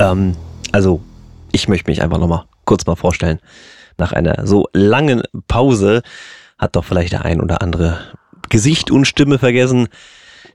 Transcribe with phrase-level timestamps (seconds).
[0.00, 0.34] Ähm,
[0.72, 1.00] also,
[1.52, 3.38] ich möchte mich einfach nochmal kurz mal vorstellen.
[3.98, 6.02] Nach einer so langen Pause
[6.58, 7.98] hat doch vielleicht der ein oder andere
[8.48, 9.88] Gesicht und Stimme vergessen.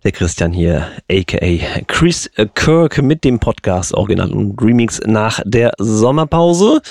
[0.04, 6.82] Der Christian hier, aka Chris Kirk mit dem Podcast Original und Remix nach der Sommerpause.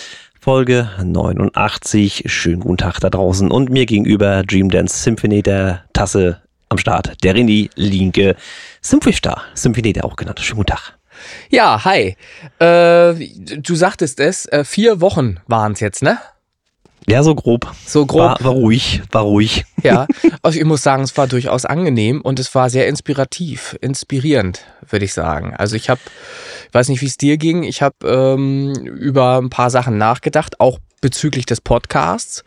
[0.41, 2.25] Folge 89.
[2.27, 7.15] Schönen guten Tag da draußen und mir gegenüber Dream Dance Symphony der Tasse am Start.
[7.25, 8.37] Der René Linke
[8.81, 10.41] Symphony Star, Symphony der auch genannt.
[10.41, 10.99] Schönen guten Tag.
[11.51, 12.17] Ja, hi.
[12.59, 16.19] Äh, du sagtest es, äh, vier Wochen waren es jetzt, ne?
[17.07, 17.71] Ja, so grob.
[17.87, 18.41] So grob.
[18.41, 19.65] War, war ruhig, war ruhig.
[19.83, 20.07] Ja,
[20.43, 25.05] also ich muss sagen, es war durchaus angenehm und es war sehr inspirativ, inspirierend, würde
[25.05, 25.55] ich sagen.
[25.55, 26.01] Also ich habe,
[26.69, 30.61] ich weiß nicht, wie es dir ging, ich habe ähm, über ein paar Sachen nachgedacht,
[30.61, 32.45] auch bezüglich des Podcasts.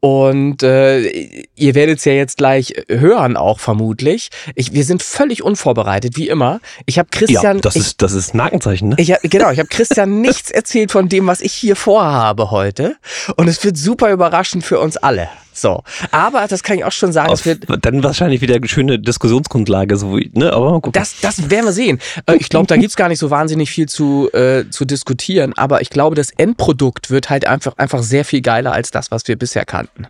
[0.00, 4.28] Und äh, ihr werdet es ja jetzt gleich hören, auch vermutlich.
[4.54, 6.60] Ich, wir sind völlig unvorbereitet, wie immer.
[6.84, 7.56] Ich habe Christian.
[7.56, 8.96] Ja, das ich, ist das ist Markenzeichen, ne?
[8.98, 12.96] Ich, genau, ich habe Christian nichts erzählt von dem, was ich hier vorhabe heute.
[13.36, 15.30] Und es wird super überraschend für uns alle.
[15.54, 15.82] So.
[16.10, 17.30] Aber das kann ich auch schon sagen.
[17.30, 17.48] Auf,
[17.80, 20.52] dann wahrscheinlich wieder eine schöne Diskussionsgrundlage, so, ne?
[20.52, 20.92] Aber mal gucken.
[20.92, 22.00] Das, das werden wir sehen.
[22.26, 25.80] Äh, ich glaube, da gibt's gar nicht so wahnsinnig viel zu, äh, zu diskutieren, aber
[25.80, 29.36] ich glaube, das Endprodukt wird halt einfach, einfach sehr viel geiler als das, was wir
[29.36, 30.08] bisher kannten.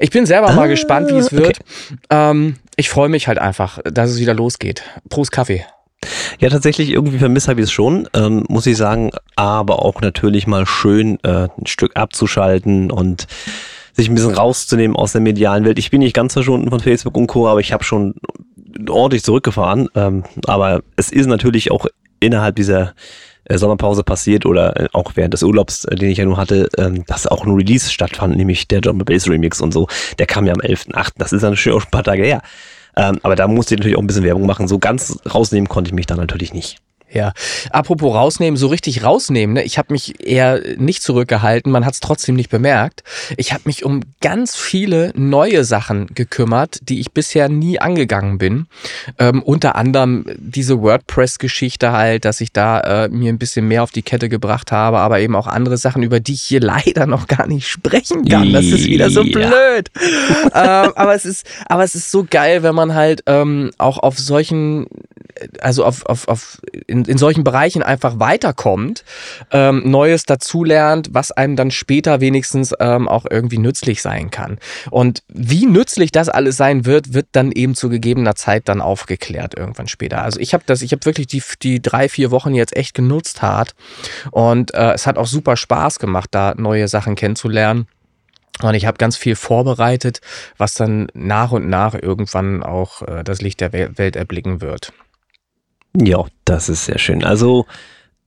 [0.00, 1.60] Ich bin selber ah, mal gespannt, wie es wird.
[1.60, 1.98] Okay.
[2.10, 4.82] Ähm, ich freue mich halt einfach, dass es wieder losgeht.
[5.08, 5.64] Prost Kaffee.
[6.38, 10.64] Ja, tatsächlich irgendwie vermisse ich es schon, ähm, muss ich sagen, aber auch natürlich mal
[10.64, 13.26] schön äh, ein Stück abzuschalten und
[13.98, 15.78] sich ein bisschen rauszunehmen aus der medialen Welt.
[15.78, 18.14] Ich bin nicht ganz verschwunden von Facebook und Co., aber ich habe schon
[18.88, 19.88] ordentlich zurückgefahren.
[19.94, 21.86] Ähm, aber es ist natürlich auch
[22.20, 22.94] innerhalb dieser
[23.44, 26.68] äh, Sommerpause passiert oder äh, auch während des Urlaubs, äh, den ich ja nun hatte,
[26.78, 29.88] ähm, dass auch ein Release stattfand, nämlich der John Bass Remix und so.
[30.18, 31.14] Der kam ja am 11.8.
[31.18, 32.42] Das ist auch schon ein paar Tage her.
[32.96, 34.68] Ähm, aber da musste ich natürlich auch ein bisschen Werbung machen.
[34.68, 36.78] So ganz rausnehmen konnte ich mich da natürlich nicht.
[37.10, 37.32] Ja,
[37.70, 39.62] apropos rausnehmen, so richtig rausnehmen, ne?
[39.62, 43.02] ich habe mich eher nicht zurückgehalten, man hat es trotzdem nicht bemerkt.
[43.38, 48.66] Ich habe mich um ganz viele neue Sachen gekümmert, die ich bisher nie angegangen bin.
[49.18, 53.90] Ähm, unter anderem diese WordPress-Geschichte halt, dass ich da äh, mir ein bisschen mehr auf
[53.90, 57.26] die Kette gebracht habe, aber eben auch andere Sachen, über die ich hier leider noch
[57.26, 58.52] gar nicht sprechen kann.
[58.52, 59.90] Das ist wieder so blöd.
[60.54, 64.18] ähm, aber es ist, aber es ist so geil, wenn man halt ähm, auch auf
[64.18, 64.86] solchen,
[65.60, 69.04] also auf, auf, auf in in, in solchen Bereichen einfach weiterkommt,
[69.50, 74.58] ähm, Neues dazulernt, was einem dann später wenigstens ähm, auch irgendwie nützlich sein kann.
[74.90, 79.56] Und wie nützlich das alles sein wird, wird dann eben zu gegebener Zeit dann aufgeklärt
[79.56, 80.22] irgendwann später.
[80.22, 83.42] Also ich habe das, ich habe wirklich die, die drei, vier Wochen jetzt echt genutzt
[83.42, 83.74] hart
[84.30, 87.86] und äh, es hat auch super Spaß gemacht, da neue Sachen kennenzulernen.
[88.62, 90.20] Und ich habe ganz viel vorbereitet,
[90.56, 94.92] was dann nach und nach irgendwann auch äh, das Licht der Welt erblicken wird.
[96.00, 97.24] Ja, das ist sehr schön.
[97.24, 97.66] Also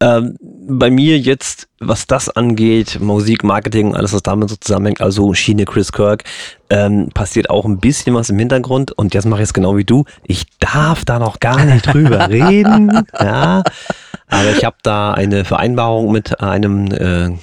[0.01, 5.35] ähm, bei mir jetzt, was das angeht, Musik, Marketing, alles was damit so zusammenhängt, also
[5.35, 6.23] Schiene Chris Kirk,
[6.71, 9.85] ähm, passiert auch ein bisschen was im Hintergrund und jetzt mache ich es genau wie
[9.85, 10.05] du.
[10.23, 13.63] Ich darf da noch gar nicht drüber reden, ja.
[14.27, 17.37] Aber ich habe da eine Vereinbarung mit einem äh,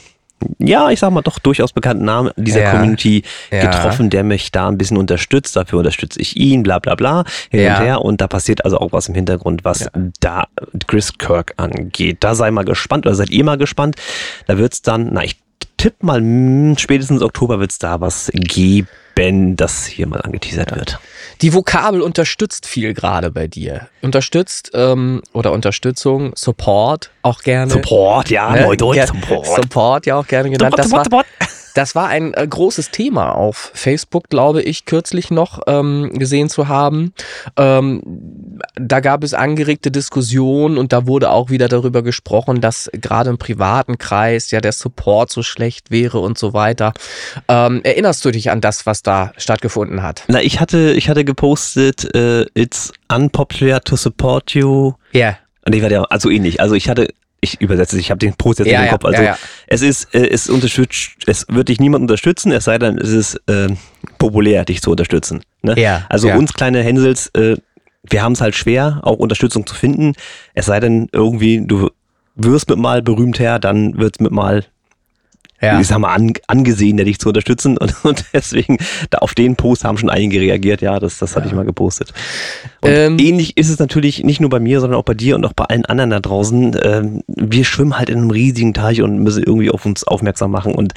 [0.59, 3.61] ja, ich sag mal doch durchaus bekannten Namen dieser ja, Community ja.
[3.61, 5.57] getroffen, der mich da ein bisschen unterstützt.
[5.57, 7.77] Dafür unterstütze ich ihn, bla bla bla, hin ja.
[7.77, 8.03] und her.
[8.03, 9.89] Und da passiert also auch was im Hintergrund, was
[10.21, 10.47] da
[10.87, 12.19] Chris Kirk angeht.
[12.21, 13.97] Da sei mal gespannt oder seid ihr mal gespannt.
[14.47, 15.37] Da wird's dann, na, ich
[15.77, 18.89] tippe mal, hm, spätestens Oktober wird's da was geben,
[19.57, 21.01] das hier mal angeteasert wird.
[21.43, 23.89] Die Vokabel unterstützt viel gerade bei dir.
[24.01, 27.71] Unterstützt ähm, oder Unterstützung, Support auch gerne.
[27.71, 28.63] Support, ja, ne?
[28.63, 29.47] Neudeutsch, Support.
[29.47, 30.75] Support ja auch gerne genannt.
[30.77, 31.05] Das war,
[31.75, 36.69] das war ein äh, großes Thema auf Facebook, glaube ich, kürzlich noch ähm, gesehen zu
[36.69, 37.13] haben.
[37.57, 38.03] Ähm,
[38.75, 43.39] da gab es angeregte Diskussionen und da wurde auch wieder darüber gesprochen, dass gerade im
[43.39, 46.93] privaten Kreis ja der Support so schlecht wäre und so weiter.
[47.49, 50.25] Ähm, erinnerst du dich an das, was da stattgefunden hat?
[50.29, 54.93] Na, ich hatte, ich hatte gepostet, uh, it's unpopular to support you.
[55.13, 55.21] Ja.
[55.21, 55.39] Yeah.
[55.65, 56.61] Und ich war ja also ähnlich.
[56.61, 57.09] Also ich hatte
[57.41, 59.05] ich übersetze es, ich habe den Post jetzt ja, in den Kopf.
[59.05, 59.39] Also ja, ja.
[59.67, 63.41] es ist, äh, es unterstützt, es wird dich niemand unterstützen, es sei denn, es ist
[63.47, 63.69] äh,
[64.19, 65.43] populär, dich zu unterstützen.
[65.63, 65.79] Ne?
[65.79, 67.57] Ja, also uns kleine Hänsels, äh,
[68.09, 70.15] wir haben es halt schwer, auch Unterstützung zu finden.
[70.55, 71.91] Es sei denn, irgendwie, du
[72.35, 74.65] wirst mit mal berühmt her, dann wird es mit mal
[75.61, 75.81] ja.
[75.81, 77.77] ich sag mal, an, angesehen, dich zu unterstützen.
[77.77, 78.79] Und, und, deswegen,
[79.11, 80.81] da auf den Post haben schon einige reagiert.
[80.81, 81.53] Ja, das, das hatte ja.
[81.53, 82.13] ich mal gepostet.
[82.81, 85.45] Und ähm, ähnlich ist es natürlich nicht nur bei mir, sondern auch bei dir und
[85.45, 86.77] auch bei allen anderen da draußen.
[86.83, 90.75] Ähm, wir schwimmen halt in einem riesigen Teich und müssen irgendwie auf uns aufmerksam machen.
[90.75, 90.95] Und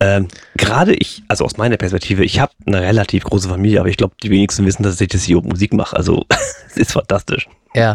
[0.00, 3.96] Ähm, Gerade ich, also aus meiner Perspektive, ich habe eine relativ große Familie, aber ich
[3.96, 5.96] glaube, die wenigsten wissen, dass ich das hier Musik mache.
[5.96, 6.24] Also
[6.68, 7.48] es ist fantastisch.
[7.74, 7.94] Ja,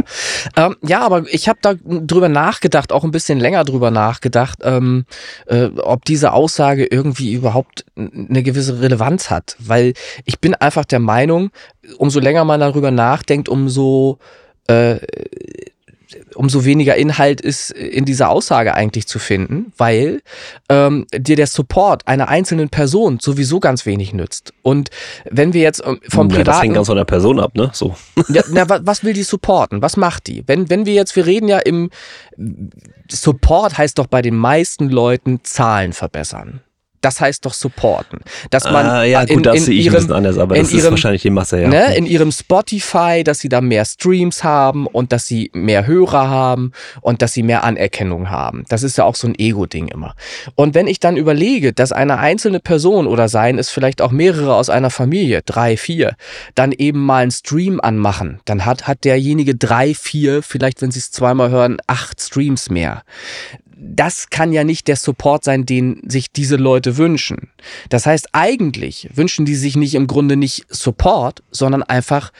[0.55, 5.05] ähm, ja, aber ich habe da drüber nachgedacht, auch ein bisschen länger drüber nachgedacht, ähm,
[5.47, 9.94] äh, ob diese Aussage irgendwie überhaupt eine gewisse Relevanz hat, weil
[10.25, 11.49] ich bin einfach der Meinung,
[11.97, 14.19] umso länger man darüber nachdenkt, umso
[14.67, 14.99] äh,
[16.36, 20.21] umso weniger Inhalt ist in dieser Aussage eigentlich zu finden, weil
[20.69, 24.54] ähm, dir der Support einer einzelnen Person sowieso ganz wenig nützt.
[24.62, 24.89] Und
[25.30, 26.45] wenn wir jetzt ähm, vom ja, Privaten...
[26.45, 27.69] Das hängt ganz von der Person ab, ne?
[27.74, 27.95] So.
[28.30, 29.81] Ja, na, was will die supporten?
[29.81, 30.44] Was macht die?
[30.48, 31.89] Wenn, wenn wir jetzt, wir reden ja im...
[33.12, 36.62] Support heißt doch bei den meisten Leuten Zahlen verbessern
[37.03, 38.19] das heißt doch supporten.
[38.50, 40.55] Dass man ah, ja, in, gut, das in sehe ich ihrem, ein bisschen anders, aber
[40.55, 41.67] das ihrem, ist wahrscheinlich die Masse, ja.
[41.67, 46.29] Ne, in ihrem Spotify, dass sie da mehr Streams haben und dass sie mehr Hörer
[46.29, 46.71] haben
[47.01, 48.63] und dass sie mehr Anerkennung haben.
[48.69, 50.15] Das ist ja auch so ein Ego-Ding immer.
[50.55, 54.56] Und wenn ich dann überlege, dass eine einzelne Person oder seien es vielleicht auch mehrere
[54.56, 56.15] aus einer Familie, drei, vier,
[56.56, 60.99] dann eben mal einen Stream anmachen, dann hat, hat derjenige drei, vier, vielleicht wenn sie
[60.99, 63.03] es zweimal hören, acht Streams mehr
[63.77, 67.49] das kann ja nicht der Support sein, den sich diese Leute wünschen.
[67.89, 72.31] Das heißt, eigentlich wünschen die sich nicht im Grunde nicht Support, sondern einfach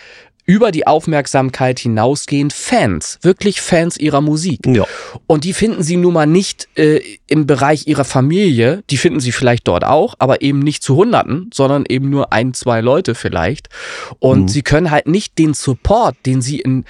[0.46, 4.60] über die Aufmerksamkeit hinausgehend Fans, wirklich Fans ihrer Musik.
[4.66, 4.86] Ja.
[5.26, 9.32] Und die finden sie nun mal nicht äh, im Bereich ihrer Familie, die finden sie
[9.32, 13.70] vielleicht dort auch, aber eben nicht zu Hunderten, sondern eben nur ein, zwei Leute vielleicht.
[14.20, 14.48] Und mhm.
[14.50, 16.84] sie können halt nicht den Support, den sie in,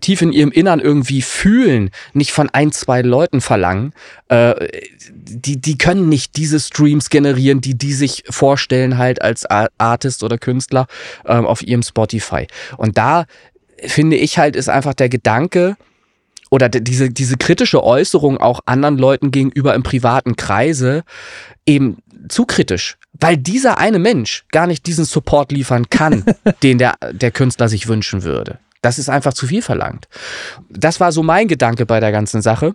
[0.00, 3.92] tief in ihrem Innern irgendwie fühlen, nicht von ein, zwei Leuten verlangen,
[4.28, 4.68] äh,
[5.10, 10.38] die, die können nicht diese Streams generieren, die die sich vorstellen halt als Artist oder
[10.38, 10.86] Künstler
[11.26, 12.46] ähm, auf ihrem Spotify.
[12.76, 13.26] Und da
[13.84, 15.76] finde ich halt, ist einfach der Gedanke,
[16.50, 21.04] oder diese, diese kritische Äußerung auch anderen Leuten gegenüber im privaten Kreise
[21.66, 21.98] eben
[22.28, 26.24] zu kritisch, weil dieser eine Mensch gar nicht diesen Support liefern kann,
[26.62, 28.58] den der, der Künstler sich wünschen würde.
[28.82, 30.08] Das ist einfach zu viel verlangt.
[30.68, 32.74] Das war so mein Gedanke bei der ganzen Sache.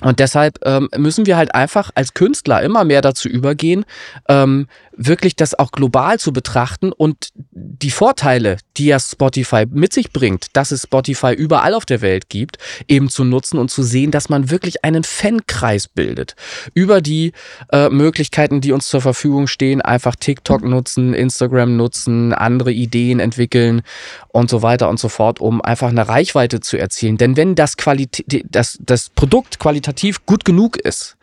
[0.00, 3.84] Und deshalb ähm, müssen wir halt einfach als Künstler immer mehr dazu übergehen,
[4.28, 10.12] ähm, wirklich das auch global zu betrachten und die Vorteile, die ja Spotify mit sich
[10.12, 12.58] bringt, dass es Spotify überall auf der Welt gibt,
[12.88, 16.34] eben zu nutzen und zu sehen, dass man wirklich einen Fankreis bildet.
[16.74, 17.32] Über die
[17.72, 23.82] äh, Möglichkeiten, die uns zur Verfügung stehen, einfach TikTok nutzen, Instagram nutzen, andere Ideen entwickeln
[24.28, 27.18] und so weiter und so fort, um einfach eine Reichweite zu erzielen.
[27.18, 31.16] Denn wenn das, Qualität, das, das Produkt qualitativ gut genug ist,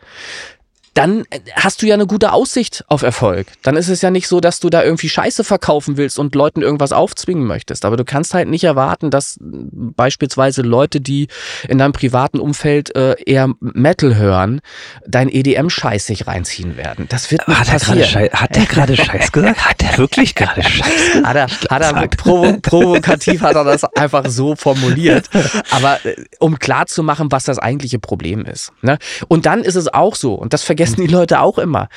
[0.96, 3.46] dann äh, hast du ja eine gute Aussicht auf Erfolg.
[3.62, 6.62] Dann ist es ja nicht so, dass du da irgendwie Scheiße verkaufen willst und Leuten
[6.62, 7.84] irgendwas aufzwingen möchtest.
[7.84, 11.28] Aber du kannst halt nicht erwarten, dass beispielsweise Leute, die
[11.68, 14.60] in deinem privaten Umfeld äh, eher Metal hören,
[15.06, 17.06] dein EDM-Scheiß sich reinziehen werden.
[17.08, 17.98] Das wird nicht hat passieren.
[17.98, 19.66] Er Scheiß, hat der gerade Scheiß gesagt?
[19.66, 21.26] Hat der wirklich gerade Scheiß gesagt?
[21.26, 25.28] Hat er, hat er provo provokativ hat er das einfach so formuliert.
[25.70, 28.72] Aber äh, um klar zu machen, was das eigentliche Problem ist.
[28.80, 28.98] Ne?
[29.28, 31.88] Und dann ist es auch so, und das vergessen vergessen die Leute auch immer.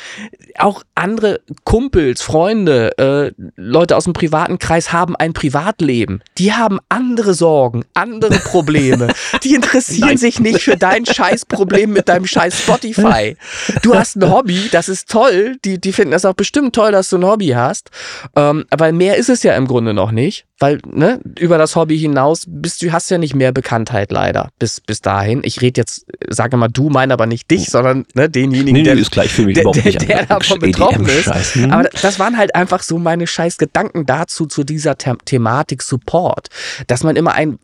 [0.58, 6.22] Auch andere Kumpels, Freunde, äh, Leute aus dem privaten Kreis haben ein Privatleben.
[6.38, 9.14] Die haben andere Sorgen, andere Probleme.
[9.44, 10.18] Die interessieren Nein.
[10.18, 13.38] sich nicht für dein Scheißproblem mit deinem Scheiß Spotify.
[13.82, 15.58] Du hast ein Hobby, das ist toll.
[15.64, 17.92] Die, die finden das auch bestimmt toll, dass du ein Hobby hast.
[18.36, 21.98] Ähm, aber mehr ist es ja im Grunde noch nicht weil ne, über das Hobby
[21.98, 25.42] hinaus bist du hast ja nicht mehr Bekanntheit leider bis bis dahin.
[25.44, 28.98] Ich rede jetzt, sage mal du, meine aber nicht dich, sondern ne, denjenigen, nee, der,
[28.98, 31.56] ist gleich für mich der, der, der davon betroffen ist.
[31.56, 31.72] Hm?
[31.72, 36.50] Aber das waren halt einfach so meine scheiß Gedanken dazu zu dieser The Thematik Support,
[36.88, 37.60] dass man immer ein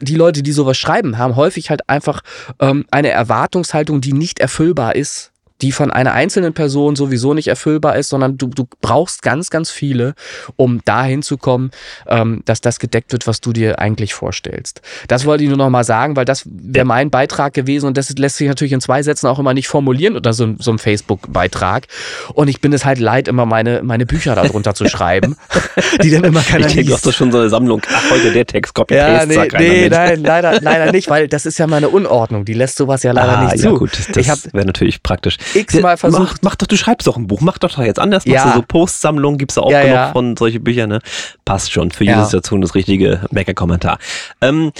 [0.00, 2.22] die Leute, die sowas schreiben, haben häufig halt einfach
[2.58, 7.96] ähm, eine Erwartungshaltung, die nicht erfüllbar ist die von einer einzelnen Person sowieso nicht erfüllbar
[7.96, 10.14] ist, sondern du, du brauchst ganz, ganz viele,
[10.56, 11.70] um dahin zu kommen,
[12.06, 14.80] ähm, dass das gedeckt wird, was du dir eigentlich vorstellst.
[15.08, 18.10] Das wollte ich nur noch mal sagen, weil das wäre mein Beitrag gewesen und das
[18.16, 21.86] lässt sich natürlich in zwei Sätzen auch immer nicht formulieren oder so, so ein Facebook-Beitrag.
[22.34, 25.36] Und ich bin es halt leid, immer meine, meine Bücher darunter zu schreiben,
[26.02, 27.82] die dann immer keiner Ich denke, du hast schon so eine Sammlung.
[27.92, 31.58] Ach, heute der Text, copy ja, nee, nee nein, leider, leider nicht, weil das ist
[31.58, 32.44] ja meine Unordnung.
[32.44, 33.78] Die lässt sowas ja leider ah, nicht ja, zu.
[33.78, 36.38] Gut, das wäre natürlich praktisch x-mal versucht.
[36.42, 38.24] Mach, mach, doch, du schreibst doch ein Buch, mach doch, doch jetzt anders.
[38.24, 38.44] Ja.
[38.44, 40.12] Machst du so Postsammlungen, gibst du auch ja, genug ja.
[40.12, 41.00] von solche Bücher, ne?
[41.44, 41.90] Passt schon.
[41.90, 42.24] Für jede ja.
[42.24, 43.98] Situation das richtige Mecker-Kommentar.
[44.40, 44.72] Ähm,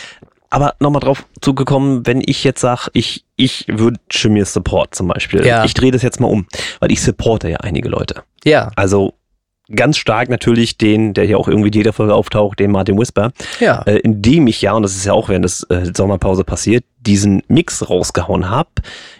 [0.50, 5.46] aber nochmal drauf zugekommen, wenn ich jetzt sage, ich, ich wünsche mir Support zum Beispiel.
[5.46, 5.64] Ja.
[5.64, 6.46] Ich drehe das jetzt mal um,
[6.80, 8.24] weil ich supporte ja einige Leute.
[8.44, 8.70] Ja.
[8.74, 9.14] Also
[9.74, 13.82] ganz stark natürlich den, der hier auch irgendwie jeder Folge auftaucht, den Martin Whisper, Ja.
[13.82, 17.42] äh, indem ich ja, und das ist ja auch während des äh, Sommerpause passiert, diesen
[17.48, 18.68] Mix rausgehauen habe.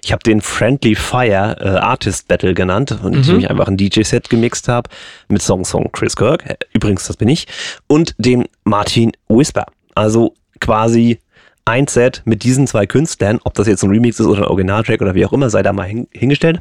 [0.04, 4.28] Ich habe den Friendly Fire äh, Artist Battle genannt, und indem ich einfach ein DJ-Set
[4.28, 4.90] gemixt habe
[5.28, 7.46] mit Songs von Chris Kirk, äh, übrigens, das bin ich,
[7.86, 9.66] und dem Martin Whisper.
[9.94, 11.18] Also quasi
[11.64, 15.00] ein Set mit diesen zwei Künstlern, ob das jetzt ein Remix ist oder ein Originaltrack
[15.00, 16.60] oder wie auch immer, sei da mal hin, hingestellt.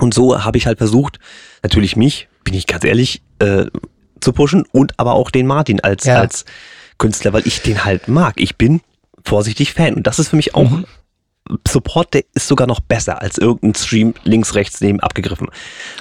[0.00, 1.18] Und so habe ich halt versucht,
[1.62, 3.66] natürlich mich, bin ich ganz ehrlich, äh,
[4.20, 6.18] zu pushen und aber auch den Martin als, Ja.
[6.20, 6.46] als
[6.96, 8.34] Künstler, weil ich den halt mag.
[8.38, 8.80] Ich bin
[9.22, 9.94] vorsichtig Fan.
[9.94, 10.86] Und das ist für mich auch Mhm.
[11.66, 15.48] Support, der ist sogar noch besser als irgendein Stream links, rechts neben abgegriffen.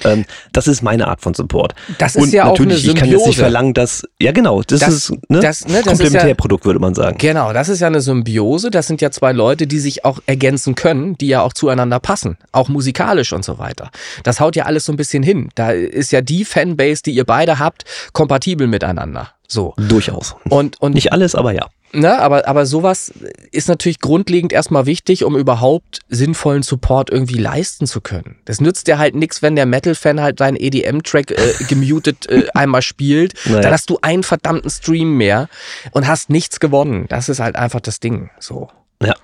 [0.04, 1.74] Ähm, das ist meine Art von Support.
[1.98, 3.40] Das ist und ja auch natürlich, eine ich kann jetzt nicht Symbiose.
[3.40, 6.80] verlangen, dass, ja genau, das, Das- ist ne, das- ne, das ist ja- Komplementärprodukt, würde
[6.80, 7.18] man sagen.
[7.18, 8.70] Genau, das ist ja eine Symbiose.
[8.72, 12.38] Das sind ja zwei Leute, die sich auch ergänzen können, die ja auch zueinander passen,
[12.52, 13.90] auch musikalisch und so weiter.
[14.24, 15.50] Das haut ja alles so ein bisschen hin.
[15.56, 19.32] Da ist ja die Fanbase, die ihr beide habt, kompatibel miteinander.
[19.48, 19.74] So.
[19.78, 20.36] Durchaus.
[20.50, 21.68] Und, und Nicht alles, aber ja.
[21.94, 23.14] Ne, aber, aber sowas
[23.52, 28.36] ist natürlich grundlegend erstmal wichtig, um überhaupt sinnvollen Support irgendwie leisten zu können.
[28.44, 32.82] Das nützt dir halt nichts, wenn der Metal-Fan halt seinen EDM-Track äh, gemutet äh, einmal
[32.82, 33.36] spielt.
[33.46, 33.62] Naja.
[33.62, 35.48] Dann hast du einen verdammten Stream mehr
[35.92, 37.06] und hast nichts gewonnen.
[37.08, 38.32] Das ist halt einfach das Ding.
[38.40, 38.70] So.
[39.02, 39.16] Ja.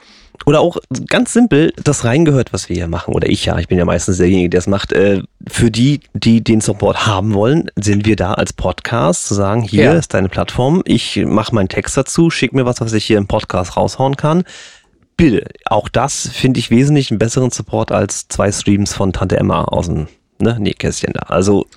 [0.46, 3.13] Oder auch ganz simpel, das reingehört, was wir hier machen.
[3.13, 4.92] Oder ich ja, ich bin ja meistens derjenige, der es macht.
[4.92, 9.62] Äh, für die, die den Support haben wollen, sind wir da als Podcast, zu sagen,
[9.62, 9.94] hier Ja.
[9.94, 13.28] ist deine Plattform, ich mache meinen Text dazu, schick mir was, was ich hier im
[13.28, 14.44] Podcast raushauen kann.
[15.16, 19.63] Bitte, auch das finde ich wesentlich einen besseren Support als zwei Streams von Tante Emma
[19.66, 20.08] aus dem
[20.40, 21.28] ne, Nähkästchen da.
[21.28, 21.68] Also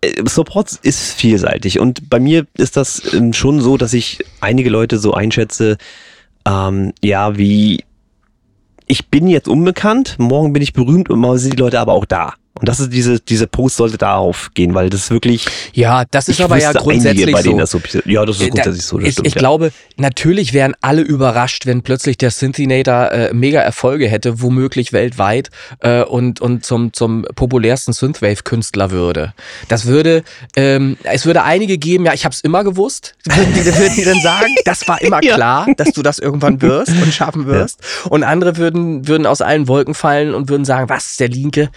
[0.00, 4.70] äh, Support ist vielseitig und bei mir ist das ähm, schon so, dass ich einige
[4.70, 5.76] Leute so einschätze,
[6.46, 7.84] ähm, ja, wie
[8.86, 12.04] ich bin jetzt unbekannt, morgen bin ich berühmt und morgen sind die Leute aber auch
[12.04, 12.34] da.
[12.54, 15.46] Und das ist diese, diese Post sollte darauf gehen, weil das wirklich.
[15.72, 17.78] Ja, das ist aber ja einige, grundsätzlich bei denen so.
[17.80, 18.00] das so.
[18.04, 18.98] Ja, das ist Äh, grundsätzlich so.
[18.98, 19.38] Das ich stimmt, ich ja.
[19.38, 25.50] glaube, natürlich wären alle überrascht, wenn plötzlich der Synthinator äh, mega Erfolge hätte, womöglich weltweit
[25.80, 29.32] äh, und, und zum, zum populärsten Synthwave-Künstler würde.
[29.68, 30.22] Das würde,
[30.54, 34.04] ähm, es würde einige geben, ja, ich habe es immer gewusst, würden die, würden die
[34.04, 35.36] dann sagen, das war immer Ja.
[35.36, 37.80] klar, dass du das irgendwann wirst und schaffen wirst.
[38.10, 41.70] Und andere würden, würden aus allen Wolken fallen und würden sagen, was, der Linke,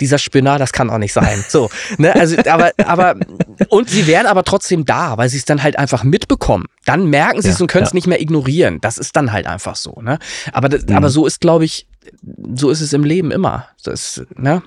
[0.00, 1.44] dieser Spinner, das kann auch nicht sein.
[1.48, 3.16] So, ne, also, aber, aber,
[3.68, 6.66] und sie wären aber trotzdem da, weil sie es dann halt einfach mitbekommen.
[6.84, 7.94] Dann merken sie es Ja, und können es ja.
[7.96, 8.80] nicht mehr ignorieren.
[8.80, 10.18] Das ist dann halt einfach so, ne.
[10.52, 10.96] Aber, das, Mhm.
[10.96, 11.86] aber so ist, glaube ich,
[12.54, 13.66] so ist es im Leben immer.
[13.84, 14.62] Das, ne?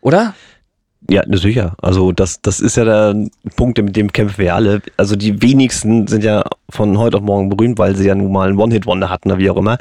[0.00, 0.34] Oder?
[1.08, 1.74] Ja, sicher.
[1.80, 4.82] Also das, das ist ja der Punkt, mit dem kämpfen wir alle.
[4.96, 8.48] Also die wenigsten sind ja von heute auf morgen berühmt, weil sie ja nun mal
[8.48, 9.78] einen One-Hit-Wonder hatten oder wie auch immer.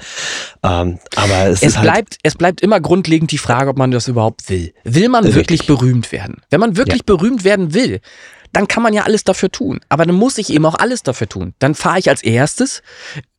[0.64, 3.92] Ähm, aber es, Es ist halt, bleibt, es bleibt immer grundlegend die Frage, ob man
[3.92, 4.74] das überhaupt will.
[4.84, 5.36] Will man Richtig.
[5.36, 6.42] wirklich berühmt werden?
[6.50, 8.00] Wenn man wirklich berühmt werden will,
[8.54, 9.80] dann kann man ja alles dafür tun.
[9.90, 11.54] Aber dann muss ich eben auch alles dafür tun.
[11.60, 12.84] Dann fahre ich als erstes,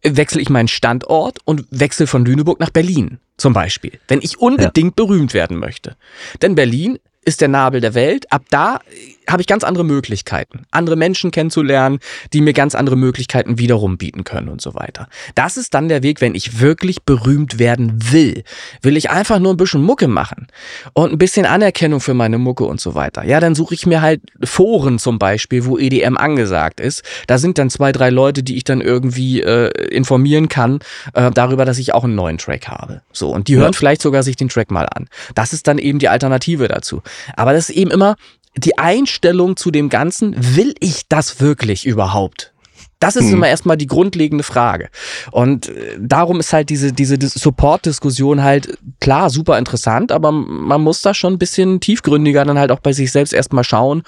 [0.02, 3.92] wechsle ich meinen Standort und wechsle von Lüneburg nach Berlin zum Beispiel.
[4.08, 5.96] Wenn ich unbedingt berühmt werden möchte.
[6.42, 8.32] Denn Berlin ist der Nabel der Welt.
[8.32, 8.80] Ab da
[9.28, 11.98] habe ich ganz andere Möglichkeiten, andere Menschen kennenzulernen,
[12.32, 15.08] die mir ganz andere Möglichkeiten wiederum bieten können und so weiter.
[15.34, 18.44] Das ist dann der Weg, wenn ich wirklich berühmt werden will.
[18.82, 20.48] Will ich einfach nur ein bisschen Mucke machen
[20.92, 23.24] und ein bisschen Anerkennung für meine Mucke und so weiter.
[23.24, 27.02] Ja, dann suche ich mir halt Foren zum Beispiel, wo EDM angesagt ist.
[27.26, 30.80] Da sind dann zwei, drei Leute, die ich dann irgendwie äh, informieren kann
[31.14, 33.02] äh, darüber, dass ich auch einen neuen Track habe.
[33.12, 35.08] So, und die hören vielleicht sogar sich den Track mal an.
[35.34, 37.02] Das ist dann eben die Alternative dazu.
[37.36, 38.16] Aber das ist eben immer
[38.56, 42.52] die Einstellung zu dem Ganzen, will ich das wirklich überhaupt?
[43.00, 43.34] Das ist Hm.
[43.34, 44.88] immer erstmal die grundlegende Frage.
[45.30, 50.80] Und äh, darum ist halt diese, diese Dis- Support-Diskussion halt klar super interessant, aber man
[50.80, 54.02] muss da schon ein bisschen tiefgründiger dann halt auch bei sich selbst erstmal schauen,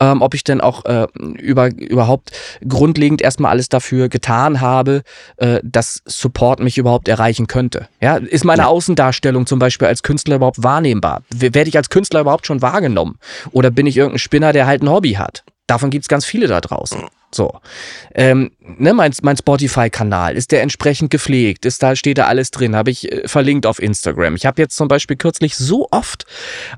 [0.00, 1.06] ähm, ob ich denn auch äh,
[1.38, 2.32] über, überhaupt
[2.66, 5.02] grundlegend erstmal alles dafür getan habe,
[5.36, 7.86] äh, dass Support mich überhaupt erreichen könnte.
[8.00, 8.68] Ja, ist meine Ja.
[8.68, 11.22] Außendarstellung zum Beispiel als Künstler überhaupt wahrnehmbar?
[11.30, 13.18] Werde ich als Künstler überhaupt schon wahrgenommen?
[13.52, 15.44] Oder bin ich irgendein Spinner, der halt ein Hobby hat?
[15.68, 17.02] Davon gibt's ganz viele da draußen.
[17.34, 17.60] So.
[18.14, 21.64] Ähm, ne, mein, mein Spotify-Kanal, ist der entsprechend gepflegt?
[21.64, 22.76] Ist da, steht da alles drin?
[22.76, 24.36] Habe ich äh, verlinkt auf Instagram.
[24.36, 26.26] Ich habe jetzt zum Beispiel kürzlich so oft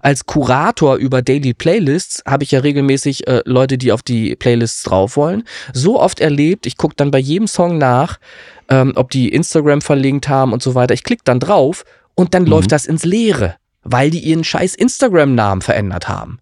[0.02, 4.82] als Kurator über Daily Playlists, habe ich ja regelmäßig äh, Leute, die auf die Playlists
[4.82, 8.18] drauf wollen, so oft erlebt, ich gucke dann bei jedem Song nach,
[8.68, 10.94] ähm, ob die Instagram verlinkt haben und so weiter.
[10.94, 11.84] Ich klicke dann drauf
[12.14, 16.38] und dann läuft das ins Leere, weil die ihren scheiß Instagram-Namen verändert haben.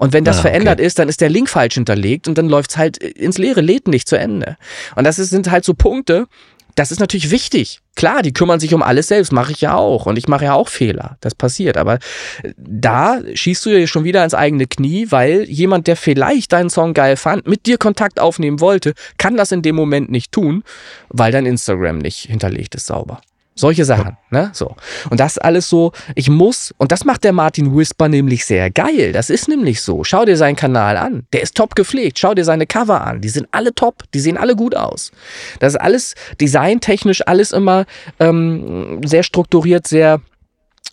[0.00, 0.48] Und wenn das Ah, okay.
[0.48, 3.86] verändert ist, dann ist der Link falsch hinterlegt und dann läuft's halt ins Leere, lädt
[3.86, 4.56] nicht zu Ende.
[4.96, 6.26] Und das ist, sind halt so Punkte,
[6.74, 7.80] das ist natürlich wichtig.
[7.96, 10.06] Klar, die kümmern sich um alles selbst, mache ich ja auch.
[10.06, 11.18] Und ich mache ja auch Fehler.
[11.20, 11.76] Das passiert.
[11.76, 11.98] Aber
[12.42, 16.70] äh, da schießt du dir schon wieder ins eigene Knie, weil jemand, der vielleicht deinen
[16.70, 20.64] Song geil fand, mit dir Kontakt aufnehmen wollte, kann das in dem Moment nicht tun,
[21.10, 23.20] weil dein Instagram nicht hinterlegt ist sauber.
[23.56, 24.50] Solche Sachen, ne?
[24.54, 24.74] So.
[25.10, 29.12] Und das alles so, ich muss, und das macht der Martin Whisper nämlich sehr geil.
[29.12, 30.02] Das ist nämlich so.
[30.04, 31.26] Schau dir seinen Kanal an.
[31.32, 32.18] Der ist top gepflegt.
[32.18, 33.20] Schau dir seine Cover an.
[33.20, 34.04] Die sind alle top.
[34.14, 35.10] Die sehen alle gut aus.
[35.58, 37.84] Das ist alles designtechnisch alles immer
[38.18, 40.20] ähm, sehr strukturiert, sehr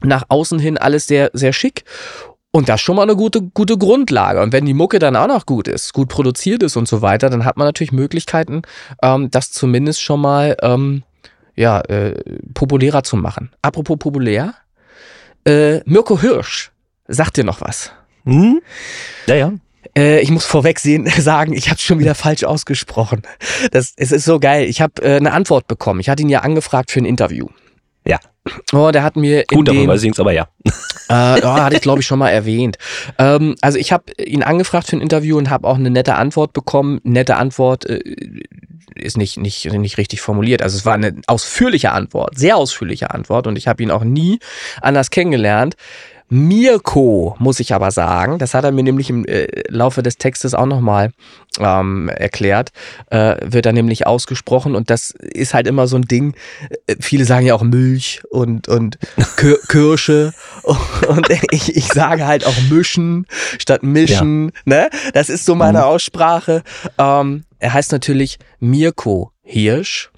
[0.01, 1.83] nach außen hin alles sehr, sehr schick.
[2.51, 4.41] Und das ist schon mal eine gute, gute Grundlage.
[4.41, 7.29] Und wenn die Mucke dann auch noch gut ist, gut produziert ist und so weiter,
[7.29, 8.63] dann hat man natürlich Möglichkeiten,
[9.03, 11.03] ähm, das zumindest schon mal ähm,
[11.57, 12.13] ja, äh,
[12.53, 13.51] populärer zu machen.
[13.61, 14.53] Apropos populär,
[15.45, 16.71] äh, Mirko Hirsch,
[17.07, 17.91] sagt dir noch was?
[18.25, 18.61] Hm?
[19.25, 19.53] Ja, ja.
[19.97, 23.23] Äh, ich muss vorweg sehen, sagen, ich habe schon wieder falsch ausgesprochen.
[23.71, 24.67] Das, es ist so geil.
[24.69, 25.99] Ich habe äh, eine Antwort bekommen.
[25.99, 27.47] Ich hatte ihn ja angefragt für ein Interview.
[28.05, 28.19] Ja.
[28.71, 29.43] Oh, der hat mir.
[29.47, 30.47] Gut, davon weiß ich aber ja.
[31.09, 32.77] Äh, oh, hatte ich, glaube ich, schon mal erwähnt.
[33.17, 36.53] Ähm, also ich habe ihn angefragt für ein Interview und habe auch eine nette Antwort
[36.53, 36.99] bekommen.
[37.03, 37.99] Nette Antwort äh,
[39.01, 40.61] ist nicht, nicht, nicht richtig formuliert.
[40.61, 44.39] Also es war eine ausführliche Antwort, sehr ausführliche Antwort und ich habe ihn auch nie
[44.81, 45.75] anders kennengelernt.
[46.29, 50.53] Mirko, muss ich aber sagen, das hat er mir nämlich im äh, Laufe des Textes
[50.53, 51.11] auch nochmal
[51.57, 52.71] ähm, erklärt,
[53.09, 56.35] äh, wird er nämlich ausgesprochen und das ist halt immer so ein Ding.
[56.85, 58.97] Äh, viele sagen ja auch Milch und, und
[59.69, 63.25] Kirsche und ich, ich sage halt auch mischen
[63.57, 64.51] statt mischen.
[64.65, 64.81] Ja.
[64.81, 64.89] Ne?
[65.13, 65.83] Das ist so meine mhm.
[65.85, 66.61] Aussprache.
[66.97, 70.11] Ähm, er heißt natürlich Mirko Hirsch.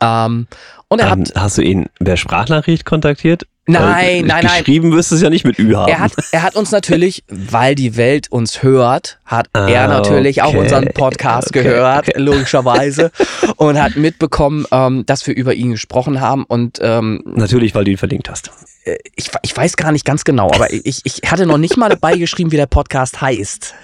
[0.00, 0.46] Ähm,
[0.88, 1.32] und er ähm, hat.
[1.34, 3.46] Hast du ihn per Sprachnachricht kontaktiert?
[3.68, 4.58] Nein, nein, nein.
[4.58, 5.88] Geschrieben wirst du es ja nicht mit Ü haben.
[5.88, 10.42] Er hat, er hat uns natürlich, weil die Welt uns hört, hat ah, er natürlich
[10.42, 10.56] okay.
[10.56, 12.20] auch unseren Podcast okay, gehört, okay.
[12.20, 13.10] logischerweise,
[13.56, 16.44] und hat mitbekommen, ähm, dass wir über ihn gesprochen haben.
[16.44, 18.52] Und ähm, natürlich, weil du ihn verlinkt hast.
[18.84, 21.96] Äh, ich, ich weiß gar nicht ganz genau, aber ich, ich hatte noch nicht mal
[21.96, 23.74] beigeschrieben, wie der Podcast heißt.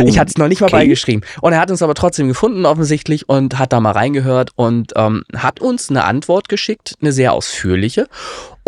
[0.00, 1.24] Oh, ich hatte es noch nicht mal beigeschrieben.
[1.40, 5.24] Und er hat uns aber trotzdem gefunden, offensichtlich, und hat da mal reingehört und ähm,
[5.34, 8.06] hat uns eine Antwort geschickt, eine sehr ausführliche.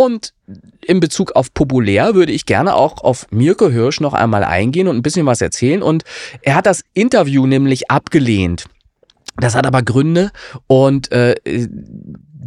[0.03, 0.35] Und
[0.85, 4.97] in Bezug auf populär würde ich gerne auch auf Mirko Hirsch noch einmal eingehen und
[4.97, 5.81] ein bisschen was erzählen.
[5.81, 6.03] Und
[6.41, 8.67] er hat das Interview nämlich abgelehnt.
[9.37, 10.33] Das hat aber Gründe
[10.67, 11.37] und äh,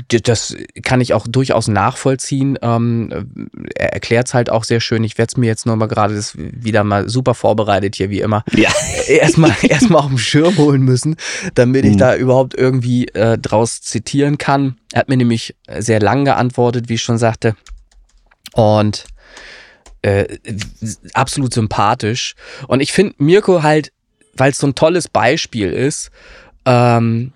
[0.10, 2.58] das kann ich auch durchaus nachvollziehen.
[2.62, 5.03] Ähm, er erklärt es halt auch sehr schön.
[5.03, 8.43] Ich werde es mir jetzt nur mal gerade wieder mal super vorbereitet hier, wie immer.
[8.53, 8.69] Ja.
[9.08, 11.15] Erstmal erstmal auf den Schirm holen müssen,
[11.53, 11.99] damit ich mhm.
[11.99, 14.77] da überhaupt irgendwie äh, draus zitieren kann.
[14.91, 17.55] Er hat mir nämlich sehr lang geantwortet, wie ich schon sagte.
[18.53, 19.05] Und
[20.01, 20.38] äh,
[21.13, 22.36] absolut sympathisch.
[22.67, 23.91] Und ich finde Mirko halt,
[24.36, 26.12] weil es so ein tolles Beispiel ist,
[26.65, 27.34] ähm,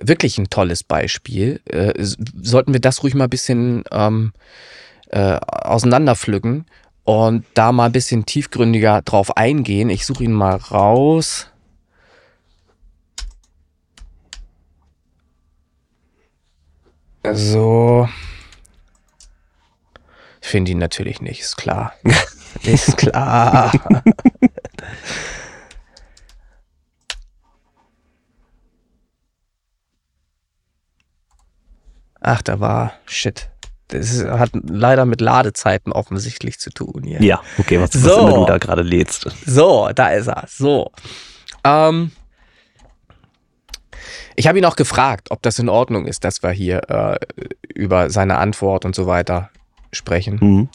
[0.00, 1.60] wirklich ein tolles Beispiel.
[1.66, 4.32] Äh, sollten wir das ruhig mal ein bisschen ähm,
[5.10, 6.66] äh, auseinanderpflücken
[7.04, 9.88] und da mal ein bisschen tiefgründiger drauf eingehen.
[9.88, 11.46] Ich suche ihn mal raus.
[17.32, 18.08] So.
[20.40, 21.94] Ich finde ihn natürlich nicht, ist klar.
[22.62, 23.72] ist klar.
[32.28, 33.48] Ach, da war shit.
[33.88, 37.22] Das hat leider mit Ladezeiten offensichtlich zu tun hier.
[37.22, 38.18] Ja, okay, was, so.
[38.18, 39.30] immer du da gerade lädst.
[39.46, 40.44] So, da ist er.
[40.46, 40.92] So.
[41.64, 42.10] Ähm,
[44.36, 47.18] ich habe ihn auch gefragt, ob das in Ordnung ist, dass wir hier äh,
[47.74, 49.48] über seine Antwort und so weiter
[49.90, 50.38] sprechen.
[50.38, 50.68] Mhm.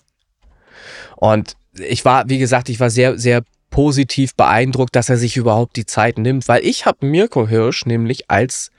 [1.18, 5.76] Und ich war, wie gesagt, ich war sehr, sehr positiv beeindruckt, dass er sich überhaupt
[5.76, 8.72] die Zeit nimmt, weil ich habe Mirko Hirsch nämlich als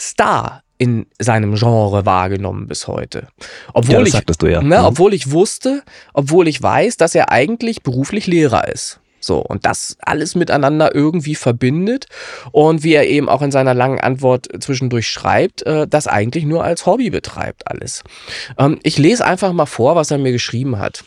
[0.00, 3.28] Star in seinem Genre wahrgenommen bis heute.
[3.72, 4.62] Obwohl, ja, ich, ja.
[4.62, 4.84] ne, mhm.
[4.84, 8.98] obwohl ich wusste, obwohl ich weiß, dass er eigentlich beruflich Lehrer ist.
[9.20, 12.06] So, und das alles miteinander irgendwie verbindet
[12.50, 16.64] und wie er eben auch in seiner langen Antwort zwischendurch schreibt, äh, das eigentlich nur
[16.64, 18.02] als Hobby betreibt alles.
[18.58, 21.04] Ähm, ich lese einfach mal vor, was er mir geschrieben hat.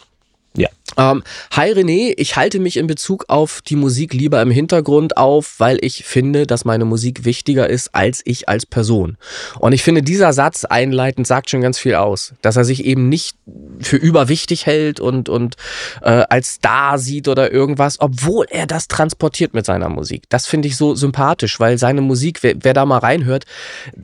[0.97, 5.55] Ähm, hi René, ich halte mich in Bezug auf die Musik lieber im Hintergrund auf,
[5.57, 9.17] weil ich finde, dass meine Musik wichtiger ist als ich als Person.
[9.59, 13.09] Und ich finde, dieser Satz einleitend sagt schon ganz viel aus, dass er sich eben
[13.09, 13.35] nicht
[13.81, 15.55] für überwichtig hält und, und
[16.01, 20.23] äh, als Star sieht oder irgendwas, obwohl er das transportiert mit seiner Musik.
[20.29, 23.45] Das finde ich so sympathisch, weil seine Musik, wer, wer da mal reinhört,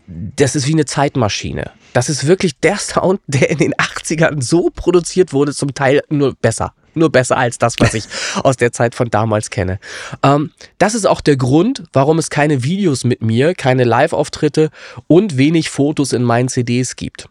[0.07, 1.71] das ist wie eine Zeitmaschine.
[1.93, 6.35] Das ist wirklich der Sound, der in den 80ern so produziert wurde, zum Teil nur
[6.35, 6.73] besser.
[6.95, 8.05] Nur besser als das, was ich
[8.43, 9.79] aus der Zeit von damals kenne.
[10.23, 14.69] Ähm, das ist auch der Grund, warum es keine Videos mit mir, keine Live-Auftritte
[15.07, 17.27] und wenig Fotos in meinen CDs gibt.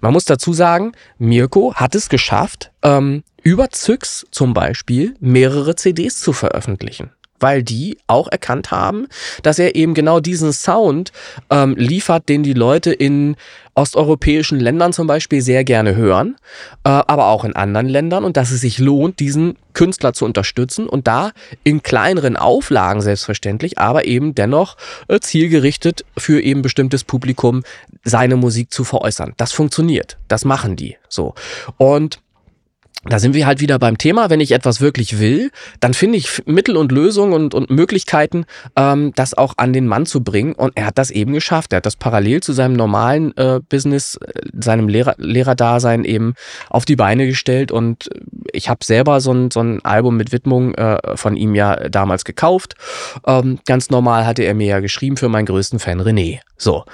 [0.00, 6.20] Man muss dazu sagen, Mirko hat es geschafft, ähm, über Zyx zum Beispiel mehrere CDs
[6.20, 7.10] zu veröffentlichen
[7.44, 9.06] weil die auch erkannt haben,
[9.42, 11.12] dass er eben genau diesen Sound
[11.50, 13.36] ähm, liefert, den die Leute in
[13.74, 16.36] osteuropäischen Ländern zum Beispiel sehr gerne hören,
[16.84, 20.88] äh, aber auch in anderen Ländern und dass es sich lohnt, diesen Künstler zu unterstützen
[20.88, 21.32] und da
[21.64, 24.78] in kleineren Auflagen selbstverständlich, aber eben dennoch
[25.08, 27.62] äh, zielgerichtet für eben bestimmtes Publikum
[28.04, 29.34] seine Musik zu veräußern.
[29.36, 30.96] Das funktioniert, das machen die.
[31.10, 31.34] So.
[31.76, 32.20] Und
[33.06, 36.42] da sind wir halt wieder beim Thema, wenn ich etwas wirklich will, dann finde ich
[36.46, 40.54] Mittel und Lösungen und, und Möglichkeiten, ähm, das auch an den Mann zu bringen.
[40.54, 41.72] Und er hat das eben geschafft.
[41.72, 46.34] Er hat das parallel zu seinem normalen äh, Business, äh, seinem Lehrer, Lehrerdasein eben
[46.70, 47.72] auf die Beine gestellt.
[47.72, 48.10] Und
[48.52, 52.24] ich habe selber so ein, so ein Album mit Widmung äh, von ihm ja damals
[52.24, 52.74] gekauft.
[53.26, 56.40] Ähm, ganz normal hatte er mir ja geschrieben für meinen größten Fan René.
[56.56, 56.84] So.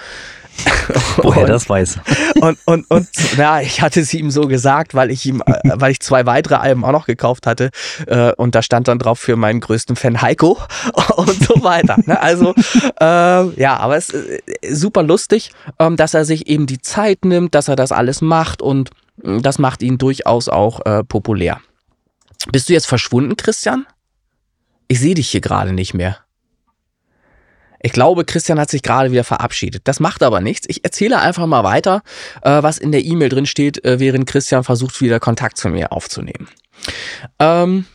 [1.16, 1.98] Woher das weiß.
[2.40, 5.92] Und, und, und ja, ich hatte es ihm so gesagt, weil ich ihm, äh, weil
[5.92, 7.70] ich zwei weitere Alben auch noch gekauft hatte.
[8.06, 10.58] Äh, und da stand dann drauf für meinen größten Fan Heiko
[11.16, 11.96] und so weiter.
[12.06, 12.20] Ne?
[12.20, 12.54] Also
[13.00, 17.24] äh, ja, aber es ist äh, super lustig, ähm, dass er sich eben die Zeit
[17.24, 18.90] nimmt, dass er das alles macht und
[19.22, 21.60] mm, das macht ihn durchaus auch äh, populär.
[22.52, 23.86] Bist du jetzt verschwunden, Christian?
[24.88, 26.18] Ich sehe dich hier gerade nicht mehr.
[27.82, 29.82] Ich glaube, Christian hat sich gerade wieder verabschiedet.
[29.84, 30.66] Das macht aber nichts.
[30.68, 32.02] Ich erzähle einfach mal weiter,
[32.42, 35.92] äh, was in der E-Mail drin steht, äh, während Christian versucht, wieder Kontakt zu mir
[35.92, 36.48] aufzunehmen.
[37.38, 37.86] Ähm,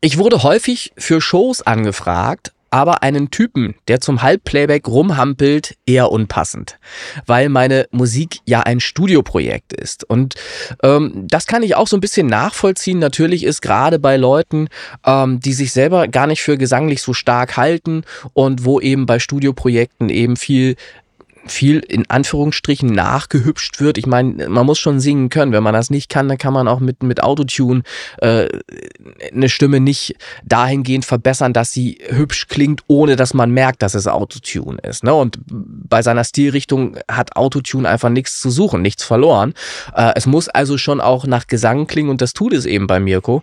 [0.00, 6.78] ich wurde häufig für Shows angefragt, aber einen Typen, der zum Halbplayback rumhampelt, eher unpassend,
[7.24, 10.04] weil meine Musik ja ein Studioprojekt ist.
[10.04, 10.34] Und
[10.82, 12.98] ähm, das kann ich auch so ein bisschen nachvollziehen.
[12.98, 14.68] Natürlich ist gerade bei Leuten,
[15.06, 19.20] ähm, die sich selber gar nicht für gesanglich so stark halten und wo eben bei
[19.20, 20.76] Studioprojekten eben viel
[21.48, 23.98] viel in Anführungsstrichen nachgehübscht wird.
[23.98, 25.52] Ich meine, man muss schon singen können.
[25.52, 27.82] Wenn man das nicht kann, dann kann man auch mit, mit Autotune
[28.18, 28.48] äh,
[29.32, 34.06] eine Stimme nicht dahingehend verbessern, dass sie hübsch klingt, ohne dass man merkt, dass es
[34.06, 35.04] Autotune ist.
[35.04, 35.14] Ne?
[35.14, 39.54] Und bei seiner Stilrichtung hat Autotune einfach nichts zu suchen, nichts verloren.
[39.94, 43.00] Äh, es muss also schon auch nach Gesang klingen und das tut es eben bei
[43.00, 43.42] Mirko.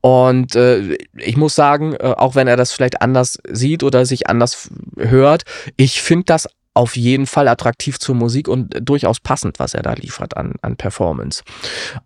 [0.00, 4.28] Und äh, ich muss sagen, äh, auch wenn er das vielleicht anders sieht oder sich
[4.28, 5.44] anders hört,
[5.76, 9.94] ich finde das auf jeden Fall attraktiv zur Musik und durchaus passend, was er da
[9.94, 11.42] liefert an, an Performance.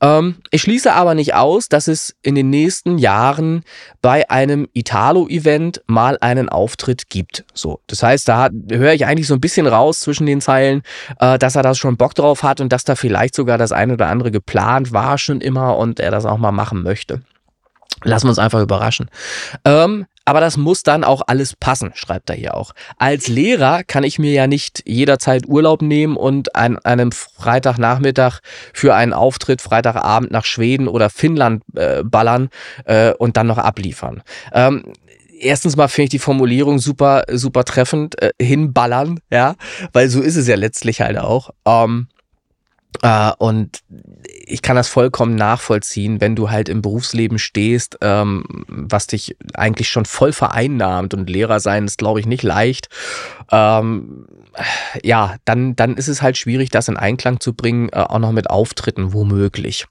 [0.00, 3.64] Ähm, ich schließe aber nicht aus, dass es in den nächsten Jahren
[4.00, 7.44] bei einem Italo-Event mal einen Auftritt gibt.
[7.52, 10.80] So, das heißt, da höre ich eigentlich so ein bisschen raus zwischen den Zeilen,
[11.20, 13.92] äh, dass er das schon Bock drauf hat und dass da vielleicht sogar das eine
[13.92, 17.20] oder andere geplant war schon immer und er das auch mal machen möchte.
[18.04, 19.10] Lassen wir uns einfach überraschen.
[19.66, 22.72] Ähm, aber das muss dann auch alles passen, schreibt er hier auch.
[22.96, 28.40] Als Lehrer kann ich mir ja nicht jederzeit Urlaub nehmen und an einem Freitagnachmittag
[28.72, 32.50] für einen Auftritt Freitagabend nach Schweden oder Finnland äh, ballern
[32.84, 34.22] äh, und dann noch abliefern.
[34.52, 34.92] Ähm,
[35.40, 39.56] erstens mal finde ich die Formulierung super, super treffend, äh, hinballern, ja,
[39.92, 41.50] weil so ist es ja letztlich halt auch.
[41.66, 42.08] Ähm,
[43.02, 43.80] äh, und
[44.52, 49.88] ich kann das vollkommen nachvollziehen, wenn du halt im Berufsleben stehst, ähm, was dich eigentlich
[49.88, 52.88] schon voll vereinnahmt und Lehrer sein ist, glaube ich, nicht leicht.
[53.50, 54.26] Ähm,
[55.02, 58.32] ja, dann, dann ist es halt schwierig, das in Einklang zu bringen, äh, auch noch
[58.32, 59.86] mit Auftritten womöglich.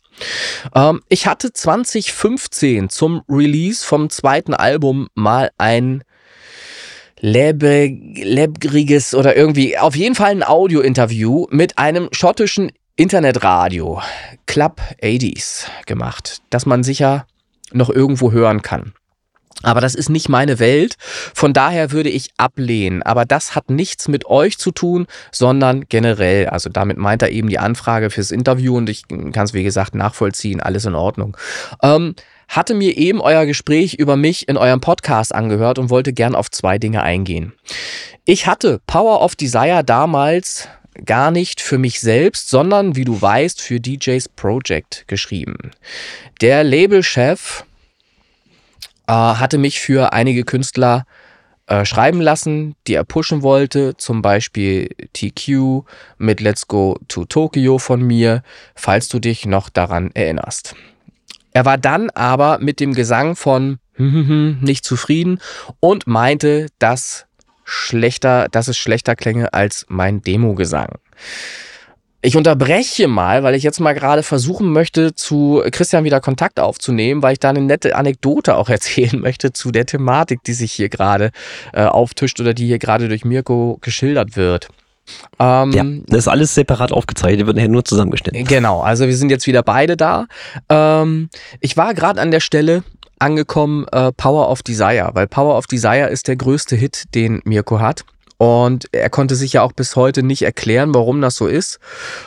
[0.75, 6.03] Ähm, ich hatte 2015 zum Release vom zweiten Album mal ein
[7.23, 14.01] lebriges oder irgendwie auf jeden Fall ein Audio-Interview mit einem schottischen Internetradio,
[14.45, 17.25] Club 80s gemacht, das man sicher
[17.71, 18.93] noch irgendwo hören kann.
[19.63, 20.95] Aber das ist nicht meine Welt.
[20.99, 23.03] Von daher würde ich ablehnen.
[23.03, 26.47] Aber das hat nichts mit euch zu tun, sondern generell.
[26.47, 29.93] Also damit meint er eben die Anfrage fürs Interview und ich kann es wie gesagt
[29.93, 30.61] nachvollziehen.
[30.61, 31.37] Alles in Ordnung.
[31.83, 32.15] Ähm,
[32.47, 36.51] hatte mir eben euer Gespräch über mich in eurem Podcast angehört und wollte gern auf
[36.51, 37.53] zwei Dinge eingehen.
[38.25, 40.67] Ich hatte Power of Desire damals
[41.05, 45.71] gar nicht für mich selbst, sondern wie du weißt, für DJs Project geschrieben.
[46.41, 47.65] Der Labelchef
[49.07, 51.05] äh, hatte mich für einige Künstler
[51.67, 55.85] äh, schreiben lassen, die er pushen wollte, zum Beispiel TQ
[56.17, 58.43] mit Let's Go to Tokyo von mir,
[58.75, 60.75] falls du dich noch daran erinnerst.
[61.53, 65.39] Er war dann aber mit dem Gesang von nicht zufrieden
[65.79, 67.25] und meinte, dass
[67.71, 70.95] schlechter, dass es schlechter klänge als mein Demo-Gesang.
[72.23, 77.23] Ich unterbreche mal, weil ich jetzt mal gerade versuchen möchte, zu Christian wieder Kontakt aufzunehmen,
[77.23, 80.89] weil ich da eine nette Anekdote auch erzählen möchte zu der Thematik, die sich hier
[80.89, 81.31] gerade
[81.73, 84.67] äh, auftischt oder die hier gerade durch Mirko geschildert wird.
[85.39, 88.45] Ähm, ja, das ist alles separat aufgezeichnet, wird nachher nur zusammengeschnitten.
[88.45, 90.27] Genau, also wir sind jetzt wieder beide da.
[90.69, 91.29] Ähm,
[91.59, 92.83] ich war gerade an der Stelle
[93.21, 97.79] angekommen, äh, Power of Desire, weil Power of Desire ist der größte Hit, den Mirko
[97.79, 98.03] hat.
[98.41, 101.77] Und er konnte sich ja auch bis heute nicht erklären, warum das so ist.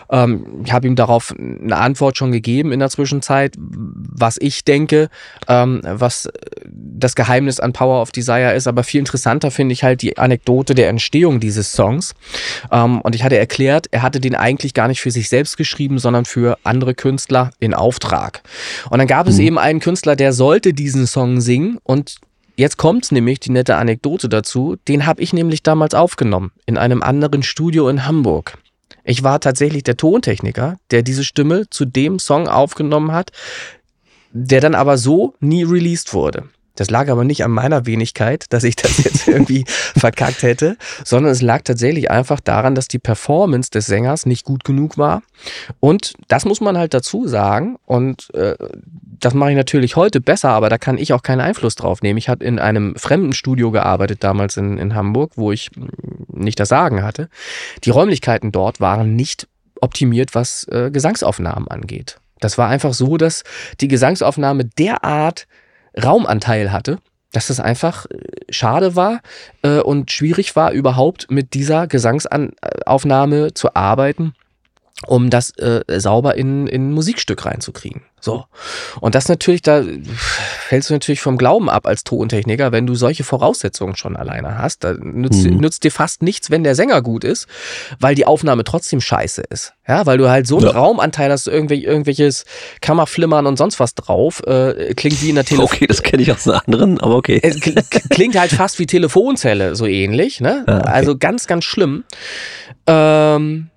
[0.08, 5.08] Ähm, ich habe ihm darauf eine Antwort schon gegeben in der Zwischenzeit, was ich denke,
[5.48, 6.28] ähm, was
[6.64, 8.68] das Geheimnis an Power of Desire ist.
[8.68, 12.14] Aber viel interessanter finde ich halt die Anekdote der Entstehung dieses Songs.
[12.70, 15.98] Ähm, und ich hatte erklärt, er hatte den eigentlich gar nicht für sich selbst geschrieben,
[15.98, 18.42] sondern für andere Künstler in Auftrag.
[18.88, 19.46] Und dann gab es mhm.
[19.46, 22.20] eben einen Künstler, der sollte diesen Song singen und
[22.56, 24.76] Jetzt kommt nämlich die nette Anekdote dazu.
[24.86, 28.58] Den habe ich nämlich damals aufgenommen in einem anderen Studio in Hamburg.
[29.02, 33.32] Ich war tatsächlich der Tontechniker, der diese Stimme zu dem Song aufgenommen hat,
[34.32, 36.48] der dann aber so nie released wurde.
[36.76, 41.32] Das lag aber nicht an meiner Wenigkeit, dass ich das jetzt irgendwie verkackt hätte, sondern
[41.32, 45.22] es lag tatsächlich einfach daran, dass die Performance des Sängers nicht gut genug war.
[45.80, 47.76] Und das muss man halt dazu sagen.
[47.86, 48.56] Und äh,
[49.20, 52.18] das mache ich natürlich heute besser, aber da kann ich auch keinen Einfluss drauf nehmen.
[52.18, 55.70] Ich habe in einem fremden Studio gearbeitet damals in, in Hamburg, wo ich
[56.28, 57.28] nicht das Sagen hatte.
[57.84, 59.46] Die Räumlichkeiten dort waren nicht
[59.80, 62.18] optimiert, was äh, Gesangsaufnahmen angeht.
[62.40, 63.44] Das war einfach so, dass
[63.80, 65.46] die Gesangsaufnahme derart
[66.02, 66.98] Raumanteil hatte,
[67.32, 68.18] dass es einfach äh,
[68.50, 69.20] schade war
[69.62, 74.34] äh, und schwierig war, überhaupt mit dieser Gesangsaufnahme zu arbeiten
[75.06, 78.02] um das äh, sauber in, in ein Musikstück reinzukriegen.
[78.24, 78.46] So.
[79.00, 79.82] Und das natürlich, da
[80.68, 84.82] fällst du natürlich vom Glauben ab als Tontechniker, wenn du solche Voraussetzungen schon alleine hast.
[84.82, 85.58] Da nützt, mhm.
[85.58, 87.46] nützt dir fast nichts, wenn der Sänger gut ist,
[88.00, 89.74] weil die Aufnahme trotzdem scheiße ist.
[89.86, 90.72] Ja, weil du halt so einen ja.
[90.72, 92.46] Raumanteil hast, irgendwelch, irgendwelches
[92.80, 94.42] Kammerflimmern und sonst was drauf.
[94.46, 95.66] Äh, klingt wie in der Telefon.
[95.66, 97.40] Okay, das kenne ich aus einer anderen, aber okay.
[97.42, 100.40] Es klingt halt fast wie Telefonzelle, so ähnlich.
[100.40, 100.64] Ne?
[100.66, 100.88] Ah, okay.
[100.88, 102.04] Also ganz, ganz schlimm.
[102.86, 103.68] Ähm,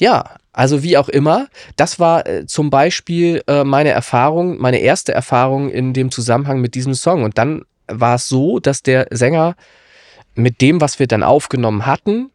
[0.00, 5.12] ja, also wie auch immer, das war äh, zum Beispiel äh, meine Erfahrung, meine erste
[5.12, 7.24] Erfahrung in dem Zusammenhang mit diesem Song.
[7.24, 9.56] Und dann war es so, dass der Sänger
[10.34, 12.30] mit dem, was wir dann aufgenommen hatten,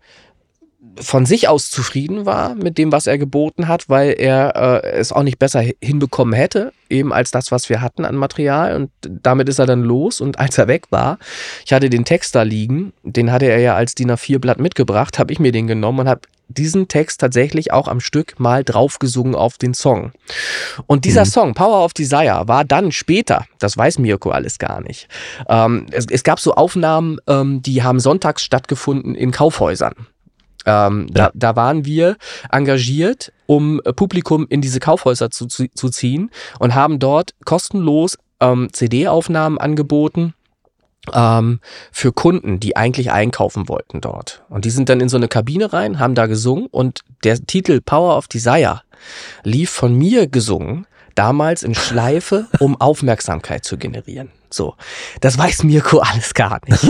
[0.99, 5.11] von sich aus zufrieden war mit dem, was er geboten hat, weil er äh, es
[5.11, 8.75] auch nicht besser hinbekommen hätte, eben als das, was wir hatten an Material.
[8.75, 10.21] Und damit ist er dann los.
[10.21, 11.19] Und als er weg war,
[11.65, 15.31] ich hatte den Text da liegen, den hatte er ja als DIN A4-Blatt mitgebracht, habe
[15.33, 19.57] ich mir den genommen und habe diesen Text tatsächlich auch am Stück mal draufgesungen auf
[19.57, 20.11] den Song.
[20.85, 21.29] Und dieser mhm.
[21.29, 25.07] Song, Power of Desire, war dann später, das weiß Mirko alles gar nicht.
[25.49, 29.93] Ähm, es, es, gab so Aufnahmen, ähm, die haben sonntags stattgefunden in Kaufhäusern.
[30.67, 31.13] Ähm, ja.
[31.13, 32.17] da, da waren wir
[32.51, 38.67] engagiert, um Publikum in diese Kaufhäuser zu, zu, zu ziehen und haben dort kostenlos ähm,
[38.71, 40.33] CD-Aufnahmen angeboten
[41.13, 44.43] ähm, für Kunden, die eigentlich einkaufen wollten dort.
[44.49, 47.79] Und die sind dann in so eine Kabine rein, haben da gesungen und der Titel
[47.81, 48.81] Power of Desire
[49.43, 54.31] lief von mir gesungen, damals in Schleife, um Aufmerksamkeit zu generieren.
[54.49, 54.75] So,
[55.21, 56.81] das weiß Mirko alles gar nicht.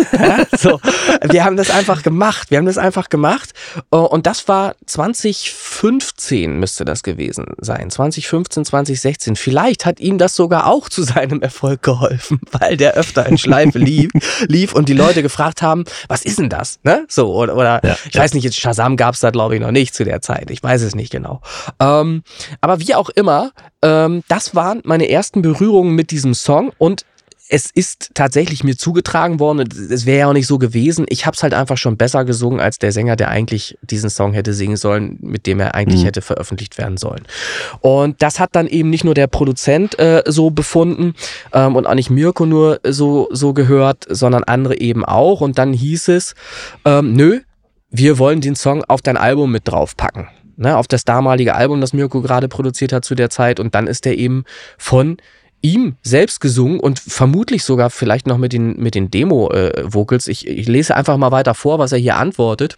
[0.58, 0.80] so,
[1.24, 2.52] wir haben das einfach gemacht.
[2.52, 3.54] Wir haben das einfach gemacht.
[3.91, 7.89] Äh, und das war 2015 müsste das gewesen sein.
[7.89, 9.36] 2015, 2016.
[9.36, 13.80] Vielleicht hat ihm das sogar auch zu seinem Erfolg geholfen, weil der öfter in Schleife
[13.80, 14.12] lief,
[14.48, 16.80] lief und die Leute gefragt haben, was ist denn das?
[16.84, 17.06] Ne?
[17.10, 18.22] So, oder, oder ja, ich ja.
[18.22, 20.52] weiß nicht, jetzt Shazam gab es da glaube ich noch nicht zu der Zeit.
[20.52, 21.41] Ich weiß es nicht genau.
[21.80, 22.24] Ähm,
[22.62, 27.06] aber wie auch immer, ähm, das waren meine ersten Berührungen mit diesem Song und
[27.50, 31.06] es ist tatsächlich mir zugetragen worden, es wäre ja auch nicht so gewesen.
[31.10, 34.34] Ich habe es halt einfach schon besser gesungen als der Sänger, der eigentlich diesen Song
[34.34, 36.06] hätte singen sollen, mit dem er eigentlich mhm.
[36.06, 37.24] hätte veröffentlicht werden sollen.
[37.80, 41.14] Und das hat dann eben nicht nur der Produzent äh, so befunden
[41.54, 45.42] ähm, und auch nicht Mirko nur so, so gehört, sondern andere eben auch.
[45.42, 46.36] Und dann hieß es,
[46.86, 47.40] ähm, nö,
[47.90, 50.28] wir wollen den Song auf dein Album mit draufpacken.
[50.60, 53.60] Ne, auf das damalige Album, das Mirko gerade produziert hat zu der Zeit.
[53.60, 54.44] Und dann ist der eben
[54.80, 55.18] von
[55.62, 60.28] ihm selbst gesungen und vermutlich sogar vielleicht noch mit den, mit den Demo-Vocals.
[60.28, 62.78] ich, ich lese einfach mal weiter vor, was er hier antwortet.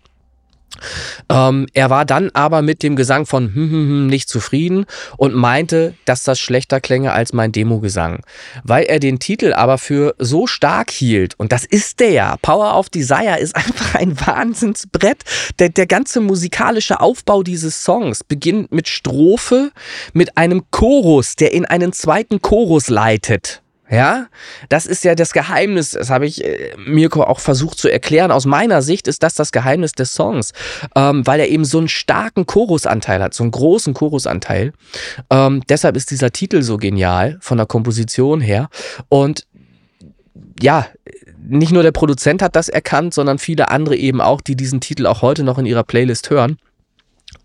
[1.29, 4.85] Ähm, er war dann aber mit dem Gesang von hm, hm, hm nicht zufrieden
[5.17, 8.23] und meinte, dass das schlechter klänge als mein Demo-Gesang.
[8.63, 12.77] Weil er den Titel aber für so stark hielt, und das ist der ja, Power
[12.77, 15.23] of Desire ist einfach ein Wahnsinnsbrett.
[15.59, 19.71] Der, der ganze musikalische Aufbau dieses Songs beginnt mit Strophe,
[20.13, 23.58] mit einem Chorus, der in einen zweiten Chorus leitet.
[23.91, 24.27] Ja,
[24.69, 28.31] das ist ja das Geheimnis, das habe ich äh, Mirko auch versucht zu erklären.
[28.31, 30.53] Aus meiner Sicht ist das das Geheimnis des Songs,
[30.95, 34.73] ähm, weil er eben so einen starken Chorusanteil hat, so einen großen Chorusanteil.
[35.31, 38.69] Ähm, deshalb ist dieser Titel so genial von der Komposition her.
[39.09, 39.47] Und
[40.61, 40.85] ja,
[41.39, 45.07] nicht nur der Produzent hat das erkannt, sondern viele andere eben auch, die diesen Titel
[45.07, 46.57] auch heute noch in ihrer Playlist hören.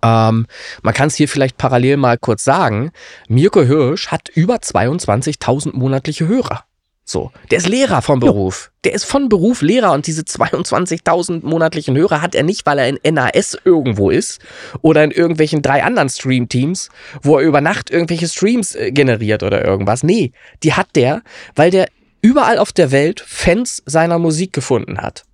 [0.05, 0.47] Ähm,
[0.83, 2.93] man kann es hier vielleicht parallel mal kurz sagen.
[3.29, 6.65] Mirko Hirsch hat über 22.000 monatliche Hörer.
[7.07, 8.71] So, der ist Lehrer vom Beruf.
[8.85, 12.89] Der ist von Beruf Lehrer und diese 22.000 monatlichen Hörer hat er nicht, weil er
[12.89, 14.41] in NAS irgendwo ist
[14.81, 16.89] oder in irgendwelchen drei anderen Stream-Teams,
[17.23, 20.03] wo er über Nacht irgendwelche Streams äh, generiert oder irgendwas.
[20.03, 21.23] Nee, die hat der,
[21.55, 21.89] weil der
[22.23, 25.25] überall auf der Welt Fans seiner Musik gefunden hat.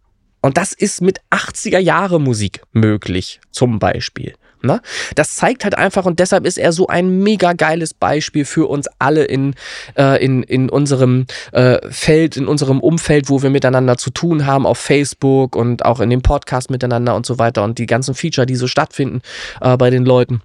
[0.43, 4.35] Und das ist mit 80er Jahre Musik möglich, zum Beispiel.
[4.63, 4.81] Ne?
[5.15, 8.89] Das zeigt halt einfach und deshalb ist er so ein mega geiles Beispiel für uns
[8.99, 9.55] alle in,
[9.97, 14.67] äh, in, in unserem äh, Feld, in unserem Umfeld, wo wir miteinander zu tun haben,
[14.67, 18.47] auf Facebook und auch in dem Podcast miteinander und so weiter und die ganzen Feature,
[18.47, 19.23] die so stattfinden
[19.61, 20.43] äh, bei den Leuten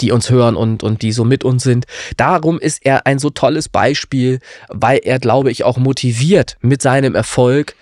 [0.00, 1.86] die uns hören und, und die so mit uns sind.
[2.16, 7.14] Darum ist er ein so tolles Beispiel, weil er, glaube ich, auch motiviert mit seinem
[7.14, 7.74] Erfolg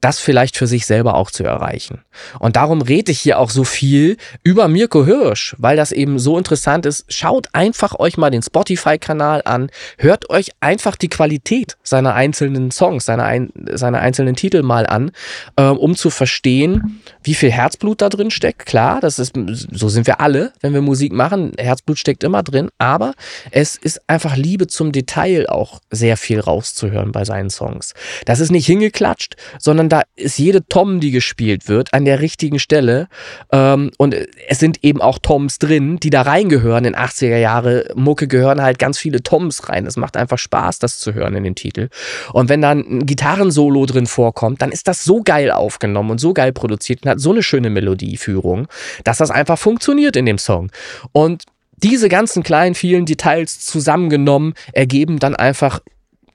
[0.00, 2.02] das vielleicht für sich selber auch zu erreichen.
[2.38, 6.38] Und darum rede ich hier auch so viel über Mirko Hirsch, weil das eben so
[6.38, 7.04] interessant ist.
[7.08, 13.04] Schaut einfach euch mal den Spotify-Kanal an, hört euch einfach die Qualität seiner einzelnen Songs,
[13.04, 15.12] seiner, ein, seiner einzelnen Titel mal an,
[15.56, 18.66] äh, um zu verstehen, wie viel Herzblut da drin steckt.
[18.66, 19.32] Klar, das ist,
[19.72, 21.52] so sind wir alle, wenn wir Musik machen.
[21.58, 23.14] Herzblut steckt immer drin, aber
[23.50, 27.94] es ist einfach Liebe zum Detail auch sehr viel rauszuhören bei seinen Songs.
[28.26, 32.58] Das ist nicht hingeklatscht, sondern da ist jede Tom, die gespielt wird, an der richtigen
[32.58, 33.08] Stelle.
[33.50, 34.14] Ähm, und
[34.48, 36.84] es sind eben auch Toms drin, die da reingehören.
[36.84, 39.86] In 80er Jahre Mucke gehören halt ganz viele Toms rein.
[39.86, 41.88] Es macht einfach Spaß, das zu hören in dem Titel.
[42.32, 46.34] Und wenn dann ein Gitarrensolo drin vorkommt, dann ist das so geil aufgenommen und so
[46.34, 48.68] geil produziert und hat so eine schöne Melodieführung,
[49.04, 50.70] dass das einfach funktioniert in dem Song.
[51.12, 51.44] Und
[51.76, 55.80] diese ganzen kleinen, vielen Details zusammengenommen ergeben dann einfach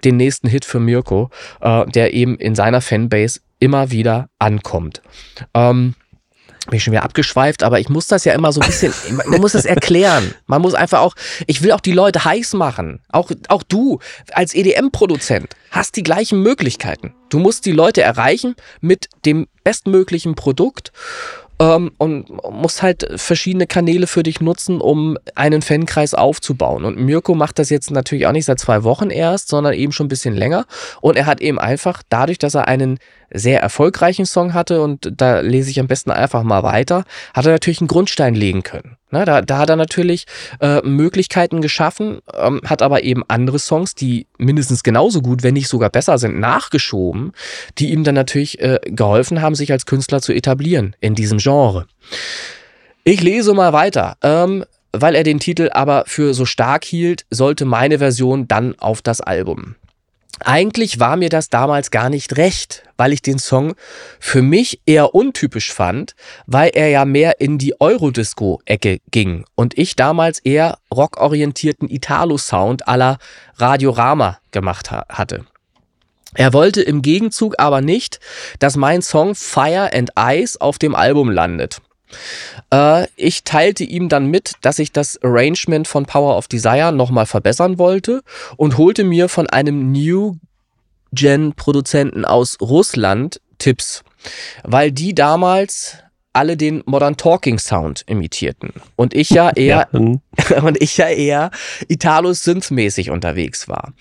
[0.03, 1.29] den nächsten Hit für Mirko,
[1.61, 5.01] äh, der eben in seiner Fanbase immer wieder ankommt.
[5.53, 5.95] Ähm,
[6.69, 8.93] bin schon wieder abgeschweift, aber ich muss das ja immer so ein bisschen,
[9.27, 10.34] man muss das erklären.
[10.47, 11.15] Man muss einfach auch,
[11.47, 13.01] ich will auch die Leute heiß machen.
[13.10, 13.99] Auch, auch du
[14.34, 17.13] als EDM-Produzent hast die gleichen Möglichkeiten.
[17.29, 20.91] Du musst die Leute erreichen mit dem bestmöglichen Produkt
[21.60, 26.86] ähm, und musst halt verschiedene Kanäle für dich nutzen, um einen Fankreis aufzubauen.
[26.86, 30.05] Und Mirko macht das jetzt natürlich auch nicht seit zwei Wochen erst, sondern eben schon
[30.05, 30.65] ein bisschen länger.
[31.01, 32.97] Und er hat eben einfach dadurch, dass er einen
[33.33, 37.51] sehr erfolgreichen Song hatte und da lese ich am besten einfach mal weiter, hat er
[37.51, 38.97] natürlich einen Grundstein legen können.
[39.11, 40.25] Na, da, da hat er natürlich
[40.61, 45.67] äh, Möglichkeiten geschaffen, ähm, hat aber eben andere Songs, die mindestens genauso gut, wenn nicht
[45.67, 47.31] sogar besser sind, nachgeschoben,
[47.79, 51.87] die ihm dann natürlich äh, geholfen haben, sich als Künstler zu etablieren in diesem Genre.
[53.03, 54.17] Ich lese mal weiter.
[54.21, 59.01] Ähm, weil er den Titel aber für so stark hielt, sollte meine Version dann auf
[59.01, 59.75] das Album.
[60.41, 63.75] Eigentlich war mir das damals gar nicht recht, weil ich den Song
[64.19, 66.15] für mich eher untypisch fand,
[66.45, 73.17] weil er ja mehr in die Eurodisco-Ecke ging und ich damals eher rockorientierten Italo-Sound aller
[73.57, 75.45] Radiorama gemacht ha hatte.
[76.35, 78.19] Er wollte im Gegenzug aber nicht,
[78.59, 81.81] dass mein Song Fire and Ice auf dem Album landet.
[82.72, 87.26] Äh, ich teilte ihm dann mit, dass ich das Arrangement von Power of Desire nochmal
[87.26, 88.22] verbessern wollte
[88.58, 90.38] und holte mir von einem New
[91.12, 94.04] Gen Produzenten aus Russland Tipps,
[94.63, 95.98] weil die damals
[96.34, 100.00] alle den Modern Talking Sound imitierten und ich ja eher ja.
[100.63, 101.52] Und ich ja eher
[101.88, 103.93] Italo Synth mäßig unterwegs war.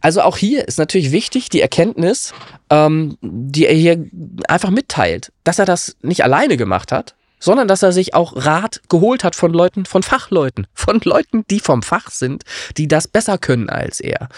[0.00, 2.32] Also auch hier ist natürlich wichtig die Erkenntnis,
[2.70, 4.04] ähm, die er hier
[4.46, 8.80] einfach mitteilt, dass er das nicht alleine gemacht hat, sondern dass er sich auch Rat
[8.88, 12.44] geholt hat von Leuten, von Fachleuten, von Leuten, die vom Fach sind,
[12.76, 14.28] die das besser können als er.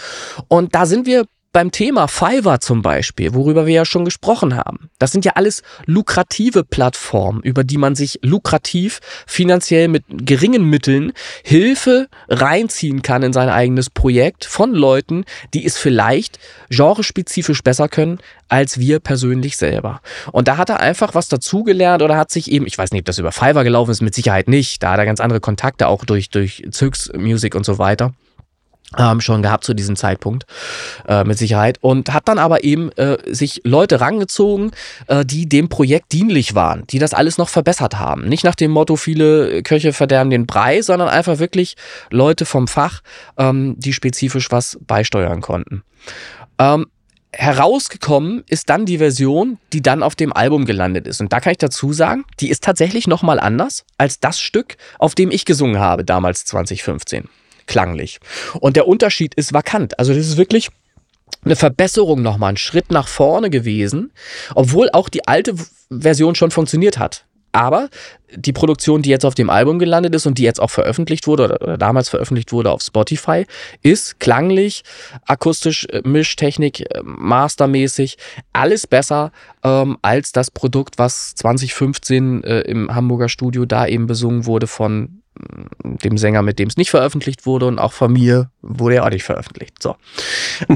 [0.47, 1.25] Und da sind wir
[1.59, 4.89] beim Thema Fiverr zum Beispiel, worüber wir ja schon gesprochen haben.
[4.97, 11.11] Das sind ja alles lukrative Plattformen, über die man sich lukrativ finanziell mit geringen Mitteln
[11.43, 18.19] Hilfe reinziehen kann in sein eigenes Projekt von Leuten, die es vielleicht genrespezifisch besser können
[18.47, 19.99] als wir persönlich selber.
[20.31, 23.05] Und da hat er einfach was dazugelernt oder hat sich eben, ich weiß nicht, ob
[23.05, 24.81] das über Fiverr gelaufen ist, mit Sicherheit nicht.
[24.81, 28.13] Da hat er ganz andere Kontakte auch durch, durch Zirks Music und so weiter
[28.97, 30.45] ähm, schon gehabt zu diesem Zeitpunkt
[31.07, 34.71] äh, mit Sicherheit und hat dann aber eben äh, sich Leute rangezogen,
[35.07, 38.27] äh, die dem Projekt dienlich waren, die das alles noch verbessert haben.
[38.27, 41.75] Nicht nach dem Motto, viele Köche verderben den Brei, sondern einfach wirklich
[42.09, 43.01] Leute vom Fach,
[43.37, 45.83] ähm, die spezifisch was beisteuern konnten.
[46.57, 46.87] Ähm,
[47.31, 51.21] herausgekommen ist dann die Version, die dann auf dem Album gelandet ist.
[51.21, 55.13] Und da kann ich dazu sagen, die ist tatsächlich nochmal anders als das Stück, auf
[55.13, 57.29] dem ich gesungen habe, damals 2015.
[57.69, 58.19] Klanglich.
[58.59, 59.99] Und der Unterschied ist vakant.
[59.99, 60.69] Also das ist wirklich
[61.45, 64.11] eine Verbesserung nochmal, ein Schritt nach vorne gewesen,
[64.55, 65.53] obwohl auch die alte
[65.91, 67.25] Version schon funktioniert hat.
[67.51, 67.89] Aber
[68.35, 71.43] die Produktion, die jetzt auf dem Album gelandet ist und die jetzt auch veröffentlicht wurde
[71.43, 73.45] oder, damals veröffentlicht wurde auf Spotify,
[73.83, 74.83] ist klanglich,
[75.27, 78.17] akustisch, äh, Mischtechnik, äh, mastermäßig
[78.51, 79.31] alles besser
[79.63, 85.21] ähm, als das Produkt, was 2015 äh, im Hamburger Studio da eben besungen wurde von
[85.83, 89.09] dem Sänger, mit dem es nicht veröffentlicht wurde und auch von mir wurde er auch
[89.09, 89.81] nicht veröffentlicht.
[89.81, 89.95] So.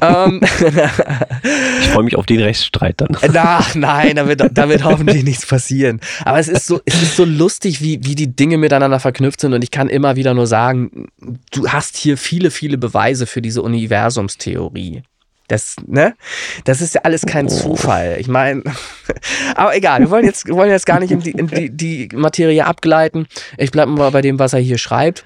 [0.02, 0.42] ähm,
[1.82, 3.18] ich freue mich auf den Rechtsstreit dann.
[3.32, 6.00] Na, nein, da wird, da wird hoffentlich nichts passieren.
[6.26, 9.54] Aber es ist so, es ist so lustig, wie, wie die Dinge miteinander verknüpft sind
[9.54, 11.08] und ich kann immer wieder nur sagen,
[11.52, 15.04] du hast hier viele, viele Beweise für diese Universumstheorie.
[15.54, 16.16] Das, ne?
[16.64, 18.18] das ist ja alles kein Zufall.
[18.20, 18.64] Ich meine,
[19.56, 22.10] aber egal, wir wollen jetzt, wir wollen jetzt gar nicht in die, in die, die
[22.16, 23.28] Materie abgleiten.
[23.60, 25.24] Ich bleibe mal bei dem, was er hier schreibt.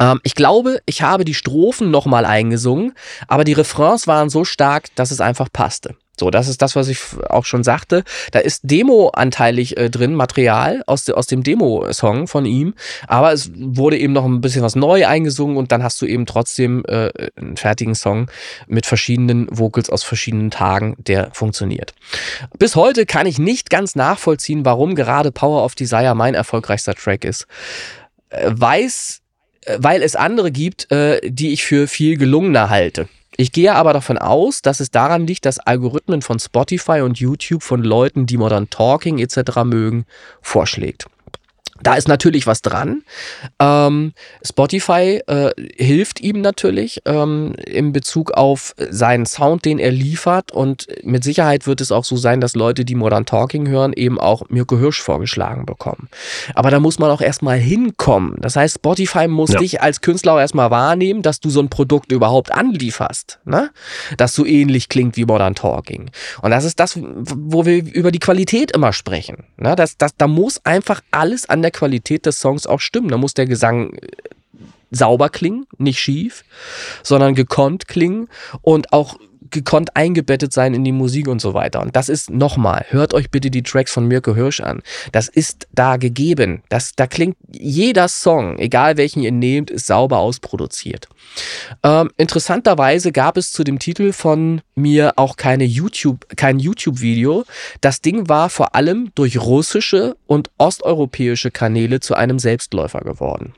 [0.00, 2.94] Ähm, ich glaube, ich habe die Strophen nochmal eingesungen,
[3.28, 5.94] aber die Refrains waren so stark, dass es einfach passte.
[6.18, 6.98] So, das ist das, was ich
[7.28, 8.04] auch schon sagte.
[8.30, 12.74] Da ist Demo-anteilig äh, drin, Material aus, de, aus dem Demo-Song von ihm,
[13.08, 16.26] aber es wurde eben noch ein bisschen was neu eingesungen und dann hast du eben
[16.26, 18.30] trotzdem äh, einen fertigen Song
[18.66, 21.94] mit verschiedenen Vocals aus verschiedenen Tagen, der funktioniert.
[22.58, 27.24] Bis heute kann ich nicht ganz nachvollziehen, warum gerade Power of Desire mein erfolgreichster Track
[27.24, 27.46] ist.
[28.28, 29.20] Äh, weiß,
[29.62, 33.08] äh, weil es andere gibt, äh, die ich für viel gelungener halte.
[33.36, 37.62] Ich gehe aber davon aus, dass es daran liegt, dass Algorithmen von Spotify und YouTube
[37.62, 39.64] von Leuten, die Modern Talking etc.
[39.64, 40.06] mögen,
[40.40, 41.06] vorschlägt.
[41.84, 43.02] Da ist natürlich was dran.
[43.60, 50.50] Ähm, Spotify äh, hilft ihm natürlich ähm, in Bezug auf seinen Sound, den er liefert.
[50.50, 54.18] Und mit Sicherheit wird es auch so sein, dass Leute, die Modern Talking hören, eben
[54.18, 56.08] auch Mirko Hirsch vorgeschlagen bekommen.
[56.54, 58.36] Aber da muss man auch erstmal hinkommen.
[58.40, 59.58] Das heißt, Spotify muss ja.
[59.58, 63.40] dich als Künstler auch erstmal wahrnehmen, dass du so ein Produkt überhaupt anlieferst.
[63.44, 63.70] Ne?
[64.16, 66.10] Dass so ähnlich klingt wie Modern Talking.
[66.40, 69.44] Und das ist das, wo wir über die Qualität immer sprechen.
[69.58, 69.76] Ne?
[69.76, 73.08] Das, das, da muss einfach alles an der Qualität des Songs auch stimmen.
[73.08, 74.08] Da muss der Gesang äh,
[74.90, 76.44] sauber klingen, nicht schief,
[77.02, 78.28] sondern gekonnt klingen
[78.62, 79.18] und auch
[79.54, 81.80] gekonnt eingebettet sein in die Musik und so weiter.
[81.80, 84.82] Und das ist nochmal, hört euch bitte die Tracks von Mirko Hirsch an.
[85.12, 86.62] Das ist da gegeben.
[86.68, 91.08] Das, da klingt jeder Song, egal welchen ihr nehmt, ist sauber ausproduziert.
[91.82, 97.44] Ähm, interessanterweise gab es zu dem Titel von mir auch keine YouTube, kein YouTube-Video.
[97.80, 103.54] Das Ding war vor allem durch russische und osteuropäische Kanäle zu einem Selbstläufer geworden.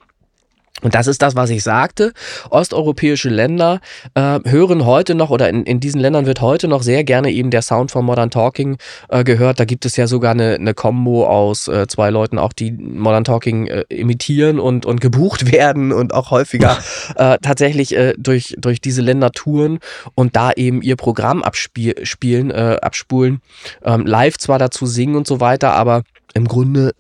[0.82, 2.12] Und das ist das, was ich sagte.
[2.50, 3.80] Osteuropäische Länder
[4.14, 7.50] äh, hören heute noch oder in, in diesen Ländern wird heute noch sehr gerne eben
[7.50, 8.76] der Sound von Modern Talking
[9.08, 9.58] äh, gehört.
[9.58, 13.24] Da gibt es ja sogar eine, eine Kombo aus äh, zwei Leuten, auch die Modern
[13.24, 16.76] Talking äh, imitieren und, und gebucht werden und auch häufiger
[17.16, 19.78] äh, tatsächlich äh, durch, durch diese Länder touren
[20.14, 23.40] und da eben ihr Programm abspielen, äh, abspulen.
[23.82, 26.02] Ähm, live zwar dazu singen und so weiter, aber
[26.36, 26.94] im Grunde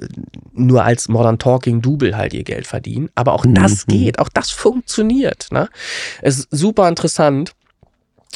[0.54, 3.10] nur als Modern Talking Double halt ihr Geld verdienen.
[3.14, 3.92] Aber auch das mhm.
[3.92, 5.48] geht, auch das funktioniert.
[5.50, 5.68] Ne?
[6.22, 7.52] Es ist super interessant.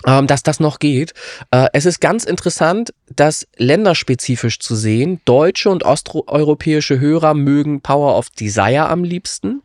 [0.07, 1.13] Ähm, dass das noch geht.
[1.51, 5.21] Äh, es ist ganz interessant, das länderspezifisch zu sehen.
[5.27, 9.61] Deutsche und osteuropäische Hörer mögen Power of Desire am liebsten.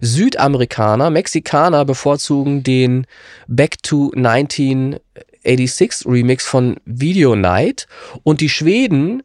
[0.00, 3.06] Südamerikaner, Mexikaner bevorzugen den
[3.46, 7.86] Back to 1986 Remix von Video Night
[8.22, 9.22] und die Schweden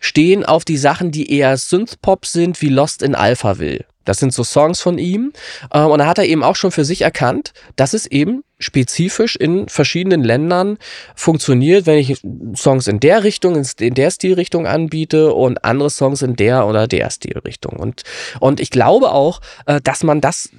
[0.00, 3.84] stehen auf die Sachen, die eher Synthpop sind, wie Lost in Alphaville.
[4.04, 5.32] Das sind so Songs von ihm.
[5.72, 9.36] Ähm, und da hat er eben auch schon für sich erkannt, dass es eben spezifisch
[9.36, 10.78] in verschiedenen Ländern
[11.14, 12.20] funktioniert, wenn ich
[12.56, 17.10] Songs in der Richtung, in der Stilrichtung anbiete und andere Songs in der oder der
[17.10, 17.76] Stilrichtung.
[17.76, 18.02] Und,
[18.40, 20.50] und ich glaube auch, äh, dass man das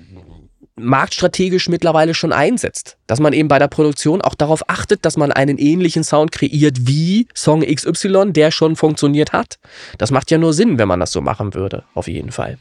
[0.76, 2.98] marktstrategisch mittlerweile schon einsetzt.
[3.08, 6.88] Dass man eben bei der Produktion auch darauf achtet, dass man einen ähnlichen Sound kreiert
[6.88, 9.60] wie Song XY, der schon funktioniert hat.
[9.98, 12.58] Das macht ja nur Sinn, wenn man das so machen würde, auf jeden Fall.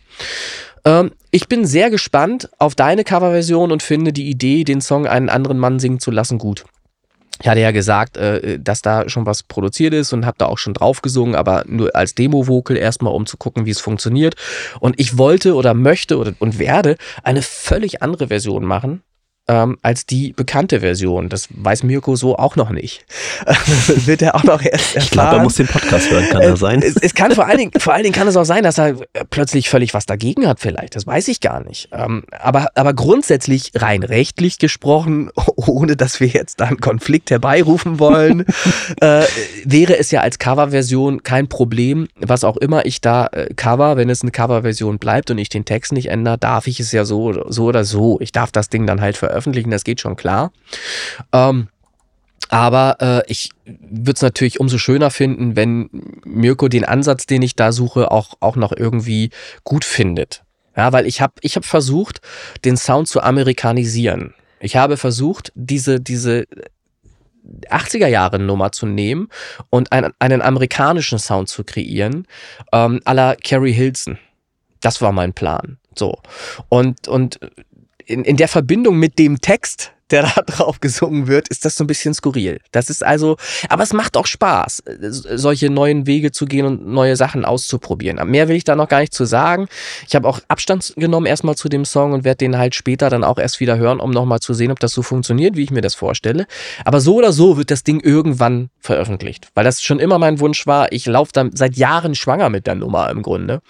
[0.85, 5.29] Ähm, ich bin sehr gespannt auf deine Coverversion und finde die Idee, den Song einen
[5.29, 6.65] anderen Mann singen zu lassen, gut.
[7.43, 10.59] Ich hatte ja gesagt, äh, dass da schon was produziert ist und habe da auch
[10.59, 14.35] schon drauf gesungen, aber nur als Demo-Vocal erstmal, um zu gucken, wie es funktioniert.
[14.79, 19.03] Und ich wollte oder möchte und werde eine völlig andere Version machen,
[19.51, 21.29] ähm, als die bekannte Version.
[21.29, 23.05] Das weiß Mirko so auch noch nicht.
[24.07, 25.03] Wird er auch noch erst erfahren.
[25.03, 26.83] Ich glaube, er muss den Podcast hören, kann das sein?
[26.83, 28.95] Es, es, kann vor allen, Dingen, vor allen Dingen kann es auch sein, dass er
[29.31, 30.95] plötzlich völlig was dagegen hat vielleicht.
[30.95, 31.89] Das weiß ich gar nicht.
[31.91, 38.47] Ähm, aber, aber grundsätzlich rein rechtlich gesprochen, ohne dass wir jetzt einen Konflikt herbeirufen wollen,
[39.01, 39.25] äh,
[39.65, 42.07] wäre es ja als Coverversion kein Problem.
[42.21, 45.65] Was auch immer ich da äh, cover, wenn es eine Coverversion bleibt und ich den
[45.65, 48.21] Text nicht ändere, darf ich es ja so, so oder so.
[48.21, 50.53] Ich darf das Ding dann halt veröffentlichen, das geht schon klar.
[51.33, 51.69] Ähm,
[52.49, 55.89] aber äh, ich würde es natürlich umso schöner finden, wenn
[56.25, 59.31] Mirko den Ansatz, den ich da suche, auch, auch noch irgendwie
[59.63, 60.43] gut findet.
[60.77, 62.21] Ja, weil ich habe ich hab versucht,
[62.65, 64.35] den Sound zu amerikanisieren.
[64.61, 66.47] Ich habe versucht, diese, diese
[67.69, 69.29] 80er Jahre Nummer zu nehmen
[69.71, 72.27] und einen, einen amerikanischen Sound zu kreieren,
[72.73, 74.19] ähm, à la Carrie Hilson.
[74.81, 75.79] Das war mein Plan.
[75.95, 76.19] So.
[76.69, 77.39] Und, und
[78.11, 81.85] in, in der Verbindung mit dem Text, der da drauf gesungen wird, ist das so
[81.85, 82.61] ein bisschen skurril.
[82.73, 83.37] Das ist also,
[83.69, 88.21] aber es macht auch Spaß, solche neuen Wege zu gehen und neue Sachen auszuprobieren.
[88.31, 89.69] Mehr will ich da noch gar nicht zu sagen.
[90.07, 93.25] Ich habe auch Abstand genommen erstmal zu dem Song und werde den halt später dann
[93.25, 95.81] auch erst wieder hören, um nochmal zu sehen, ob das so funktioniert, wie ich mir
[95.81, 96.47] das vorstelle.
[96.85, 100.67] Aber so oder so wird das Ding irgendwann veröffentlicht, weil das schon immer mein Wunsch
[100.67, 100.93] war.
[100.93, 103.63] Ich laufe dann seit Jahren schwanger mit der Nummer im Grunde,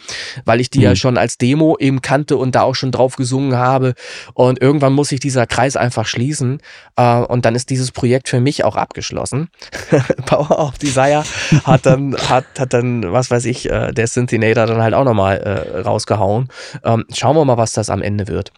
[0.45, 0.85] weil ich die mhm.
[0.85, 3.95] ja schon als Demo eben kannte und da auch schon drauf gesungen habe.
[4.35, 6.61] Und irgendwann muss sich dieser Kreis einfach schließen schließen.
[6.97, 9.49] Äh, und dann ist dieses Projekt für mich auch abgeschlossen.
[10.27, 11.25] Power of Desire
[11.65, 15.39] hat dann, hat, hat dann, was weiß ich, äh, der Synthinator dann halt auch nochmal
[15.39, 16.49] äh, rausgehauen.
[16.85, 18.53] Ähm, schauen wir mal, was das am Ende wird.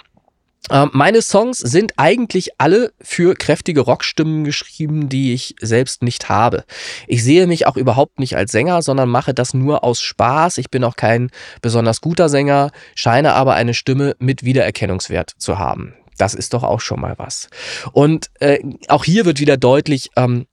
[0.71, 6.65] Ähm, meine Songs sind eigentlich alle für kräftige Rockstimmen geschrieben, die ich selbst nicht habe.
[7.09, 10.59] Ich sehe mich auch überhaupt nicht als Sänger, sondern mache das nur aus Spaß.
[10.59, 11.31] Ich bin auch kein
[11.63, 15.95] besonders guter Sänger, scheine aber eine Stimme mit Wiedererkennungswert zu haben.
[16.19, 17.49] Das ist doch auch schon mal was.
[17.93, 18.59] Und äh,
[18.89, 20.47] auch hier wird wieder deutlich, ähm,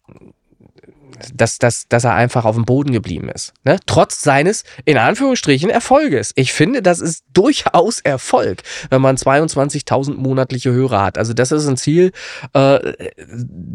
[1.34, 3.54] dass, dass, dass er einfach auf dem Boden geblieben ist.
[3.64, 3.78] Ne?
[3.86, 6.32] Trotz seines, in Anführungsstrichen, Erfolges.
[6.36, 11.18] Ich finde, das ist durchaus Erfolg, wenn man 22.000 monatliche Hörer hat.
[11.18, 12.12] Also das ist ein Ziel,
[12.54, 12.94] äh,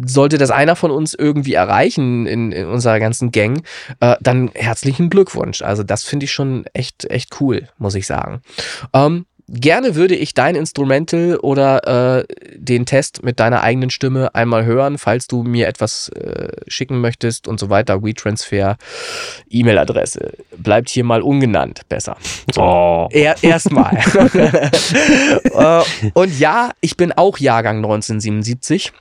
[0.07, 3.65] sollte das einer von uns irgendwie erreichen in, in unserer ganzen Gang,
[4.01, 5.63] äh, dann herzlichen Glückwunsch.
[5.63, 8.41] Also das finde ich schon echt, echt cool, muss ich sagen.
[8.93, 12.25] Ähm, Gerne würde ich dein Instrumental oder äh,
[12.55, 17.47] den Test mit deiner eigenen Stimme einmal hören, falls du mir etwas äh, schicken möchtest
[17.47, 18.03] und so weiter.
[18.03, 18.77] WeTransfer,
[19.51, 20.33] E-Mail-Adresse.
[20.57, 22.17] Bleibt hier mal ungenannt, besser.
[22.53, 23.09] So, oh.
[23.11, 23.97] er, Erstmal.
[25.45, 28.93] äh, und ja, ich bin auch Jahrgang 1977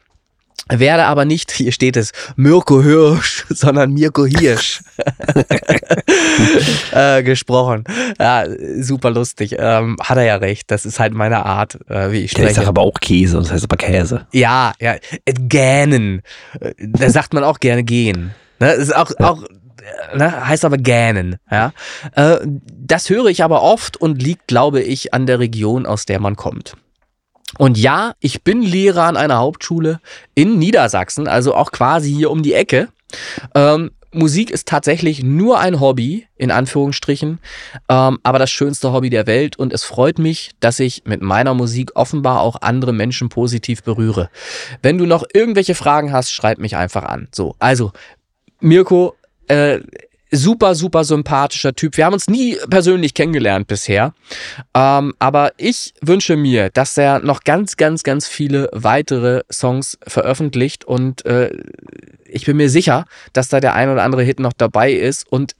[0.69, 4.81] werde aber nicht, hier steht es, Mirko Hirsch, sondern Mirko Hirsch
[6.91, 7.83] äh, gesprochen.
[8.19, 8.45] Ja,
[8.79, 9.55] super lustig.
[9.57, 10.71] Ähm, hat er ja recht.
[10.71, 12.49] Das ist halt meine Art, äh, wie ich spreche.
[12.49, 14.25] Ich sage aber auch Käse, das heißt aber Käse.
[14.31, 14.95] Ja, ja.
[15.25, 16.21] Äh, gähnen.
[16.59, 18.33] Äh, da sagt man auch gerne gehen.
[18.59, 18.67] Ne?
[18.67, 19.29] Das ist auch, ja.
[19.29, 21.37] auch äh, ne, heißt aber gähnen.
[21.51, 21.73] Ja?
[22.15, 22.37] Äh,
[22.71, 26.35] das höre ich aber oft und liegt, glaube ich, an der Region, aus der man
[26.35, 26.75] kommt.
[27.57, 29.99] Und ja, ich bin Lehrer an einer Hauptschule
[30.35, 32.89] in Niedersachsen, also auch quasi hier um die Ecke.
[33.53, 37.39] Ähm, Musik ist tatsächlich nur ein Hobby, in Anführungsstrichen,
[37.89, 41.53] ähm, aber das schönste Hobby der Welt und es freut mich, dass ich mit meiner
[41.53, 44.29] Musik offenbar auch andere Menschen positiv berühre.
[44.81, 47.27] Wenn du noch irgendwelche Fragen hast, schreib mich einfach an.
[47.33, 47.91] So, also,
[48.59, 49.15] Mirko,
[49.47, 49.79] äh,
[50.33, 51.95] super, super sympathischer Typ.
[51.97, 54.13] Wir haben uns nie persönlich kennengelernt bisher.
[54.73, 60.85] Ähm, aber ich wünsche mir, dass er noch ganz, ganz, ganz viele weitere Songs veröffentlicht
[60.85, 61.51] und äh,
[62.25, 65.55] ich bin mir sicher, dass da der ein oder andere Hit noch dabei ist und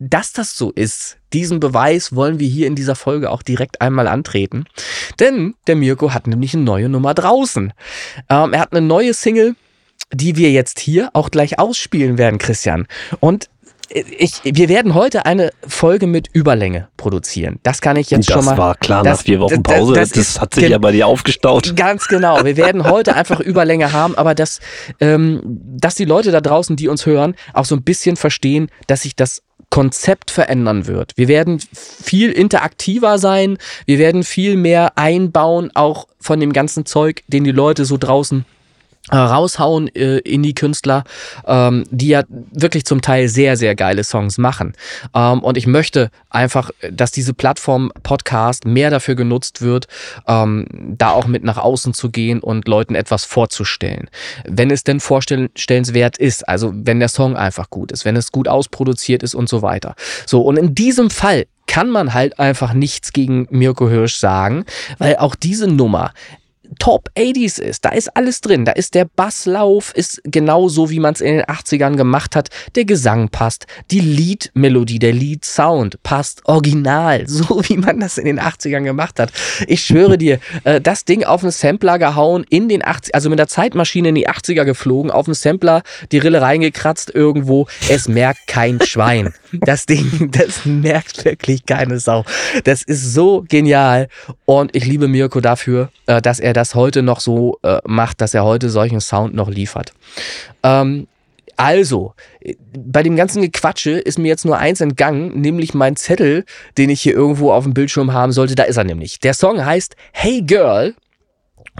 [0.00, 4.06] dass das so ist, diesen Beweis wollen wir hier in dieser Folge auch direkt einmal
[4.06, 4.64] antreten.
[5.18, 7.72] Denn der Mirko hat nämlich eine neue Nummer draußen.
[8.28, 9.56] Ähm, er hat eine neue Single,
[10.12, 12.86] die wir jetzt hier auch gleich ausspielen werden, Christian.
[13.20, 13.50] Und
[13.90, 17.58] ich, wir werden heute eine Folge mit Überlänge produzieren.
[17.62, 18.52] Das kann ich jetzt das schon mal.
[18.52, 19.94] Das war klar das, nach vier Wochen Pause.
[19.94, 21.74] Das, das, das hat sich ja bei dir aufgestaut.
[21.76, 22.44] Ganz genau.
[22.44, 24.60] Wir werden heute einfach Überlänge haben, aber dass,
[25.00, 29.02] ähm, dass die Leute da draußen, die uns hören, auch so ein bisschen verstehen, dass
[29.02, 31.12] sich das Konzept verändern wird.
[31.16, 33.58] Wir werden viel interaktiver sein.
[33.86, 38.44] Wir werden viel mehr einbauen, auch von dem ganzen Zeug, den die Leute so draußen
[39.10, 41.04] äh, raushauen äh, in die Künstler,
[41.46, 44.74] ähm, die ja wirklich zum Teil sehr, sehr geile Songs machen.
[45.14, 49.86] Ähm, und ich möchte einfach, dass diese Plattform Podcast mehr dafür genutzt wird,
[50.26, 54.10] ähm, da auch mit nach außen zu gehen und Leuten etwas vorzustellen.
[54.46, 58.48] Wenn es denn vorstellenswert ist, also wenn der Song einfach gut ist, wenn es gut
[58.48, 59.94] ausproduziert ist und so weiter.
[60.26, 64.64] So, und in diesem Fall kann man halt einfach nichts gegen Mirko Hirsch sagen,
[64.98, 66.12] weil auch diese Nummer
[66.78, 67.84] Top 80s ist.
[67.84, 68.64] Da ist alles drin.
[68.64, 72.48] Da ist der Basslauf, ist genauso, wie man es in den 80ern gemacht hat.
[72.74, 73.66] Der Gesang passt.
[73.90, 79.32] Die Liedmelodie, der Liedsound passt original, so wie man das in den 80ern gemacht hat.
[79.66, 83.38] Ich schwöre dir, äh, das Ding auf einen Sampler gehauen, in den 80 also mit
[83.38, 87.66] der Zeitmaschine in die 80er geflogen, auf einen Sampler die Rille reingekratzt irgendwo.
[87.88, 89.34] Es merkt kein Schwein.
[89.52, 92.24] Das Ding, das merkt wirklich keine Sau.
[92.64, 94.08] Das ist so genial
[94.44, 98.34] und ich liebe Mirko dafür, äh, dass er das heute noch so äh, macht, dass
[98.34, 99.92] er heute solchen Sound noch liefert.
[100.62, 101.06] Ähm,
[101.56, 102.14] also,
[102.72, 106.44] bei dem ganzen Gequatsche ist mir jetzt nur eins entgangen, nämlich mein Zettel,
[106.78, 108.54] den ich hier irgendwo auf dem Bildschirm haben sollte.
[108.54, 109.18] Da ist er nämlich.
[109.18, 110.94] Der Song heißt Hey Girl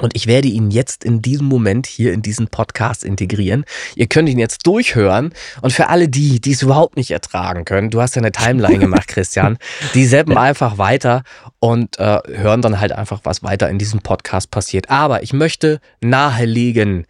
[0.01, 3.65] und ich werde ihn jetzt in diesem Moment hier in diesen Podcast integrieren.
[3.95, 5.33] Ihr könnt ihn jetzt durchhören.
[5.61, 8.79] Und für alle die, die es überhaupt nicht ertragen können, du hast ja eine Timeline
[8.79, 9.59] gemacht, Christian,
[9.95, 11.23] die seppen einfach weiter
[11.59, 14.91] und äh, hören dann halt einfach, was weiter in diesem Podcast passiert.
[14.91, 17.07] Aber ich möchte nahelegen,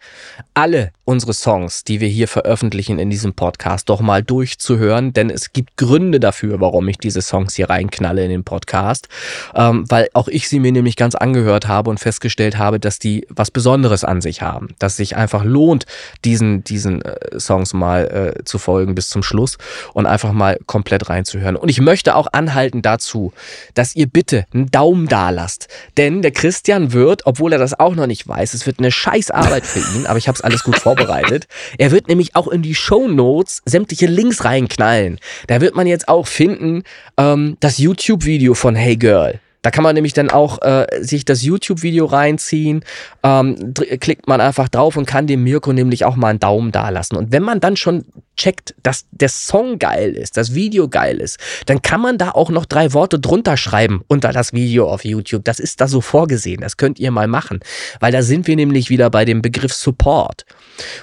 [0.53, 5.53] alle unsere Songs, die wir hier veröffentlichen in diesem Podcast, doch mal durchzuhören, denn es
[5.53, 9.07] gibt Gründe dafür, warum ich diese Songs hier reinknalle in den Podcast,
[9.55, 13.25] ähm, weil auch ich sie mir nämlich ganz angehört habe und festgestellt habe, dass die
[13.27, 15.87] was Besonderes an sich haben, dass sich einfach lohnt,
[16.25, 19.57] diesen, diesen äh, Songs mal äh, zu folgen bis zum Schluss
[19.95, 21.55] und einfach mal komplett reinzuhören.
[21.55, 23.33] Und ich möchte auch anhalten dazu,
[23.73, 27.95] dass ihr bitte einen Daumen da lasst, denn der Christian wird, obwohl er das auch
[27.95, 30.77] noch nicht weiß, es wird eine Scheißarbeit für ihn, aber ich habe es alles gut
[30.77, 30.98] vorbereitet.
[31.77, 35.19] Er wird nämlich auch in die Show Notes sämtliche Links reinknallen.
[35.47, 36.83] Da wird man jetzt auch finden,
[37.17, 39.39] ähm, das YouTube-Video von Hey Girl.
[39.61, 42.85] Da kann man nämlich dann auch äh, sich das YouTube-Video reinziehen,
[43.23, 46.89] ähm, klickt man einfach drauf und kann dem Mirko nämlich auch mal einen Daumen da
[46.89, 47.17] lassen.
[47.17, 48.05] Und wenn man dann schon
[48.37, 52.49] checkt, dass der Song geil ist, das Video geil ist, dann kann man da auch
[52.49, 55.43] noch drei Worte drunter schreiben unter das Video auf YouTube.
[55.43, 56.61] Das ist da so vorgesehen.
[56.61, 57.59] Das könnt ihr mal machen,
[57.99, 60.45] weil da sind wir nämlich wieder bei dem Begriff Support.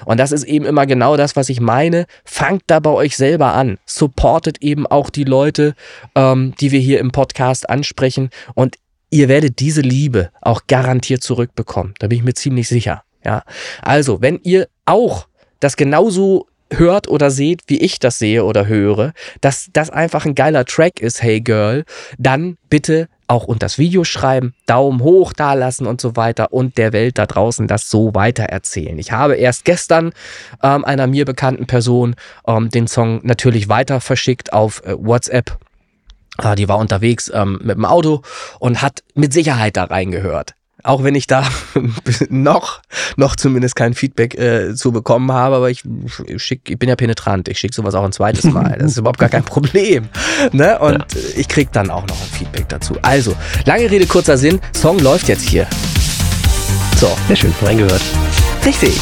[0.05, 2.05] Und das ist eben immer genau das, was ich meine.
[2.25, 3.77] Fangt da bei euch selber an.
[3.85, 5.75] Supportet eben auch die Leute,
[6.15, 8.29] ähm, die wir hier im Podcast ansprechen.
[8.53, 8.77] Und
[9.09, 11.93] ihr werdet diese Liebe auch garantiert zurückbekommen.
[11.99, 13.03] Da bin ich mir ziemlich sicher.
[13.23, 13.43] Ja.
[13.81, 15.27] Also, wenn ihr auch
[15.59, 20.35] das genauso hört oder seht, wie ich das sehe oder höre, dass das einfach ein
[20.35, 21.85] geiler Track ist, Hey Girl,
[22.17, 26.77] dann bitte auch unter das Video schreiben, Daumen hoch da lassen und so weiter und
[26.77, 28.97] der Welt da draußen das so weiter erzählen.
[28.97, 30.13] Ich habe erst gestern
[30.63, 32.15] ähm, einer mir bekannten Person
[32.47, 35.57] ähm, den Song natürlich weiter verschickt auf äh, WhatsApp.
[36.41, 38.21] Äh, die war unterwegs ähm, mit dem Auto
[38.59, 40.56] und hat mit Sicherheit da reingehört.
[40.83, 41.43] Auch wenn ich da
[42.29, 42.81] noch,
[43.15, 45.83] noch zumindest kein Feedback äh, zu bekommen habe, aber ich,
[46.37, 48.77] schick, ich bin ja penetrant, ich schicke sowas auch ein zweites Mal.
[48.79, 50.07] Das ist überhaupt gar kein Problem.
[50.51, 50.77] Ne?
[50.79, 51.05] Und ja.
[51.35, 52.95] ich krieg dann auch noch ein Feedback dazu.
[53.01, 55.67] Also, lange Rede, kurzer Sinn, Song läuft jetzt hier.
[56.97, 57.09] So.
[57.27, 58.01] Sehr schön, reingehört.
[58.65, 58.97] Richtig.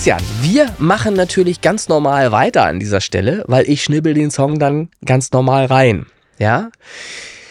[0.00, 4.58] Christian, wir machen natürlich ganz normal weiter an dieser Stelle, weil ich schnibbel den Song
[4.58, 6.06] dann ganz normal rein.
[6.38, 6.70] Ja?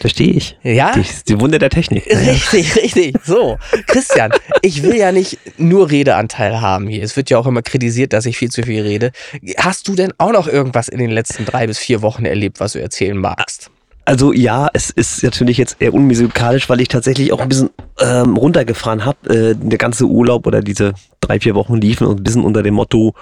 [0.00, 0.58] Verstehe ich.
[0.64, 0.90] Ja?
[0.96, 2.08] Die, die Wunder der Technik.
[2.08, 3.14] Richtig, richtig.
[3.24, 4.32] So, Christian,
[4.62, 7.04] ich will ja nicht nur Redeanteil haben hier.
[7.04, 9.12] Es wird ja auch immer kritisiert, dass ich viel zu viel rede.
[9.56, 12.72] Hast du denn auch noch irgendwas in den letzten drei bis vier Wochen erlebt, was
[12.72, 13.70] du erzählen magst?
[14.04, 17.70] Also ja, es ist natürlich jetzt eher unmusikalisch, weil ich tatsächlich auch ein bisschen
[18.00, 19.28] ähm, runtergefahren habe.
[19.28, 23.14] Äh, der ganze Urlaub oder diese drei, vier Wochen liefen ein bisschen unter dem Motto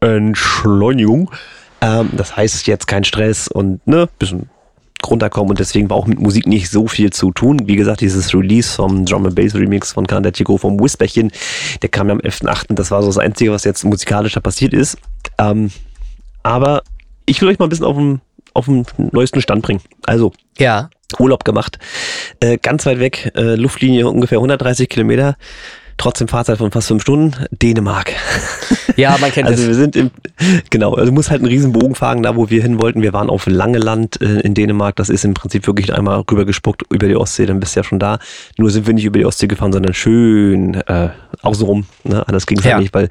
[0.00, 1.30] Entschleunigung.
[1.80, 4.48] Ähm, das heißt jetzt kein Stress und ne, bisschen
[5.06, 7.62] runterkommen und deswegen war auch mit Musik nicht so viel zu tun.
[7.66, 11.30] Wie gesagt, dieses Release vom Drum and Bass Remix von Kandachiko vom Whisperchen,
[11.82, 12.74] der kam ja am 11.8.
[12.74, 14.96] Das war so das Einzige, was jetzt musikalischer passiert ist.
[15.38, 15.70] Ähm,
[16.42, 16.82] aber
[17.26, 18.20] ich will euch mal ein bisschen auf den,
[18.54, 19.80] auf den neuesten Stand bringen.
[20.06, 20.88] Also, Ja.
[21.18, 21.78] Urlaub gemacht,
[22.40, 25.36] äh, ganz weit weg, äh, Luftlinie ungefähr 130 Kilometer,
[25.96, 28.12] trotzdem Fahrzeit von fast fünf Stunden, Dänemark.
[28.96, 29.68] Ja, man kennt Also es.
[29.68, 30.12] wir sind im,
[30.70, 33.02] genau, also du musst halt einen riesen Bogen fahren, da wo wir hin wollten.
[33.02, 34.94] Wir waren auf Langeland äh, in Dänemark.
[34.94, 37.98] Das ist im Prinzip wirklich einmal rübergespuckt über die Ostsee, dann bist du ja schon
[37.98, 38.20] da.
[38.56, 41.08] Nur sind wir nicht über die Ostsee gefahren, sondern schön äh,
[41.42, 41.86] außenrum.
[42.04, 42.24] Ne?
[42.28, 42.74] Anders ging es Ja.
[42.74, 43.08] halt nicht, weil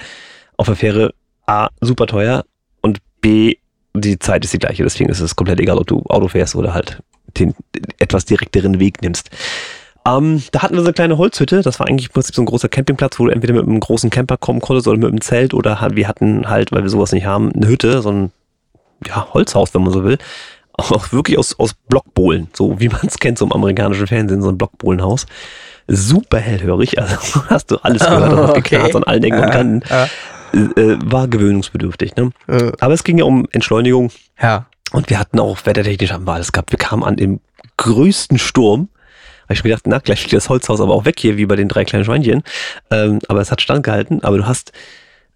[0.56, 1.14] auf der Fähre
[1.46, 2.46] A, super teuer
[2.82, 3.56] und B,
[3.94, 4.84] die Zeit ist die gleiche.
[4.84, 7.02] Deswegen ist es komplett egal, ob du Auto fährst oder halt
[7.38, 7.54] den
[8.00, 9.30] etwas direkteren Weg nimmst.
[10.06, 11.62] Ähm, da hatten wir so eine kleine Holzhütte.
[11.62, 14.10] Das war eigentlich im Prinzip so ein großer Campingplatz, wo du entweder mit einem großen
[14.10, 17.26] Camper kommen konntest oder mit einem Zelt oder wir hatten halt, weil wir sowas nicht
[17.26, 18.32] haben, eine Hütte, so ein
[19.08, 20.18] ja, Holzhaus, wenn man so will.
[20.74, 24.50] Auch wirklich aus, aus Blockbohlen, so wie man es kennt, so im amerikanischen Fernsehen, so
[24.50, 25.26] ein Blockbohlenhaus.
[25.88, 27.16] Super hellhörig, also
[27.50, 28.62] hast du alles gehört, hat Okay.
[28.62, 29.82] geknarrt an allen Ecken und Kanten.
[29.90, 30.08] Ja.
[30.54, 32.16] Äh, war gewöhnungsbedürftig.
[32.16, 32.32] Ne?
[32.48, 34.68] Äh, Aber es ging ja um Entschleunigung ja.
[34.92, 36.72] und wir hatten auch wettertechnisch haben wir alles gehabt.
[36.72, 37.40] Wir kamen an dem
[37.78, 38.90] größten Sturm.
[39.44, 41.56] Hab ich mir gedacht, na, gleich fliegt das Holzhaus aber auch weg hier, wie bei
[41.56, 42.44] den drei kleinen Schweinchen.
[42.92, 44.24] Ähm, aber es hat standgehalten.
[44.24, 44.74] Aber du hast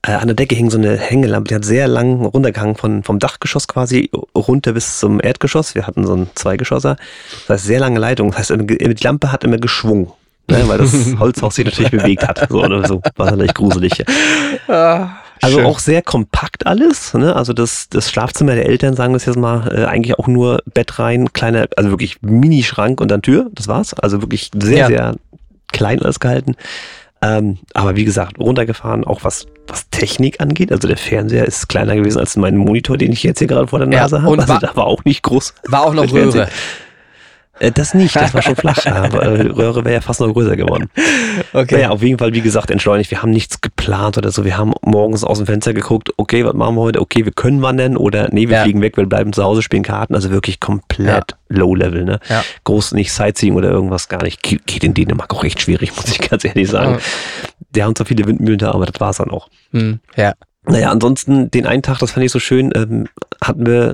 [0.04, 3.18] äh, an der Decke hing so eine Hängelampe, die hat sehr lang runtergehangen von, vom
[3.18, 5.74] Dachgeschoss quasi runter bis zum Erdgeschoss.
[5.74, 6.96] Wir hatten so ein Zweigeschosser.
[7.48, 8.30] Das heißt, sehr lange Leitung.
[8.32, 10.12] Das heißt, die Lampe hat immer geschwungen.
[10.50, 12.48] Ne, weil das Holzhaus sich natürlich bewegt hat.
[12.50, 13.02] So, oder so.
[13.18, 14.04] War natürlich gruselig.
[14.68, 15.10] Ah,
[15.42, 15.66] Also schön.
[15.66, 17.14] auch sehr kompakt alles.
[17.14, 17.36] Ne?
[17.36, 20.62] Also das, das Schlafzimmer der Eltern, sagen wir es jetzt mal, äh, eigentlich auch nur
[20.74, 23.48] Bett rein, kleiner, also wirklich Minischrank und dann Tür.
[23.54, 23.94] Das war's.
[23.94, 24.88] Also wirklich sehr, Ja.
[24.88, 25.16] sehr
[25.74, 26.56] klein alles gehalten.
[27.22, 30.72] Ähm, aber wie gesagt, runtergefahren, auch was, was Technik angeht.
[30.72, 33.80] Also der Fernseher ist kleiner gewesen als mein Monitor, den ich jetzt hier gerade vor
[33.80, 34.32] der Ja, Nase habe.
[34.32, 35.54] und Also wa- da war auch nicht groß.
[35.68, 36.12] War auch noch.
[36.12, 36.44] Röhre.
[36.44, 36.48] Äh,
[37.74, 38.86] das nicht, das war schon flach.
[38.86, 40.90] Aber äh, Röhre wäre ja fast noch größer geworden.
[41.54, 41.76] Okay.
[41.76, 43.12] Naja, auf jeden Fall, wie gesagt, entschleunigt.
[43.12, 44.46] Wir haben nichts geplant oder so.
[44.46, 47.02] Wir haben morgens aus dem Fenster geguckt, okay, was machen wir heute?
[47.02, 48.64] Okay, wir können wandern oder nee, wir Ja.
[48.64, 50.16] fliegen weg, wir bleiben zu Hause, spielen Karten.
[50.16, 52.20] Also wirklich komplett low-level, ne?
[52.30, 52.44] Ja.
[52.64, 54.44] Groß nicht Sightseeing oder irgendwas gar nicht.
[54.44, 57.00] Ge- Geht in Dänemark auch recht schwierig, muss ich ganz ehrlich sagen.
[57.76, 59.48] Die haben zwar viele Windmühlen da, aber das war's dann auch.
[59.72, 60.34] Hm, ja.
[60.66, 63.06] Naja, ansonsten den einen Tag, das fand ich so schön, ähm,
[63.42, 63.94] hatten wir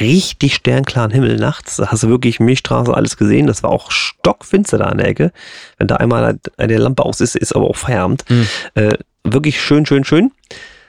[0.00, 1.76] richtig sternklaren Himmel nachts.
[1.76, 3.46] Da hast du wirklich Milchstraße alles gesehen.
[3.46, 5.32] Das war auch stockfinster da an der Ecke.
[5.78, 8.24] Wenn da einmal eine Lampe aus ist, ist aber auch Feierabend.
[8.28, 8.46] Hm.
[8.74, 10.30] Äh, wirklich schön, schön, schön.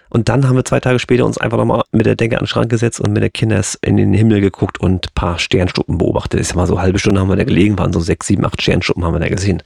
[0.10, 2.48] Und dann haben wir zwei Tage später uns einfach nochmal mit der Decke an den
[2.48, 6.39] Schrank gesetzt und mit der Kinders in den Himmel geguckt und ein paar Sternstuppen beobachtet.
[6.39, 8.46] Ist ja mal so eine halbe Stunde haben wir da gelegen, waren so sechs, sieben,
[8.46, 9.64] acht Sternstuppen haben wir da gesehen.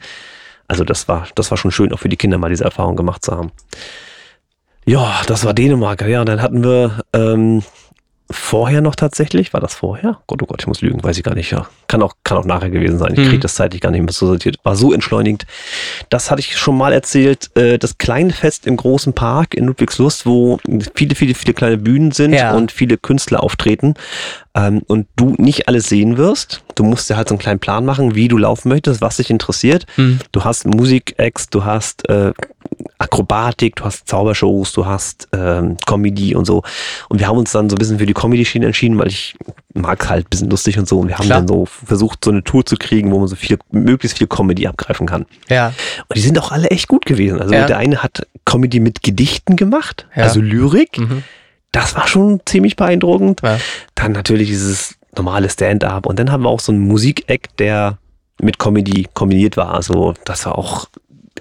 [0.70, 3.26] Also das war, das war schon schön, auch für die Kinder mal diese Erfahrung gemacht
[3.26, 3.52] zu haben.
[4.86, 6.02] Ja, das war Dänemark.
[6.08, 7.62] Ja, und dann hatten wir ähm,
[8.30, 10.20] vorher noch tatsächlich, war das vorher?
[10.28, 11.52] Gott, oh Gott, ich muss lügen, weiß ich gar nicht.
[11.52, 13.14] Ja, kann auch, kann auch nachher gewesen sein.
[13.14, 13.26] Ich Mhm.
[13.28, 14.58] kriege das zeitlich gar nicht mehr so sortiert.
[14.64, 15.46] War so entschleunigt.
[16.10, 17.50] Das hatte ich schon mal erzählt.
[17.56, 20.60] Äh, das kleine Fest im großen Park in Ludwigslust, wo
[20.96, 22.54] viele, viele, viele kleine Bühnen sind Ja.
[22.56, 23.94] und viele Künstler auftreten
[24.56, 26.64] ähm, und du nicht alles sehen wirst.
[26.76, 29.30] Du musst dir halt so einen kleinen Plan machen, wie du laufen möchtest, was dich
[29.30, 29.86] interessiert.
[29.96, 30.20] Hm.
[30.32, 32.34] Du hast Musik-Acts, du hast äh,
[33.00, 36.64] Akrobatik, du hast Zaubershows, du hast ähm, Comedy und so.
[37.10, 39.36] Und wir haben uns dann so ein bisschen für die Comedy-Schiene entschieden, weil ich
[39.74, 41.00] mag halt ein bisschen lustig und so.
[41.00, 41.40] Und wir haben Klar.
[41.40, 44.68] dann so versucht, so eine Tour zu kriegen, wo man so viel, möglichst viel Comedy
[44.68, 45.26] abgreifen kann.
[45.50, 45.68] Ja.
[46.08, 47.40] Und die sind auch alle echt gut gewesen.
[47.42, 47.66] Also Ja.
[47.66, 50.24] der eine hat Comedy mit Gedichten gemacht, Ja.
[50.24, 50.98] also Lyrik.
[50.98, 51.24] Mhm.
[51.72, 53.42] Das war schon ziemlich beeindruckend.
[53.44, 53.60] Ja.
[53.96, 56.06] Dann natürlich dieses normale Stand-up.
[56.06, 57.98] Und dann haben wir auch so einen Musik-Act, der
[58.42, 59.74] mit Comedy kombiniert war.
[59.74, 60.88] Also das war auch,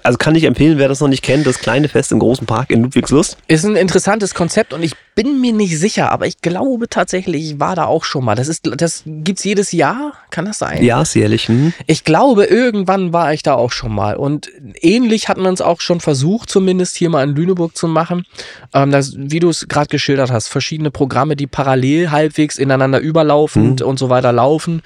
[0.03, 2.71] also kann ich empfehlen, wer das noch nicht kennt, das kleine Fest im großen Park
[2.71, 3.37] in Ludwigslust.
[3.47, 7.59] Ist ein interessantes Konzept und ich bin mir nicht sicher, aber ich glaube tatsächlich, ich
[7.59, 8.35] war da auch schon mal.
[8.35, 10.13] Das ist, das gibt's jedes Jahr?
[10.29, 10.83] Kann das sein?
[10.83, 11.47] Ja, ist jährlich.
[11.47, 11.73] Hm.
[11.87, 14.15] Ich glaube, irgendwann war ich da auch schon mal.
[14.15, 18.27] Und ähnlich hat man es auch schon versucht, zumindest hier mal in Lüneburg zu machen.
[18.75, 23.81] Ähm, das, wie du es gerade geschildert hast, verschiedene Programme, die parallel halbwegs ineinander überlaufend
[23.81, 24.83] und so weiter laufen.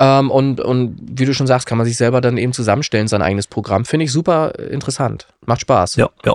[0.00, 3.20] Ähm, und, und wie du schon sagst, kann man sich selber dann eben zusammenstellen, sein
[3.20, 3.84] eigenes Programm.
[3.84, 5.26] Finde ich super interessant.
[5.44, 5.96] Macht Spaß.
[5.96, 6.34] Ja, ja.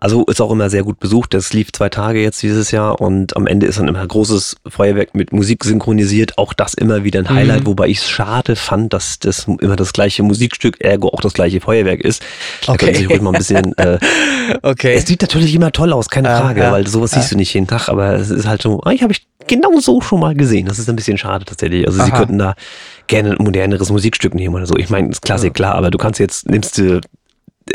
[0.00, 1.34] Also ist auch immer sehr gut besucht.
[1.34, 4.56] Das lief zwei Tage jetzt dieses Jahr und am Ende ist dann immer ein großes
[4.66, 6.38] Feuerwerk mit Musik synchronisiert.
[6.38, 7.66] Auch das immer wieder ein Highlight, mhm.
[7.66, 11.60] wobei ich es schade fand, dass das immer das gleiche Musikstück, ergo auch das gleiche
[11.60, 12.22] Feuerwerk ist.
[12.66, 12.94] Da okay.
[12.94, 13.76] sich ruhig mal ein bisschen.
[13.76, 13.98] Äh,
[14.62, 14.94] okay.
[14.94, 17.20] Es sieht natürlich immer toll aus, keine Frage, ja, weil sowas ja.
[17.20, 20.00] siehst du nicht jeden Tag, aber es ist halt so, ich habe ich genau so
[20.00, 20.66] schon mal gesehen.
[20.66, 21.86] Das ist ein bisschen schade tatsächlich.
[21.86, 22.06] Also Aha.
[22.06, 22.54] sie könnten da
[23.08, 24.76] gerne ein moderneres Musikstück nehmen oder so.
[24.76, 27.00] Ich meine, ist Klassik, klar, aber du kannst jetzt, nimmst du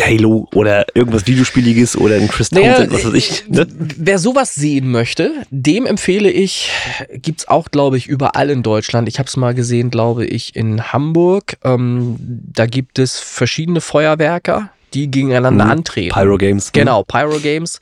[0.02, 3.48] Halo oder irgendwas Videospieliges oder ein Chris Townsend, naja, was weiß ich.
[3.48, 3.68] Ne?
[3.70, 6.70] Wer sowas sehen möchte, dem empfehle ich,
[7.14, 9.08] gibt's auch, glaube ich, überall in Deutschland.
[9.08, 11.58] Ich habe es mal gesehen, glaube ich, in Hamburg.
[11.64, 15.72] Ähm, da gibt es verschiedene Feuerwerker die gegeneinander mhm.
[15.72, 16.14] antreten.
[16.14, 16.68] Pyro Games.
[16.68, 16.80] Mhm.
[16.80, 17.80] Genau, Pyro Games.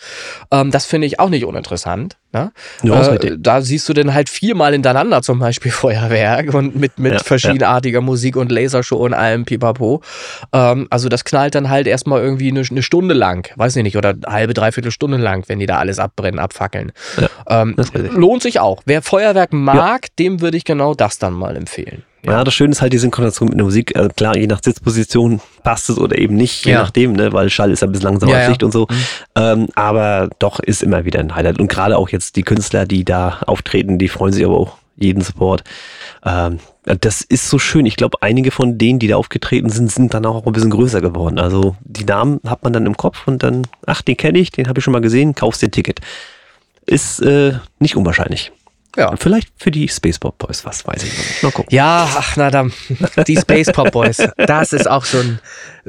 [0.52, 2.18] Ähm, das finde ich auch nicht uninteressant.
[2.34, 2.52] Ne?
[2.82, 7.14] Ja, äh, da siehst du dann halt viermal hintereinander zum Beispiel Feuerwerk und mit, mit
[7.14, 8.06] ja, verschiedenartiger ja.
[8.06, 10.02] Musik und Lasershow und allem Pipapo.
[10.54, 13.98] Ähm, also das knallt dann halt erstmal irgendwie eine, eine, Stunde lang, weiß ich nicht,
[13.98, 16.94] oder eine halbe, dreiviertel Stunde lang, wenn die da alles abbrennen, abfackeln.
[17.48, 18.82] Ähm, lohnt sich auch.
[18.86, 22.04] Wer Feuerwerk mag, dem würde ich genau das dann mal empfehlen.
[22.24, 22.32] Ja.
[22.34, 22.44] ja.
[22.44, 23.96] das Schöne ist halt die Synchronisation mit der Musik.
[23.96, 26.82] Also klar, je nach Sitzposition passt es oder eben nicht, je ja.
[26.82, 27.34] nachdem, ne?
[27.34, 28.88] weil Schall ist ja ein bisschen langsamer als Licht und so.
[28.90, 28.96] Mhm.
[29.36, 31.60] Ähm, aber doch ist immer wieder ein Highlight.
[31.60, 35.22] Und gerade auch jetzt die Künstler, die da auftreten, die freuen sich aber auch jeden
[35.22, 35.64] Support.
[36.26, 37.86] Ähm, das ist so schön.
[37.86, 41.02] Ich glaube, einige von denen, die da aufgetreten sind, sind dann auch ein bisschen größer
[41.02, 41.40] geworden.
[41.40, 44.68] Also die Namen hat man dann im Kopf und dann, ach, den kenne ich, den
[44.68, 46.00] habe ich schon mal gesehen, kaufst den Ticket.
[46.86, 48.52] Ist äh, nicht unwahrscheinlich.
[48.96, 49.16] Ja.
[49.18, 51.44] Vielleicht für die Space Pop Boys, was weiß ich nicht.
[51.44, 51.74] Mal gucken.
[51.74, 52.74] Ja, ach na dann,
[53.28, 55.40] die Space Pop Boys, das ist auch so ein.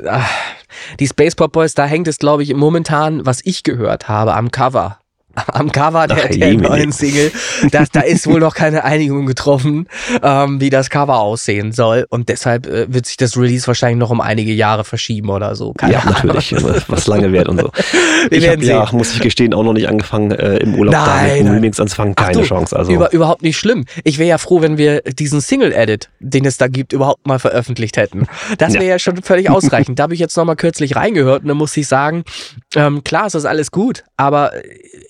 [0.06, 0.28] Ach,
[1.00, 4.50] die Space Pop Boys, da hängt es, glaube ich, momentan, was ich gehört habe, am
[4.50, 4.98] Cover
[5.46, 7.32] am Cover der, der neuen Single.
[7.70, 9.88] Das, da ist wohl noch keine Einigung getroffen,
[10.22, 12.06] ähm, wie das Cover aussehen soll.
[12.08, 15.72] Und deshalb äh, wird sich das Release wahrscheinlich noch um einige Jahre verschieben oder so.
[15.72, 16.34] Keine ja, Ahnung.
[16.34, 16.84] natürlich.
[16.88, 17.70] Was lange wird und so.
[18.28, 21.06] Wir ich habe ja, muss ich gestehen, auch noch nicht angefangen, äh, im Urlaub nein,
[21.06, 22.14] da mit dem Remix anzufangen.
[22.14, 22.76] Keine du, Chance.
[22.76, 22.92] Also.
[22.92, 23.84] Über, überhaupt nicht schlimm.
[24.04, 27.96] Ich wäre ja froh, wenn wir diesen Single-Edit, den es da gibt, überhaupt mal veröffentlicht
[27.96, 28.26] hätten.
[28.58, 28.90] Das wäre ja.
[28.92, 28.98] ja.
[28.98, 29.98] schon völlig ausreichend.
[29.98, 32.24] da habe ich jetzt noch mal kürzlich reingehört und da muss ich sagen,
[32.74, 34.52] ähm, klar ist das alles gut, aber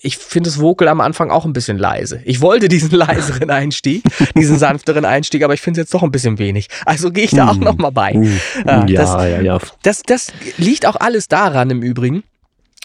[0.01, 2.21] ich finde das Vocal am Anfang auch ein bisschen leise.
[2.25, 4.03] Ich wollte diesen leiseren Einstieg,
[4.35, 6.67] diesen sanfteren Einstieg, aber ich finde es jetzt doch ein bisschen wenig.
[6.85, 7.63] Also gehe ich da auch hm.
[7.63, 8.13] noch mal bei.
[8.13, 8.39] Mm.
[8.65, 9.59] Ja, das, ja, ja.
[9.81, 12.23] Das, das liegt auch alles daran im Übrigen,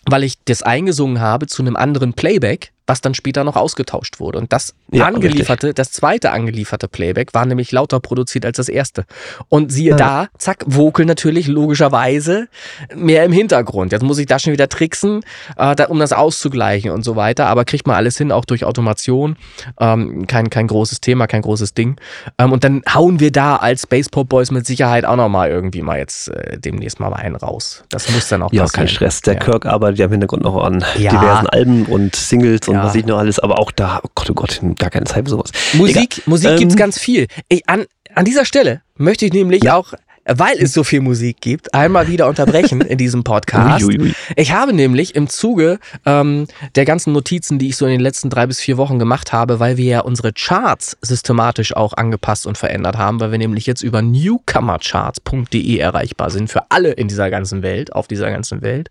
[0.07, 4.39] weil ich das eingesungen habe zu einem anderen Playback was dann später noch ausgetauscht wurde.
[4.39, 5.77] Und das ja, angelieferte, richtig.
[5.77, 9.05] das zweite angelieferte Playback war nämlich lauter produziert als das erste.
[9.51, 9.97] Und siehe ja.
[9.97, 12.49] da, zack, Vocal natürlich logischerweise
[12.95, 13.93] mehr im Hintergrund.
[13.93, 15.21] Jetzt muss ich da schon wieder tricksen,
[15.59, 17.47] äh, da, um das auszugleichen und so weiter.
[17.47, 19.37] Aber kriegt man alles hin, auch durch Automation.
[19.79, 21.97] Ähm, kein, kein großes Thema, kein großes Ding.
[22.39, 25.83] Ähm, und dann hauen wir da als Space Pop Boys mit Sicherheit auch nochmal irgendwie
[25.83, 27.85] mal jetzt äh, demnächst mal einen raus.
[27.91, 28.87] Das muss dann auch ja, passieren.
[28.87, 29.21] Ja, kein Stress.
[29.21, 29.41] Der ja.
[29.41, 33.19] Kirk arbeitet ja im Hintergrund noch an diversen Alben und Singles und was ich noch
[33.19, 35.53] alles, aber auch da, oh Gott, oh Gott, gar keine Zeit für sowas.
[35.75, 36.23] Musik, Egal.
[36.27, 37.27] Musik ähm, gibt's ganz viel.
[37.49, 39.77] Ich, an, an dieser Stelle möchte ich nämlich ja.
[39.77, 39.95] auch
[40.29, 43.85] weil es so viel Musik gibt, einmal wieder unterbrechen in diesem Podcast.
[43.85, 44.15] Ui, ui, ui.
[44.37, 48.31] Ich habe nämlich im Zuge ähm, der ganzen Notizen, die ich so in den letzten
[48.31, 52.59] drei bis vier Wochen gemacht habe, weil wir ja unsere Charts systematisch auch angepasst und
[52.59, 57.63] verändert haben, weil wir nämlich jetzt über newcomercharts.de erreichbar sind für alle in dieser ganzen
[57.63, 58.91] Welt, auf dieser ganzen Welt,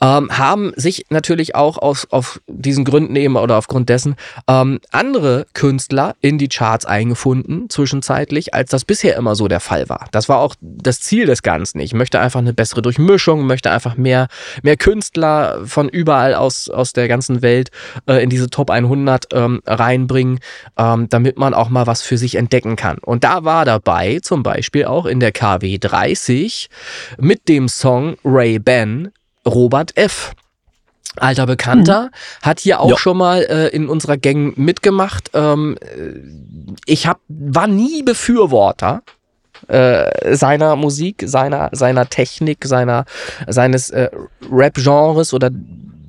[0.00, 4.16] ähm, haben sich natürlich auch aus, auf diesen Gründen eben oder aufgrund dessen
[4.48, 9.88] ähm, andere Künstler in die Charts eingefunden, zwischenzeitlich, als das bisher immer so der Fall
[9.88, 10.06] war.
[10.12, 11.80] Das war auch auch das Ziel des Ganzen.
[11.80, 14.28] Ich möchte einfach eine bessere Durchmischung, möchte einfach mehr,
[14.62, 17.70] mehr Künstler von überall aus, aus der ganzen Welt
[18.06, 20.40] äh, in diese Top 100 ähm, reinbringen,
[20.78, 22.98] ähm, damit man auch mal was für sich entdecken kann.
[22.98, 26.68] Und da war dabei zum Beispiel auch in der KW 30
[27.18, 29.10] mit dem Song Ray Ben
[29.46, 30.34] Robert F
[31.16, 32.46] alter Bekannter, mhm.
[32.46, 32.96] hat hier auch ja.
[32.96, 35.30] schon mal äh, in unserer Gang mitgemacht.
[35.34, 35.76] Ähm,
[36.86, 39.02] ich hab, war nie Befürworter
[39.68, 43.04] äh, seiner Musik, seiner, seiner Technik, seiner,
[43.46, 44.10] seines äh,
[44.50, 45.50] Rap-Genres oder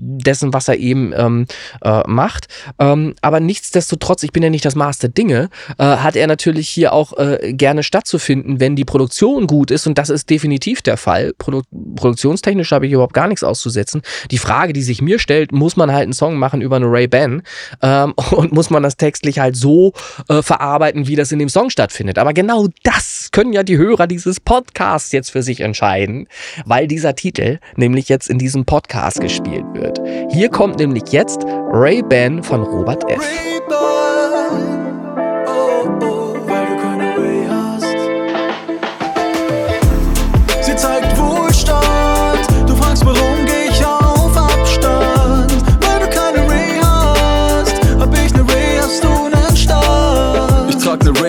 [0.04, 1.45] dessen, was er eben ähm,
[1.82, 2.47] äh, macht.
[2.80, 6.70] Ähm, aber nichtsdestotrotz, ich bin ja nicht das Maß der Dinge, äh, hat er natürlich
[6.70, 9.88] hier auch äh, gerne stattzufinden, wenn die Produktion gut ist.
[9.88, 11.34] Und das ist definitiv der Fall.
[11.38, 11.62] Produ
[11.95, 14.01] produktionstechnisch habe ich überhaupt gar nichts auszusetzen.
[14.32, 17.43] Die Frage, die sich mir stellt, muss man halt einen Song machen über eine Ray-Ban
[17.82, 19.93] ähm, und muss man das textlich halt so
[20.28, 22.18] äh, verarbeiten, wie das in dem Song stattfindet.
[22.18, 26.27] Aber genau das können ja die Hörer dieses Podcasts jetzt für sich entscheiden,
[26.65, 29.99] weil dieser Titel nämlich jetzt in diesem Podcast gespielt wird.
[30.31, 33.19] Hier kommt nämlich jetzt Ray-Ban von Robert F.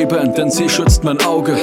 [0.04, 1.56] Ray-Ban denn sie schützt mein Auge.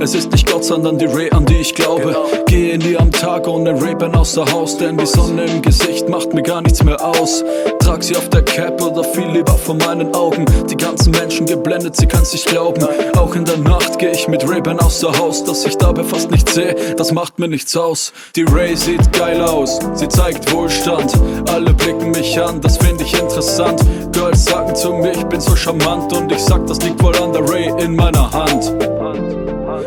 [0.00, 2.16] Es ist nicht Gott, sondern die Ray, an die ich glaube.
[2.46, 6.42] Gehe nie am Tag ohne Ray-Ban außer Haus, denn die Sonne im Gesicht macht mir
[6.42, 7.42] gar nichts mehr aus.
[7.80, 10.44] Trag sie auf der Cap oder viel lieber vor meinen Augen.
[10.70, 12.86] Die ganzen Menschen geblendet, sie kann's nicht glauben.
[13.16, 16.54] Auch in der Nacht geh ich mit Ray-Ban außer Haus, dass ich dabei fast nichts
[16.54, 18.12] sehe, das macht mir nichts aus.
[18.36, 21.12] Die Ray sieht geil aus, sie zeigt Wohlstand.
[21.50, 23.80] Alle blicken mich an, das find ich interessant.
[24.12, 27.32] Girls sagen zu mir, ich bin so charmant und ich sag, das liegt wohl an
[27.32, 28.72] der Ray in meiner Hand.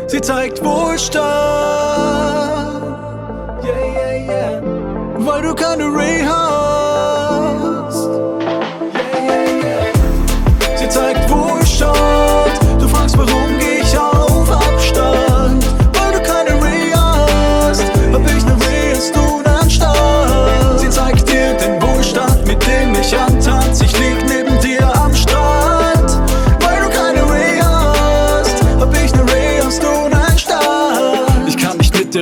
[0.06, 1.22] Sie zeigt Wohlstand,
[3.64, 4.62] yeah, yeah, yeah.
[5.18, 6.51] weil du keine Ray hast.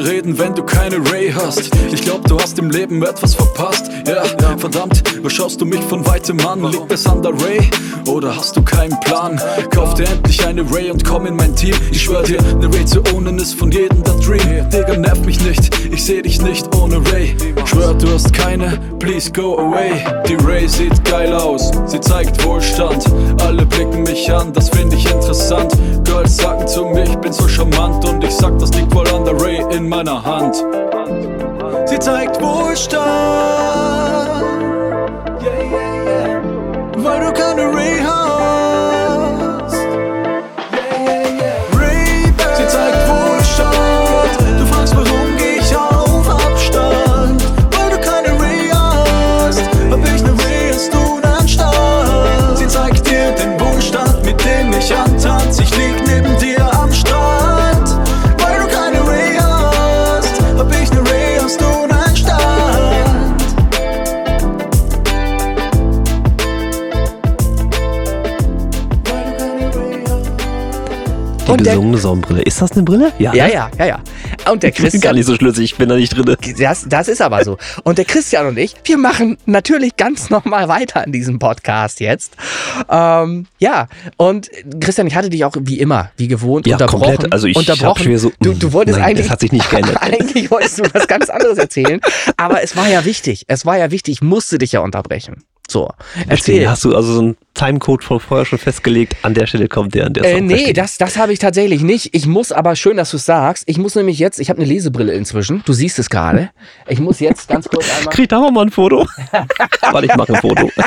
[0.04, 1.70] Kann reden, wenn du keine Ray hast.
[1.92, 3.90] Ich glaub, du hast im Leben etwas verpasst.
[4.06, 4.24] Ja,
[4.56, 6.62] verdammt, was schaust du mich von weitem an?
[6.70, 7.70] Liegt es an der Ray
[8.06, 9.40] oder hast du keinen Plan?
[9.70, 11.74] Kauf dir endlich eine Ray und komm in mein Team.
[11.90, 14.68] Ich schwör dir, ne Ray zu ownen ist von jedem der Dream.
[14.70, 17.36] Digga, nerv mich nicht, ich seh dich nicht ohne Ray.
[17.64, 19.92] Schwör, du hast keine, please go away.
[20.28, 23.04] Die Ray sieht geil aus, sie zeigt Wohlstand.
[23.42, 25.72] Alle blicken mich an, das find ich interessant.
[26.04, 29.24] Girls sagen zu mir, ich bin so charmant und ich sag, das liegt wohl an
[29.24, 30.64] der Ray in meiner Hand.
[31.86, 33.99] Sie zeigt Wohlstand.
[71.50, 72.42] Die Und der- besungene Sonnenbrille.
[72.42, 73.12] Ist das eine Brille?
[73.18, 73.36] Ja, ne?
[73.38, 73.48] ja,
[73.78, 74.00] ja, ja.
[74.50, 76.36] Und der Ich bin gar Christian, nicht so schlüssig, ich bin da nicht drin.
[76.58, 77.58] das, das ist aber so.
[77.84, 82.34] Und der Christian und ich, wir machen natürlich ganz normal weiter in diesem Podcast jetzt.
[82.88, 87.04] Ähm, ja, und Christian, ich hatte dich auch wie immer, wie gewohnt, Ja, unterbrochen.
[87.16, 87.32] komplett.
[87.32, 88.02] Also ich unterbrochen.
[88.04, 89.26] schwer so, du, du wolltest nein, eigentlich.
[89.26, 89.98] das hat sich nicht geändert.
[90.00, 92.00] eigentlich wolltest du was ganz anderes erzählen.
[92.36, 93.44] Aber es war ja wichtig.
[93.48, 94.14] Es war ja wichtig.
[94.14, 95.44] Ich musste dich ja unterbrechen.
[95.70, 95.88] So,
[96.28, 96.68] erzähl.
[96.68, 99.14] Hast du also so einen Timecode von vorher schon festgelegt?
[99.22, 100.46] An der Stelle kommt der, an der Äh, Song.
[100.46, 100.72] nee, Verstehe.
[100.74, 102.12] das, das habe ich tatsächlich nicht.
[102.12, 104.68] Ich muss aber, schön, dass du es sagst, ich muss nämlich jetzt, ich habe eine
[104.68, 106.50] Lesebrille inzwischen, du siehst es gerade.
[106.88, 108.12] Ich muss jetzt ganz kurz einmal.
[108.12, 109.06] Krieg da mal ein Foto.
[109.92, 110.68] Warte, ich mache ein Foto.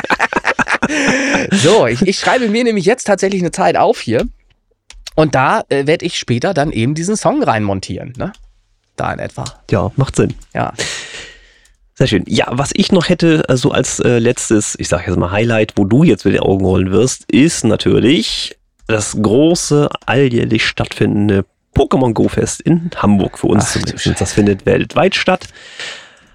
[1.50, 4.26] So, ich, ich schreibe mir nämlich jetzt tatsächlich eine Zeit auf hier.
[5.14, 8.32] Und da äh, werde ich später dann eben diesen Song reinmontieren, ne?
[8.96, 9.44] Da in etwa.
[9.70, 10.34] Ja, macht Sinn.
[10.54, 10.74] Ja.
[11.96, 12.24] Sehr schön.
[12.26, 15.84] Ja, was ich noch hätte, also als äh, letztes, ich sage jetzt mal Highlight, wo
[15.84, 18.56] du jetzt mit den Augen rollen wirst, ist natürlich
[18.88, 24.20] das große, alljährlich stattfindende Pokémon Go Fest in Hamburg für uns Ach, zumindest.
[24.20, 25.46] Das findet weltweit statt.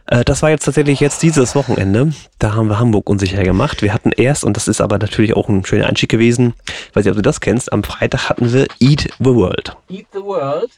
[0.07, 2.13] Äh, Das war jetzt tatsächlich jetzt dieses Wochenende.
[2.39, 3.81] Da haben wir Hamburg unsicher gemacht.
[3.81, 6.53] Wir hatten erst, und das ist aber natürlich auch ein schöner Einstieg gewesen,
[6.93, 9.75] weiß nicht, ob du das kennst, am Freitag hatten wir Eat the World.
[9.89, 10.69] Eat the World.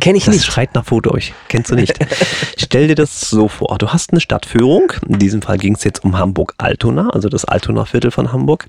[0.00, 0.44] Kenne ich Das nicht.
[0.46, 1.32] schreit nach Foto euch.
[1.48, 1.94] Kennst du nicht?
[2.58, 3.76] Stell dir das so vor.
[3.78, 4.92] Du hast eine Stadtführung.
[5.08, 8.66] In diesem Fall ging es jetzt um Hamburg-Altona, also das Altona-Viertel von Hamburg.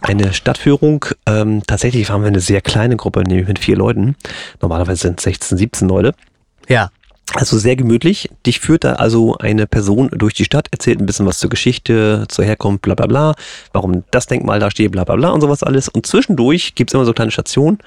[0.00, 1.06] Eine Stadtführung.
[1.26, 4.16] Ähm, tatsächlich waren wir eine sehr kleine Gruppe, nämlich mit vier Leuten.
[4.60, 6.14] Normalerweise sind es 16, 17 Leute.
[6.68, 6.90] Ja.
[7.32, 8.28] Also sehr gemütlich.
[8.46, 12.26] Dich führt da also eine Person durch die Stadt, erzählt ein bisschen was zur Geschichte,
[12.28, 13.34] zur Herkunft, bla bla bla,
[13.72, 15.88] warum das Denkmal da steht, bla bla bla und sowas alles.
[15.88, 17.78] Und zwischendurch gibt's immer so kleine Stationen.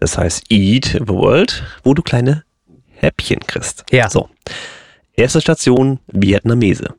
[0.00, 2.44] Das heißt Eat the World, wo du kleine
[2.94, 3.84] Häppchen kriegst.
[3.90, 4.08] Ja.
[4.08, 4.28] So.
[5.14, 6.94] Erste Station, Vietnamese.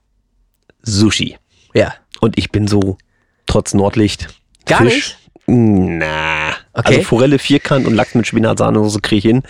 [0.82, 1.38] Sushi.
[1.74, 1.94] Ja.
[2.20, 2.98] Und ich bin so,
[3.46, 4.28] trotz Nordlicht.
[4.66, 5.18] Gar Fisch, nicht?
[5.48, 6.52] Na.
[6.74, 6.96] Okay.
[6.96, 9.44] Also Forelle vierkant und Lachs mit Spinatsahnesoße kriege ich hin.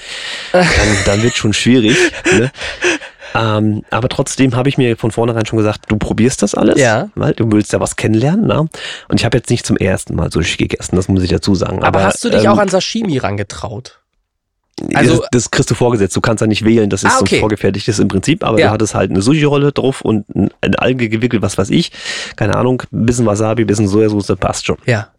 [0.52, 0.68] Dann,
[1.06, 1.97] dann wird schon schwierig.
[2.32, 2.52] Ne?
[3.36, 7.10] Ähm, aber trotzdem habe ich mir von vornherein schon gesagt, du probierst das alles, Ja.
[7.16, 8.48] weil du willst ja was kennenlernen.
[8.48, 8.60] Ne?
[9.08, 11.84] Und ich habe jetzt nicht zum ersten Mal Sushi gegessen, das muss ich dazu sagen.
[11.84, 14.00] Aber, hast du dich ähm, auch an Sashimi rangetraut?
[14.96, 17.18] also, also- das, das kriegst du vorgesetzt, du kannst da nicht wählen, das ist Ah,
[17.20, 17.28] okay.
[17.32, 18.68] so ein vorgefertigtes im Prinzip, aber Ja.
[18.68, 21.92] du hattest halt eine Sushi-Rolle drauf und ein- eine Alge gewickelt, was weiß ich,
[22.38, 24.78] keine Ahnung, ein bisschen Wasabi, ein bisschen Sojasauce, passt schon.
[24.86, 25.10] Ja.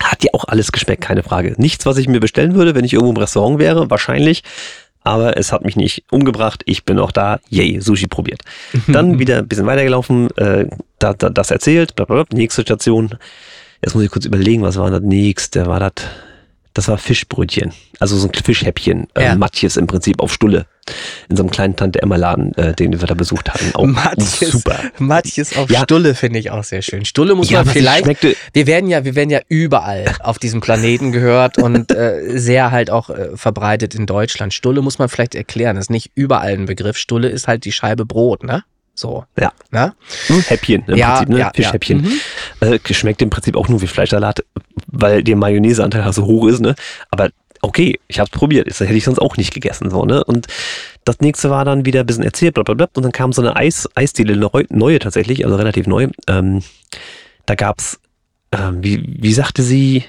[0.00, 1.54] Hat dir auch alles geschmeckt, keine Frage.
[1.58, 4.42] Nichts, was ich mir bestellen würde, wenn ich irgendwo im Restaurant wäre, wahrscheinlich.
[5.02, 6.62] Aber es hat mich nicht umgebracht.
[6.66, 7.40] Ich bin auch da.
[7.48, 8.42] Yay, Sushi probiert.
[8.86, 10.66] Dann wieder ein bisschen weitergelaufen, äh,
[10.98, 12.38] da, da, das erzählt, bla, bla, bla.
[12.38, 13.16] nächste Station.
[13.82, 15.66] Jetzt muss ich kurz überlegen, was war das nächste?
[15.66, 15.92] War das,
[16.74, 17.72] das war Fischbrötchen.
[17.98, 19.08] Also so ein Fischhäppchen.
[19.16, 19.32] Ja.
[19.32, 20.66] Äh, Matjes im Prinzip auf Stulle.
[21.28, 23.74] In so einem kleinen Tante-Emma-Laden, äh, den wir da besucht hatten.
[23.74, 24.78] Auch Matjes, super.
[24.98, 25.82] Matjes auf Ja.
[25.82, 27.04] Stulle finde ich auch sehr schön.
[27.04, 28.06] Stulle muss Ja, man vielleicht.
[28.52, 32.90] Wir werden ja, wir werden ja überall auf diesem Planeten gehört und äh, sehr halt
[32.90, 34.54] auch äh, verbreitet in Deutschland.
[34.54, 35.76] Stulle muss man vielleicht erklären.
[35.76, 36.96] Das ist nicht überall ein Begriff.
[36.96, 38.64] Stulle ist halt die Scheibe Brot, ne?
[39.00, 39.24] So.
[39.38, 39.52] Ja.
[39.70, 39.94] Ne?
[40.26, 41.38] Hm, Häppchen im Ja, Prinzip, ne?
[41.38, 42.04] ja, Fischhäppchen.
[42.60, 42.66] ja.
[42.68, 42.74] Mhm.
[42.74, 44.44] Äh, schmeckt im Prinzip auch nur wie Fleischsalat,
[44.86, 46.74] weil der Mayonnaiseanteil halt so hoch ist, ne?
[47.10, 47.30] Aber
[47.62, 48.68] okay, ich hab's probiert.
[48.68, 50.22] Das hätte ich sonst auch nicht gegessen, so, ne?
[50.24, 50.46] Und
[51.04, 52.88] das nächste war dann wieder ein bisschen erzählt, blablabla.
[52.94, 56.08] Und dann kam so eine Eis, Eisdiele, neu, neue tatsächlich, also relativ neu.
[56.28, 56.62] Ähm,
[57.46, 57.98] da gab's,
[58.52, 60.04] ähm, wie, wie sagte sie,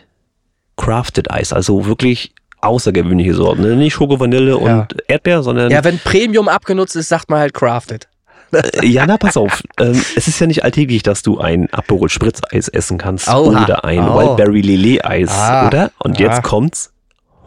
[0.76, 3.62] Crafted Eis, also wirklich außergewöhnliche Sorten.
[3.62, 3.76] Ne?
[3.76, 4.56] Nicht Schoko, Vanille Ja.
[4.58, 8.08] und Erdbeer, sondern Ja, wenn Premium abgenutzt ist, sagt man halt crafted.
[8.54, 9.64] Äh, Ja, na, pass auf.
[9.80, 13.64] ähm, es ist ja nicht alltäglich, dass du ein Aperol Spritzeis essen kannst Oha.
[13.64, 14.18] oder ein Oh.
[14.18, 15.68] Wildberry Lillet Eis, Ah.
[15.68, 15.92] oder?
[16.00, 16.22] Und Ah.
[16.24, 16.92] jetzt kommt's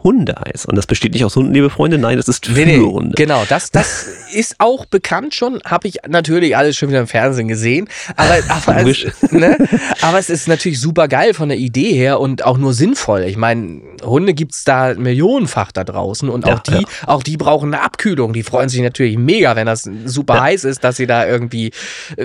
[0.05, 0.65] Hundeeis.
[0.65, 3.15] Und das besteht nicht aus Hunden, liebe Freunde, nein, es ist für Nee, nee, Hunde.
[3.17, 7.47] genau, das, das ist auch bekannt schon, habe ich natürlich alles schon wieder im Fernsehen
[7.49, 9.57] gesehen, aber, aber, es, ne?
[10.01, 13.23] aber es ist natürlich super geil von der Idee her und auch nur sinnvoll.
[13.23, 17.73] Ich meine, Hunde gibt's da millionenfach da draußen und auch, Ja, die, auch die brauchen
[17.73, 18.31] eine Abkühlung.
[18.33, 20.41] Die freuen sich natürlich mega, wenn das super Ja.
[20.43, 21.71] heiß ist, dass sie da irgendwie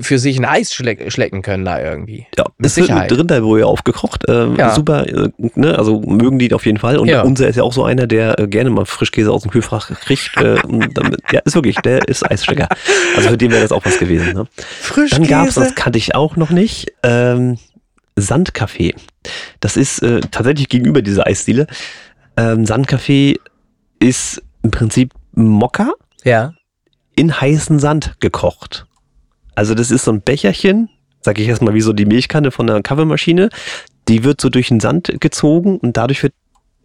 [0.03, 2.27] für sich ein Eis schleck, schlecken können da irgendwie.
[2.37, 4.25] Ja, Mit es wird mit Rinderbrühe aufgekocht.
[4.29, 4.75] Ähm, Ja.
[4.75, 5.79] Super, äh, ne?
[5.79, 6.99] also mögen die auf jeden Fall.
[6.99, 7.23] Und Ja.
[7.23, 10.37] unser ist ja auch so einer, der äh, gerne mal Frischkäse aus dem Kühlfach kriegt.
[10.37, 10.57] Äh,
[10.95, 12.69] damit, ja, ist wirklich, der ist Eisstecker.
[13.17, 14.33] Also für den wäre das auch was gewesen.
[14.35, 14.47] Ne?
[15.11, 17.59] Dann gab es, das kannte ich auch noch nicht, ähm,
[18.17, 18.95] Sandkaffee.
[19.61, 21.67] Das ist äh, tatsächlich gegenüber dieser Eisdiele.
[22.37, 23.39] Ähm, Sandkaffee
[23.99, 25.93] ist im Prinzip Mokka
[26.25, 26.53] Ja.
[27.17, 28.87] in heißen Sand gekocht.
[29.55, 30.89] Also das ist so ein Becherchen,
[31.21, 33.51] sag ich erstmal wie so die Milchkanne von der Kaffeemaschine.
[34.09, 36.33] Die wird so durch den Sand gezogen und dadurch wird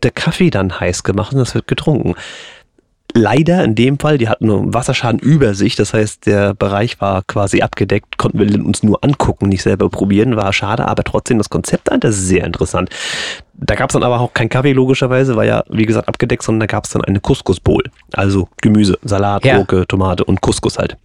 [0.06, 2.16] der Kaffee dann heiß gemacht und das wird getrunken.
[3.14, 7.00] Leider in dem Fall, die hatten nur einen Wasserschaden über sich, das heißt, der Bereich
[7.00, 11.38] war quasi abgedeckt, konnten wir uns nur angucken, nicht selber probieren, war schade, aber trotzdem
[11.38, 12.90] das Konzept dahinter ist sehr interessant.
[13.54, 16.62] Da gab es dann aber auch kein Kaffee logischerweise, war ja wie gesagt abgedeckt, sondern
[16.62, 19.58] da gab es dann eine Couscous-Bowl, also Gemüse, Salat, Ja.
[19.58, 20.98] Gurke, Tomate und Couscous halt.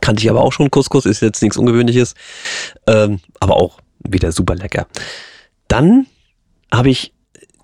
[0.00, 2.14] Kannte ich aber auch schon, Couscous ist jetzt nichts Ungewöhnliches,
[2.88, 4.86] ähm, aber auch wieder super lecker.
[5.68, 6.06] Dann
[6.72, 7.12] habe ich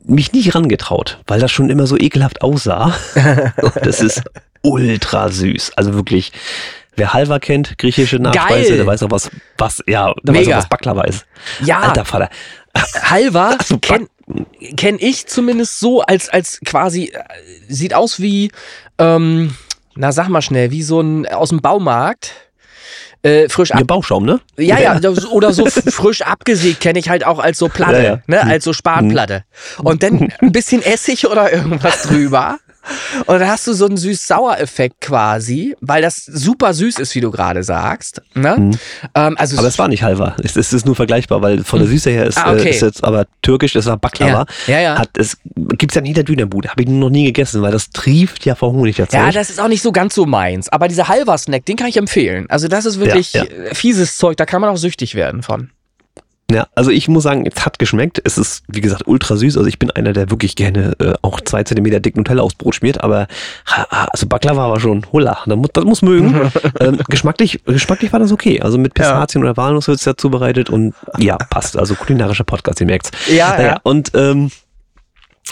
[0.09, 2.95] mich nicht rangetraut, weil das schon immer so ekelhaft aussah.
[3.63, 4.23] Und das ist
[4.63, 5.73] ultra süß.
[5.77, 6.33] Also wirklich,
[6.97, 8.77] wer Halva kennt, griechische Nachspeise, Geil.
[8.79, 10.57] der weiß auch was, was, ja, der weiß Mega.
[10.57, 11.27] auch was Baklava ist.
[11.63, 11.81] Ja.
[11.81, 12.31] Alter Vater.
[13.03, 14.09] Halva Also kenn,
[14.77, 17.23] kenn ich zumindest so als, als quasi, äh,
[17.69, 18.51] sieht aus wie,
[18.99, 19.55] ähm,
[19.95, 22.33] na sag mal schnell, wie so ein aus dem Baumarkt.
[23.29, 24.41] Äh, frisch ab, Ihr Bauschaum, ne?
[24.57, 24.99] ja, ja,
[25.31, 28.23] oder so frisch abgesägt kenne ich halt auch als so Platte, Ja, ja.
[28.27, 29.45] ne, als so Spanplatte.
[29.83, 32.59] Und dann ein bisschen Essig oder irgendwas drüber.
[33.27, 37.31] Und dann hast du so einen süß-sauer-Effekt quasi, weil das super süß ist, wie du
[37.31, 38.23] gerade sagst.
[38.35, 38.73] Ne?
[39.15, 39.59] Ähm, also Mhm.
[39.61, 40.37] Aber es war nicht Halva.
[40.43, 42.69] Es, es ist nur vergleichbar, weil von der Süße her ist, Ah, okay.
[42.69, 44.47] äh, ist jetzt aber türkisch, das war Baklava.
[44.67, 44.99] Ja, ja, ja.
[44.99, 46.69] Hat, es gibt's ja in jeder Dönerbude.
[46.71, 49.61] Habe ich noch nie gegessen, weil das trieft ja vor Honig der Ja, das ist
[49.61, 50.69] auch nicht so ganz so meins.
[50.69, 52.47] Aber dieser Halva-Snack, den kann ich empfehlen.
[52.49, 55.71] Also das ist wirklich Ja, äh, fieses Zeug, da kann man auch süchtig werden von.
[56.51, 58.23] Ja, also ich muss sagen, es hat geschmeckt.
[58.25, 59.59] Es ist, wie gesagt, ultra süß.
[59.59, 62.77] Also ich bin einer, der wirklich gerne äh, auch zwei Zentimeter dick Nutella aufs Brot
[62.77, 63.27] schmiert, aber
[63.91, 65.41] also Baklava war schon Hulla.
[65.45, 66.51] Das muss, das muss mögen.
[66.81, 68.63] ähm, geschmacklich, geschmacklich war das okay.
[68.63, 71.77] Also mit Pistazien oder Walnuss wird es ja zubereitet und ja, passt.
[71.77, 73.11] Also kulinarischer Podcast, ihr merkt's.
[73.31, 73.81] Ja, Naja, ja.
[73.83, 74.51] Und ähm,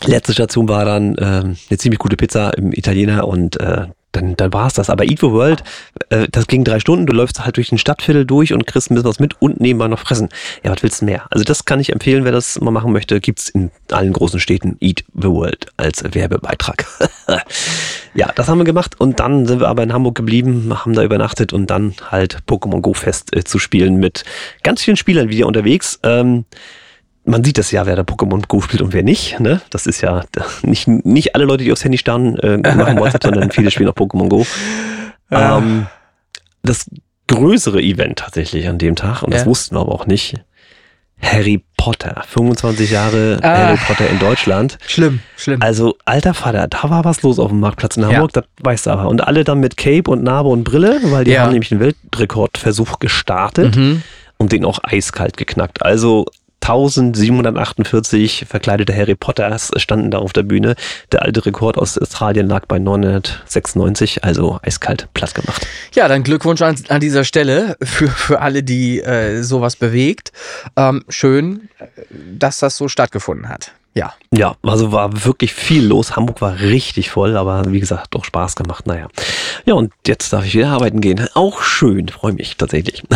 [0.05, 3.87] letzte Station war dann ähm, eine ziemlich gute Pizza im Italiener und äh,
[4.17, 4.91] dann, dann war es das.
[4.91, 5.63] Aber Eat the World,
[6.09, 8.95] äh, das ging drei Stunden, du läufst halt durch den Stadtviertel durch und kriegst ein
[8.95, 10.29] bisschen was mit und nebenbei noch fressen.
[10.65, 11.27] Ja, was willst du mehr?
[11.31, 14.77] Also das kann ich empfehlen, wer das mal machen möchte, gibt's in allen großen Städten
[14.81, 16.87] Eat the World als Werbebeitrag.
[18.15, 21.03] ja, das haben wir gemacht und dann sind wir aber in Hamburg geblieben, haben da
[21.03, 24.25] übernachtet und dann halt Pokémon Go Fest äh, zu spielen mit
[24.63, 26.01] ganz vielen Spielern wieder unterwegs.
[26.03, 26.45] Ähm,
[27.27, 29.39] man sieht das ja, wer da Pokémon Go spielt und wer nicht.
[29.41, 29.61] Ne?
[29.71, 30.23] Das ist ja
[30.63, 33.95] nicht, nicht alle Leute, die aufs Handy starren, äh, machen WhatsApp, sondern viele spielen auch
[33.95, 34.47] Pokémon Go.
[35.31, 35.87] Ähm,
[36.63, 36.87] das
[37.29, 39.47] größere Event tatsächlich an dem Tag, und das Ja.
[39.47, 40.35] wussten wir aber auch nicht,
[41.21, 42.23] Harry Potter.
[42.29, 43.57] 25 Jahre Ah.
[43.69, 44.77] Harry Potter in Deutschland.
[44.87, 45.63] Schlimm, schlimm.
[45.63, 48.11] Also, alter Vater, da war was los auf dem Marktplatz in Ja.
[48.11, 49.09] Hamburg, das weißt du aber.
[49.09, 51.43] Und alle dann mit Cape und Narbe und Brille, weil die Ja.
[51.43, 54.03] haben nämlich einen Weltrekordversuch gestartet Mhm.
[54.37, 55.83] und den auch eiskalt geknackt.
[55.83, 56.27] Also
[56.67, 60.75] 1748 verkleidete Harry Potters standen da auf der Bühne.
[61.13, 65.65] Der alte Rekord aus Australien lag bei 996, also eiskalt platt gemacht.
[65.95, 70.33] Ja, dann Glückwunsch an, an dieser Stelle für, für alle, die äh, sowas bewegt.
[70.77, 71.69] Ähm, schön,
[72.11, 73.71] dass das so stattgefunden hat.
[73.97, 74.13] Ja.
[74.31, 76.17] Ja, also war wirklich viel los.
[76.17, 78.87] Hamburg war richtig voll, aber wie gesagt, doch Spaß gemacht.
[78.87, 79.09] Naja.
[79.65, 81.27] Ja, und jetzt darf ich wieder arbeiten gehen.
[81.33, 83.03] Auch schön, freue mich tatsächlich.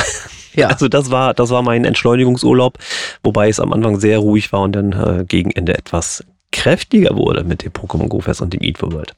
[0.52, 0.66] Ja.
[0.66, 2.76] Also das war, das war mein Entschleunigungsurlaub,
[3.22, 7.44] wobei es am Anfang sehr ruhig war und dann äh, gegen Ende etwas kräftiger wurde
[7.44, 9.14] mit dem Pokémon Go Fest und dem Eat for World.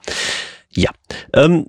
[0.74, 0.90] Ja,
[1.32, 1.64] ähm,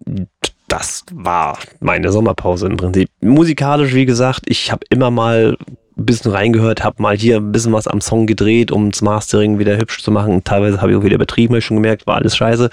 [0.67, 3.09] das war meine Sommerpause im Prinzip.
[3.21, 5.57] Musikalisch, wie gesagt, ich habe immer mal
[5.97, 9.59] ein bisschen reingehört, habe mal hier ein bisschen was am Song gedreht, um das Mastering
[9.59, 10.43] wieder hübsch zu machen.
[10.43, 12.69] Teilweise habe ich auch wieder übertrieben, habe ich schon gemerkt, war alles scheiße.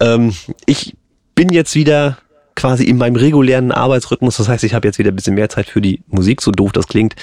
[0.00, 0.34] Ähm,
[0.66, 0.96] ich
[1.34, 2.18] bin jetzt wieder
[2.56, 4.36] quasi in meinem regulären Arbeitsrhythmus.
[4.36, 6.72] Das heißt, ich habe jetzt wieder ein bisschen mehr Zeit für die Musik, so doof
[6.72, 7.14] das klingt.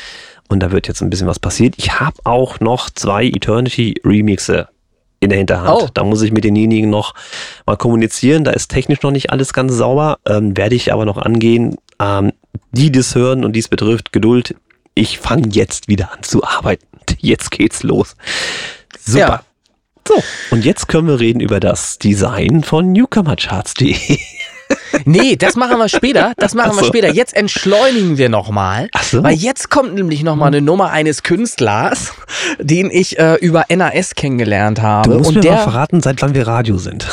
[0.48, 1.76] Und da wird jetzt ein bisschen was passiert.
[1.78, 4.70] Ich habe auch noch zwei Eternity Remixe
[5.20, 5.82] in der Hinterhand.
[5.82, 5.90] Oh.
[5.94, 7.14] Da muss ich mit denjenigen noch
[7.66, 8.44] mal kommunizieren.
[8.44, 10.20] Da ist technisch noch nicht alles ganz sauber.
[10.26, 11.76] Ähm, werde ich aber noch angehen.
[12.00, 12.32] Ähm,
[12.72, 14.56] die das hören und dies betrifft, Geduld
[14.96, 16.86] ich fange jetzt wieder an zu arbeiten.
[17.20, 18.16] Jetzt geht's los.
[19.00, 19.20] Super.
[19.20, 19.44] Ja.
[20.08, 24.20] So, und jetzt können wir reden über das Design von newcomercharts.de.
[25.06, 26.34] Nee, das machen wir später.
[26.38, 26.82] Das machen so.
[26.82, 27.14] wir später.
[27.14, 28.90] Jetzt entschleunigen wir nochmal.
[29.04, 29.24] So.
[29.24, 32.14] Weil jetzt kommt nämlich nochmal eine Nummer eines Künstlers,
[32.60, 35.10] den ich äh, über NAS kennengelernt habe.
[35.10, 37.06] Du musst und mir der, mal verraten, seit wann wir Radio sind.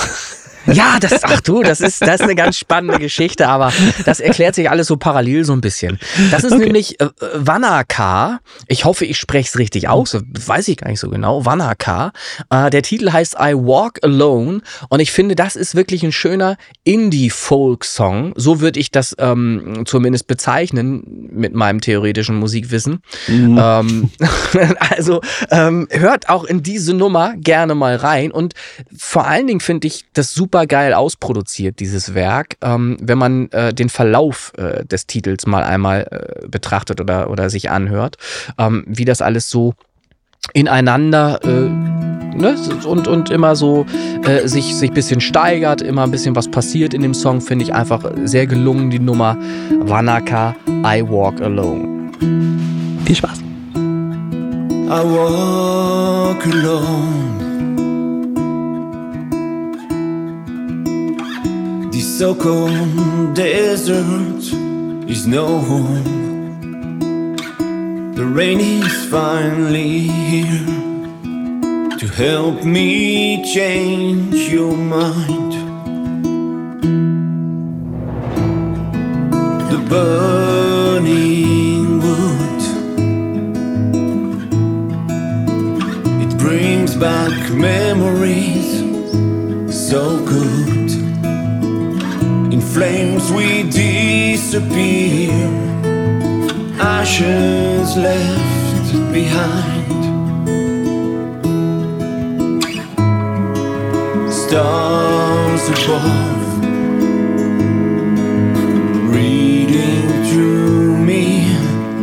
[0.67, 3.73] Ja, das, ach du, das ist, das ist eine ganz spannende Geschichte, aber
[4.05, 5.99] das erklärt sich alles so parallel so ein bisschen.
[6.31, 6.65] Das ist okay.
[6.65, 8.41] nämlich äh, Vanaka.
[8.69, 10.17] Ich hoffe, ich spreche es richtig aus.
[10.47, 11.45] Weiß ich gar nicht so genau.
[11.45, 12.13] Vanaka.
[12.51, 16.57] Äh, der Titel heißt I Walk Alone und ich finde, das ist wirklich ein schöner
[16.85, 18.35] Indie-Folk-Song.
[18.37, 23.03] So würde ich das ähm, zumindest bezeichnen mit meinem theoretischen Musikwissen.
[23.27, 23.59] Mhm.
[23.61, 24.11] Ähm,
[24.91, 25.21] also
[25.51, 28.55] ähm, hört auch in diese Nummer gerne mal rein und
[28.97, 33.51] vor allen Dingen finde ich das super super geil ausproduziert, dieses Werk, ähm, wenn man
[33.53, 38.17] äh, den Verlauf äh, des Titels mal einmal äh, betrachtet oder, oder sich anhört,
[38.59, 39.73] ähm, wie das alles so
[40.53, 42.55] ineinander äh, ne,
[42.87, 43.87] und, und immer so
[44.27, 47.65] äh, sich, sich ein bisschen steigert, immer ein bisschen was passiert in dem Song, finde
[47.65, 49.39] ich einfach sehr gelungen, die Nummer
[49.81, 52.11] Wanaka, I Walk Alone.
[53.07, 53.41] Viel Spaß.
[53.75, 57.42] I walk alone
[62.23, 64.45] so-called desert
[65.11, 66.05] is no home.
[68.15, 70.67] The rain is finally here
[71.99, 75.53] to help me change your mind.
[79.73, 82.63] The burning wood
[86.23, 88.71] it brings back memories
[89.91, 90.82] so good
[92.73, 95.31] flames we disappear,
[96.81, 99.93] ashes left behind.
[104.33, 106.65] Stars above,
[109.15, 111.27] reading through me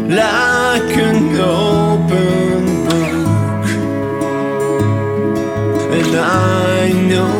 [0.07, 3.65] like an open book,
[5.97, 7.38] and I know.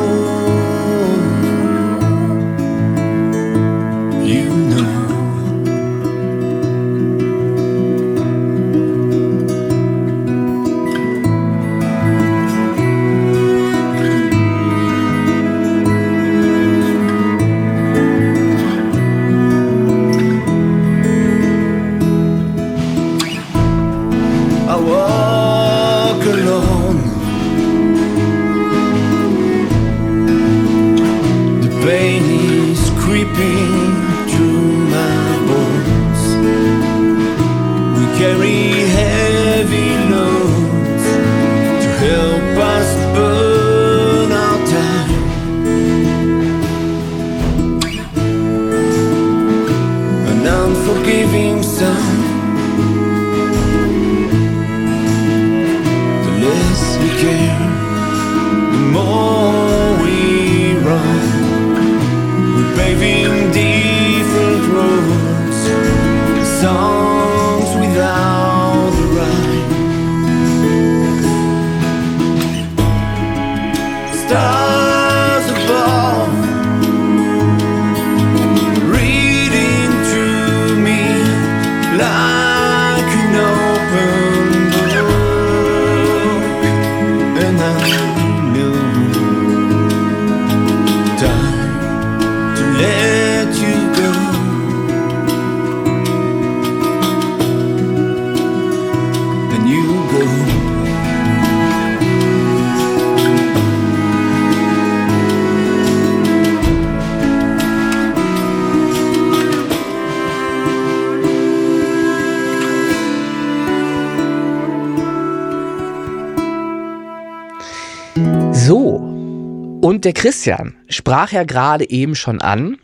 [120.00, 122.78] Und der Christian sprach ja gerade eben schon an,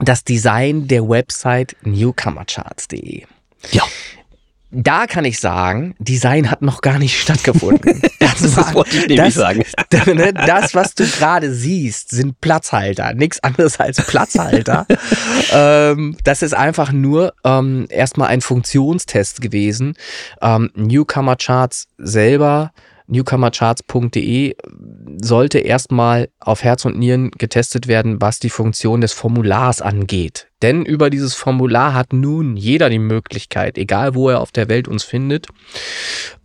[0.00, 3.22] das Design der Website newcomercharts.de.
[3.70, 3.84] Ja.
[4.72, 8.02] Da kann ich sagen, Design hat noch gar nicht stattgefunden.
[8.18, 9.62] Das, Das war- wollte ich nämlich sagen.
[10.06, 13.14] ne, Das, was du gerade siehst, sind Platzhalter.
[13.14, 14.88] Nichts anderes als Platzhalter.
[15.52, 19.94] ähm, das ist einfach nur ähm, erstmal ein Funktionstest gewesen.
[20.42, 22.72] Ähm, Newcomer Charts selber,
[23.06, 24.56] newcomercharts.de,
[25.20, 30.48] sollte erstmal auf Herz und Nieren getestet werden, was die Funktion des Formulars angeht.
[30.64, 34.88] Denn über dieses Formular hat nun jeder die Möglichkeit, egal wo er auf der Welt
[34.88, 35.46] uns findet,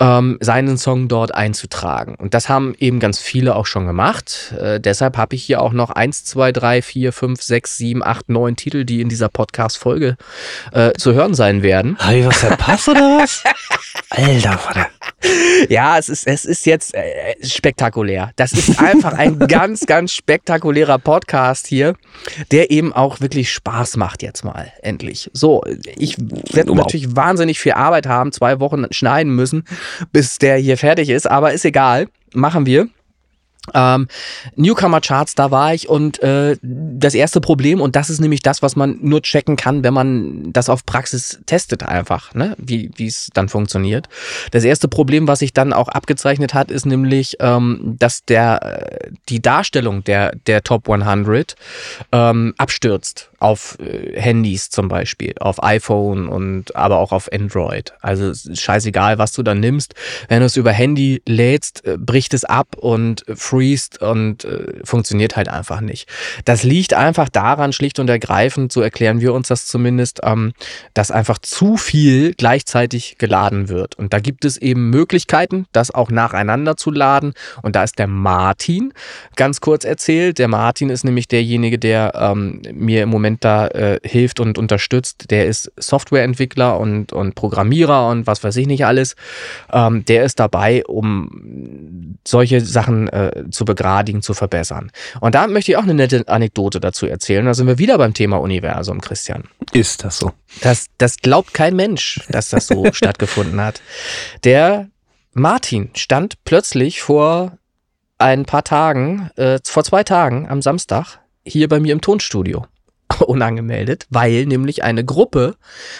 [0.02, 2.16] ähm, seinen Song dort einzutragen.
[2.16, 4.54] Und das haben eben ganz viele auch schon gemacht.
[4.60, 8.28] Äh, deshalb habe ich hier auch noch 1, 2, 3, 4, 5, 6, 7, 8,
[8.30, 10.18] 9 Titel, die in dieser Podcast-Folge
[10.74, 11.98] äh, zu hören sein werden.
[12.00, 13.44] Habe ich was verpasst oder was?
[14.10, 14.88] Alter, Vater.
[15.70, 18.32] Ja, es ist, es ist jetzt äh, spektakulär.
[18.36, 21.96] Das ist einfach ein ganz, ganz spektakulärer Podcast hier,
[22.52, 25.32] der eben auch wirklich Spaß macht jetzt mal, endlich.
[25.34, 25.64] So,
[25.98, 26.16] ich
[26.54, 26.78] werde Wow.
[26.78, 29.64] natürlich wahnsinnig viel Arbeit haben, zwei Wochen schneiden müssen,
[30.12, 32.88] bis der hier fertig ist, aber ist egal, machen wir.
[33.74, 34.08] Ähm,
[34.56, 38.62] Newcomer Charts, da war ich und äh, das erste Problem, und das ist nämlich das,
[38.62, 42.56] was man nur checken kann, wenn man das auf Praxis testet einfach, ne?
[42.58, 44.08] wie wie es dann funktioniert.
[44.52, 49.12] Das erste Problem, was sich dann auch abgezeichnet hat, ist nämlich, ähm, dass der äh,
[49.30, 51.56] die Darstellung der der Top 100
[52.12, 57.94] ähm, abstürzt auf äh, Handys zum Beispiel, auf iPhone und aber auch auf Android.
[58.02, 59.96] Also scheißegal, was du dann nimmst.
[60.28, 64.82] Wenn du es über Handy lädst, äh, bricht es ab und äh, freest und äh,
[64.84, 66.10] funktioniert halt einfach nicht.
[66.46, 70.54] Das liegt einfach daran, schlicht und ergreifend, so erklären wir uns das zumindest, ähm,
[70.94, 73.98] dass einfach zu viel gleichzeitig geladen wird.
[73.98, 77.34] Und da gibt es eben Möglichkeiten, das auch nacheinander zu laden.
[77.62, 78.94] Und da ist der Martin
[79.36, 80.40] ganz kurz erzählt.
[80.40, 85.32] Der Martin ist nämlich derjenige, der ähm, mir im Moment da äh, hilft und unterstützt.
[85.32, 89.16] Der ist Softwareentwickler und, und Programmierer und was weiß ich nicht alles.
[89.72, 94.92] Ähm, der ist dabei, um solche Sachen äh, zu begradigen, zu verbessern.
[95.22, 97.46] Und da möchte ich auch eine nette Anekdote dazu erzählen.
[97.46, 99.44] Da sind wir wieder beim Thema Universum, Christian.
[99.72, 100.32] Ist das so?
[100.62, 103.82] Das, das glaubt kein Mensch, dass das so stattgefunden hat.
[104.44, 104.90] Der
[105.34, 107.58] Martin stand plötzlich vor
[108.18, 112.66] ein paar Tagen, äh, vor zwei Tagen am Samstag hier bei mir im Tonstudio.
[113.26, 115.56] Unangemeldet, weil nämlich eine Gruppe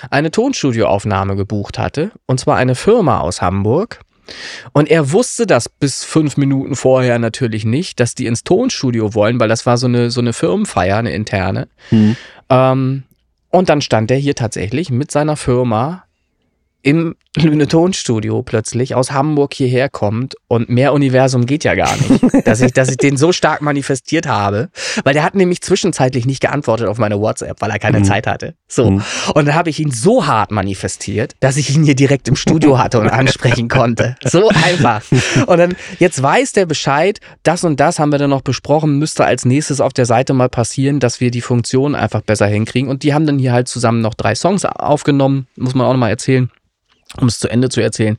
[0.10, 2.12] eine Tonstudioaufnahme gebucht hatte.
[2.26, 4.02] Und zwar eine Firma aus Hamburg.
[4.74, 9.40] Und er wusste das bis fünf Minuten vorher natürlich nicht, dass die ins Tonstudio wollen,
[9.40, 11.68] weil das war so eine, so eine Firmenfeier, eine interne.
[11.90, 12.16] Hm.
[12.50, 13.04] Ähm,
[13.50, 16.04] und dann stand er hier tatsächlich mit seiner Firma
[16.82, 22.22] im Lüne Tonstudio plötzlich aus Hamburg hierher kommt und mehr Universum geht ja gar nicht,
[22.48, 24.70] dass ich, dass ich den so stark manifestiert habe,
[25.04, 28.04] weil der hat nämlich zwischenzeitlich nicht geantwortet auf meine WhatsApp, weil er keine Mhm.
[28.06, 28.56] Zeit hatte.
[28.68, 28.92] So.
[28.92, 29.04] Mhm.
[29.34, 32.78] Und dann habe ich ihn so hart manifestiert, dass ich ihn hier direkt im Studio
[32.78, 34.16] hatte und ansprechen konnte.
[34.24, 35.04] So einfach.
[35.48, 39.26] Und dann, jetzt weiß der Bescheid, das und das haben wir dann noch besprochen, müsste
[39.26, 42.90] als nächstes auf der Seite mal passieren, dass wir die Funktion einfach besser hinkriegen.
[42.90, 46.12] Und die haben dann hier halt zusammen noch drei Songs aufgenommen, muss man auch nochmal
[46.12, 46.50] erzählen.
[47.18, 48.18] Um es zu Ende zu erzählen,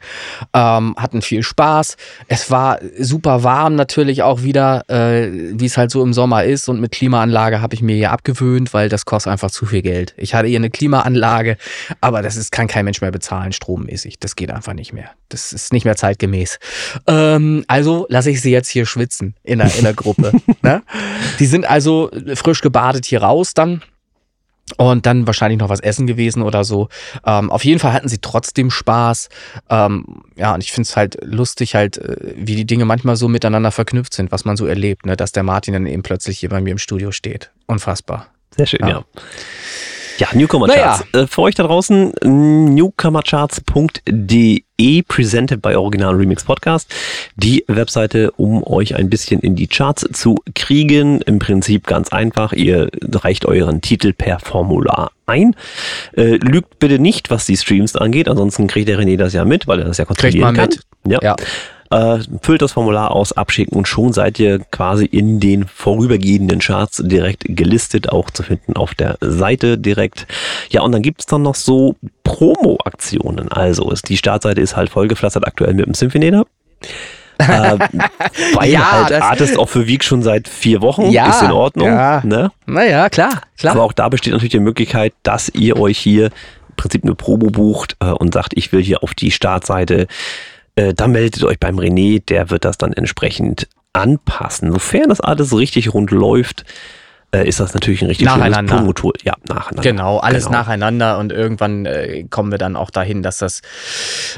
[0.52, 1.96] ähm, hatten viel Spaß.
[2.26, 6.68] Es war super warm natürlich auch wieder, äh, wie es halt so im Sommer ist.
[6.68, 10.14] Und mit Klimaanlage habe ich mir hier abgewöhnt, weil das kostet einfach zu viel Geld.
[10.16, 11.56] Ich hatte hier eine Klimaanlage,
[12.00, 14.18] aber das ist, kann kein Mensch mehr bezahlen, strommäßig.
[14.18, 15.10] Das geht einfach nicht mehr.
[15.28, 16.58] Das ist nicht mehr zeitgemäß.
[17.06, 20.32] Ähm, also lasse ich sie jetzt hier schwitzen in der, in der Gruppe.
[20.62, 20.82] ne?
[21.38, 23.82] Die sind also frisch gebadet hier raus dann.
[24.76, 26.88] Und dann wahrscheinlich noch was essen gewesen oder so.
[27.26, 29.28] Ähm, auf jeden Fall hatten sie trotzdem Spaß.
[29.68, 30.04] Ähm,
[30.36, 33.70] ja, und ich finde es halt lustig, halt, äh, wie die Dinge manchmal so miteinander
[33.70, 35.16] verknüpft sind, was man so erlebt, ne?
[35.16, 37.50] dass der Martin dann eben plötzlich hier bei mir im Studio steht.
[37.66, 38.26] Unfassbar.
[38.56, 38.88] Sehr schön, Ja.
[38.88, 39.04] ja.
[40.20, 40.98] Ja, Newcomer Naja.
[40.98, 41.06] Charts.
[41.14, 46.94] Äh, für euch da draußen, newcomercharts.de, presented bei Original Remix Podcast.
[47.36, 51.22] Die Webseite, um euch ein bisschen in die Charts zu kriegen.
[51.22, 52.52] Im Prinzip ganz einfach.
[52.52, 55.56] Ihr reicht euren Titel per Formular ein.
[56.14, 59.66] Äh, lügt bitte nicht, was die Streams angeht, ansonsten kriegt der René das ja mit,
[59.66, 60.68] weil er das ja kontrollieren man kann.
[60.68, 60.82] mit.
[61.22, 61.34] Ja.
[61.92, 67.02] Äh, füllt das Formular aus, abschicken und schon seid ihr quasi in den vorübergehenden Charts
[67.04, 70.28] direkt gelistet, auch zu finden auf der Seite direkt.
[70.70, 73.50] Ja, und dann gibt's dann noch so Promo-Aktionen.
[73.50, 76.46] Also ist, die Startseite ist halt vollgepflastert aktuell mit dem Symphonator.
[77.38, 77.78] äh,
[78.54, 81.88] weil Ja, halt Artist of the Week schon seit vier Wochen Ja, ist in Ordnung.
[81.88, 82.20] ja.
[82.24, 82.52] Ne?
[82.66, 83.74] Naja, klar, klar.
[83.74, 87.50] Aber auch da besteht natürlich die Möglichkeit, dass ihr euch hier im Prinzip eine Probe
[87.50, 90.06] bucht äh, und sagt, ich will hier auf die Startseite.
[90.76, 94.72] Äh, dann meldet euch beim René, der wird das dann entsprechend anpassen.
[94.72, 96.64] Sofern das alles richtig rund läuft,
[97.32, 98.76] äh, ist das natürlich ein richtig schönes Nacheinander.
[98.76, 99.12] Promotool.
[99.22, 99.82] Ja, nacheinander.
[99.82, 100.58] Genau, alles Genau.
[100.58, 103.62] nacheinander und irgendwann äh, kommen wir dann auch dahin, dass das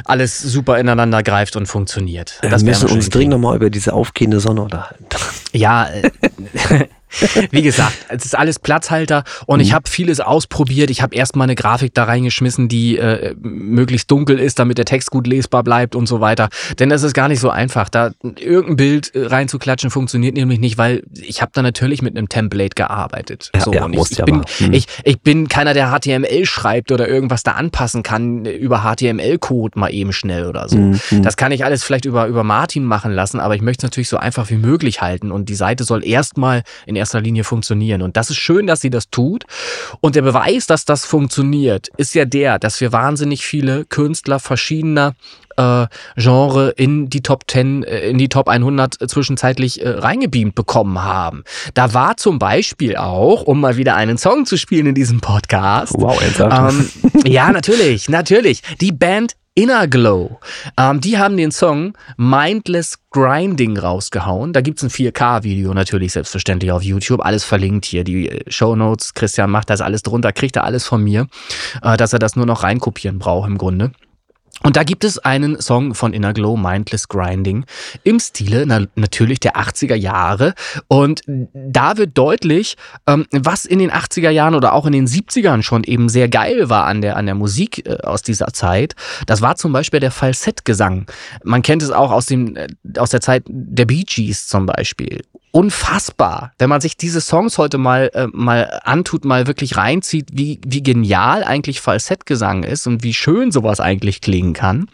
[0.05, 2.39] alles super ineinander greift und funktioniert.
[2.41, 5.07] Wir Das werden müssen wir uns dringend nochmal über diese aufgehende Sonne unterhalten.
[5.53, 6.11] Ja, äh,
[7.51, 9.63] wie gesagt, es ist alles Platzhalter und Mhm.
[9.63, 10.91] ich habe vieles ausprobiert.
[10.91, 15.11] Ich habe erstmal eine Grafik da reingeschmissen, die äh, möglichst dunkel ist, damit der Text
[15.11, 16.49] gut lesbar bleibt und so weiter.
[16.79, 17.89] Denn das ist gar nicht so einfach.
[17.89, 22.29] Da irgendein Bild äh, reinzuklatschen funktioniert nämlich nicht, weil ich habe da natürlich mit einem
[22.29, 23.51] Template gearbeitet.
[23.55, 24.45] Ja, so, ja, und ich, ich, bin, mal.
[24.59, 24.73] Hm.
[24.73, 29.79] ich, ich bin keiner, der HTML schreibt oder irgendwas da anpassen kann äh, über HTML-Code
[29.79, 30.77] mal eben schnell oder so.
[30.79, 31.01] Mhm.
[31.23, 34.09] Das kann ich alles vielleicht über, über Martin machen lassen, aber ich möchte es natürlich
[34.09, 38.03] so einfach wie möglich halten und die Seite soll erstmal in erster Linie funktionieren.
[38.03, 39.45] Und das ist schön, dass sie das tut.
[40.01, 45.15] Und der Beweis, dass das funktioniert, ist ja der, dass wir wahnsinnig viele Künstler verschiedener
[45.57, 51.03] äh, Genre in die Top 10, äh, in die Top 100 zwischenzeitlich äh, reingebeamt bekommen
[51.03, 51.45] haben.
[51.75, 55.95] Da war zum Beispiel auch, um mal wieder einen Song zu spielen in diesem Podcast,
[55.99, 56.75] Wow, ernsthaft?
[57.05, 58.63] ähm, ja, natürlich, natürlich.
[58.81, 60.41] Die Band Inner Glow.
[60.79, 64.55] Ähm, die haben den Song Mindless Grinding rausgehauen.
[64.55, 67.23] Da gibt's ein 4K-Video natürlich selbstverständlich auf YouTube.
[67.23, 68.03] Alles verlinkt hier.
[68.03, 71.27] Die äh, Shownotes, Christian macht das alles drunter, kriegt er alles von mir,
[71.83, 73.93] äh, dass er das nur noch reinkopieren braucht im Grunde.
[74.63, 77.65] Und da gibt es einen Song von Inner Glow, Mindless Grinding,
[78.05, 80.55] im Stile na, natürlich der 80er Jahre.
[80.89, 82.77] Und da wird deutlich,
[83.07, 86.69] ähm, was in den 80er Jahren oder auch in den 70ern schon eben sehr geil
[86.69, 88.95] war an der, an der Musik äh, aus dieser Zeit.
[89.27, 91.07] Das war zum Beispiel der Falsettgesang.
[91.43, 92.69] Man kennt es auch aus, dem, äh,
[92.99, 95.23] aus der Zeit der Bee Gees zum Beispiel.
[95.55, 100.59] Unfassbar, wenn man sich diese Songs heute mal, äh, mal antut, mal wirklich reinzieht, wie,
[100.67, 104.89] wie genial eigentlich Falsettgesang ist und wie schön sowas eigentlich klingen kann.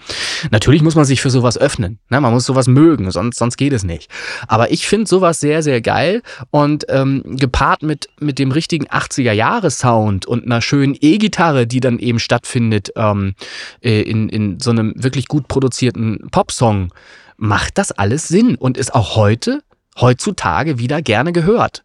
[0.50, 2.00] Natürlich muss man sich für sowas öffnen.
[2.08, 2.20] Ne?
[2.20, 4.10] Man muss sowas mögen, sonst, sonst geht es nicht.
[4.48, 10.26] Aber ich finde sowas sehr, sehr geil und ähm, gepaart mit, mit dem richtigen 80er-Jahre-Sound
[10.26, 13.34] und einer schönen E-Gitarre, die dann eben stattfindet ähm,
[13.80, 16.92] äh, in, in so einem wirklich gut produzierten Popsong,
[17.36, 19.62] macht das alles Sinn und ist auch heute
[20.00, 21.84] heutzutage wieder gerne gehört.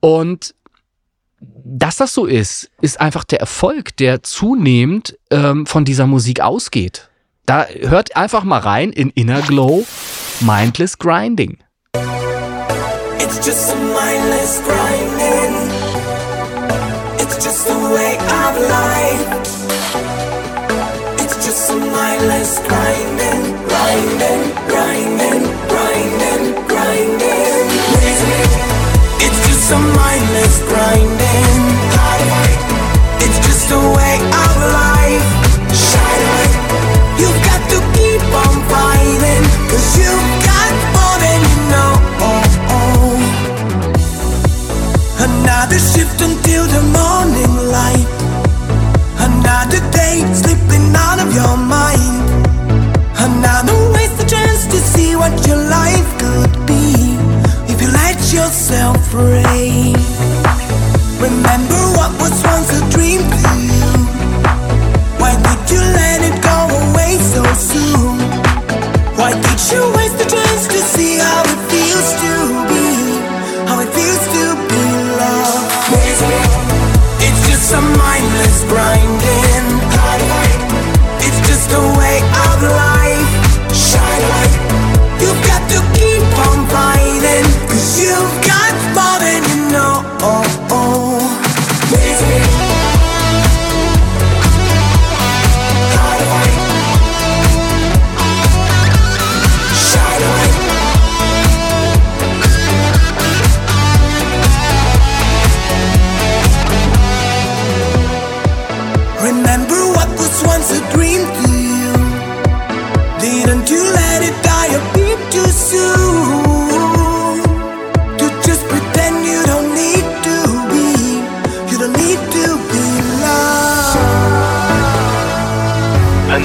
[0.00, 0.54] Und
[1.40, 7.08] dass das so ist, ist einfach der Erfolg, der zunehmend ähm, von dieser Musik ausgeht.
[7.46, 9.86] Da hört einfach mal rein in Inner Glow
[10.40, 11.58] Mindless Grinding.
[13.18, 15.54] It's just a mindless grinding.
[17.18, 19.26] It's just a way of life.
[21.20, 24.69] It's just a mindless grinding, grinding,
[29.70, 31.62] It's a mindless grinding.
[33.22, 34.09] It's just a way
[58.50, 59.94] yourself free.
[61.22, 63.86] Remember what was once a dream to you.
[65.22, 68.18] Why did you let it go away so soon?
[69.14, 72.32] Why did you waste the chance to see how it feels to
[72.70, 72.86] be?
[73.68, 74.84] How it feels to be
[75.20, 75.70] loved?
[77.22, 79.19] It's just a mindless grinding.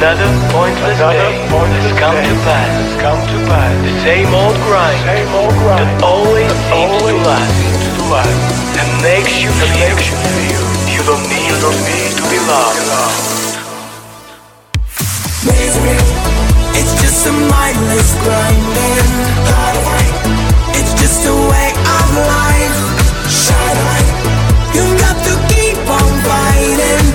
[0.06, 3.02] Another pointless day has come to pass.
[3.02, 3.73] Come to pass.
[3.82, 7.57] The same old grind, same old grind that always seems to last,
[7.98, 8.38] to last,
[8.77, 10.61] and makes you feel you feel
[10.94, 12.86] you don't need, you don't need to be loved.
[16.77, 19.10] It's just a mindless grinding.
[20.77, 22.77] It's just a way of life.
[23.26, 24.10] Shine light.
[24.69, 27.14] You've got to keep on fighting.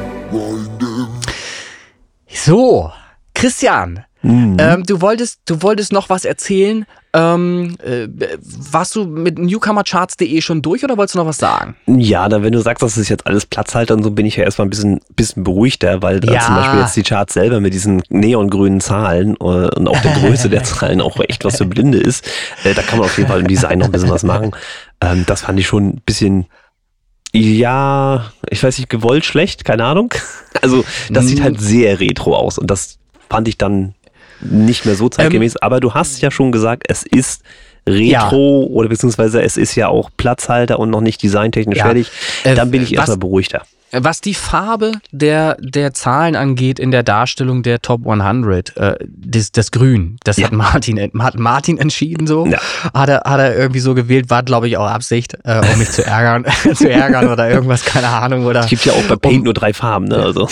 [2.33, 2.91] So,
[3.33, 6.85] Christian, ähm, du wolltest, du wolltest noch was erzählen.
[7.13, 8.07] Ähm, äh,
[8.71, 11.75] warst du mit newcomercharts.de schon durch oder wolltest du noch was sagen?
[11.87, 14.45] Ja, dann wenn du sagst, das ist jetzt alles Platzhalter und so, bin ich ja
[14.45, 16.39] erstmal ein bisschen, bisschen beruhigter, weil äh, Ja.
[16.39, 20.49] zum Beispiel jetzt die Charts selber mit diesen neongrünen Zahlen äh, und auch der Größe
[20.49, 22.25] der Zahlen auch echt was für Blinde ist.
[22.63, 24.51] Äh, da kann man auf jeden Fall im Design noch ein bisschen was machen.
[25.01, 26.45] Ähm, das fand ich schon ein bisschen,
[27.33, 30.13] ja, ich weiß nicht, gewollt schlecht, keine Ahnung.
[30.61, 32.99] Also das sieht halt sehr retro aus und das
[33.29, 33.95] fand ich dann
[34.41, 35.55] nicht mehr so zeitgemäß.
[35.57, 37.41] Aber du hast ja schon gesagt, es ist
[37.87, 41.85] Retro oder beziehungsweise es ist ja auch Platzhalter und noch nicht designtechnisch Ja.
[41.85, 42.11] fertig.
[42.43, 43.63] Äh, Dann bin ich was- erstmal beruhigter.
[43.93, 49.51] Was die Farbe der, der Zahlen angeht in der Darstellung der Top 100, äh, das,
[49.51, 50.45] das Grün, das Ja.
[50.47, 52.45] hat Martin, hat Martin entschieden so.
[52.45, 52.59] Ja.
[52.93, 55.91] Hat, er, hat er irgendwie so gewählt, war glaube ich auch Absicht, äh, um mich
[55.91, 56.45] zu ärgern,
[56.75, 58.45] zu ärgern oder irgendwas, keine Ahnung.
[58.45, 60.17] Oder Es gibt ja auch bei Paint nur drei Farben, ne?
[60.17, 60.47] Also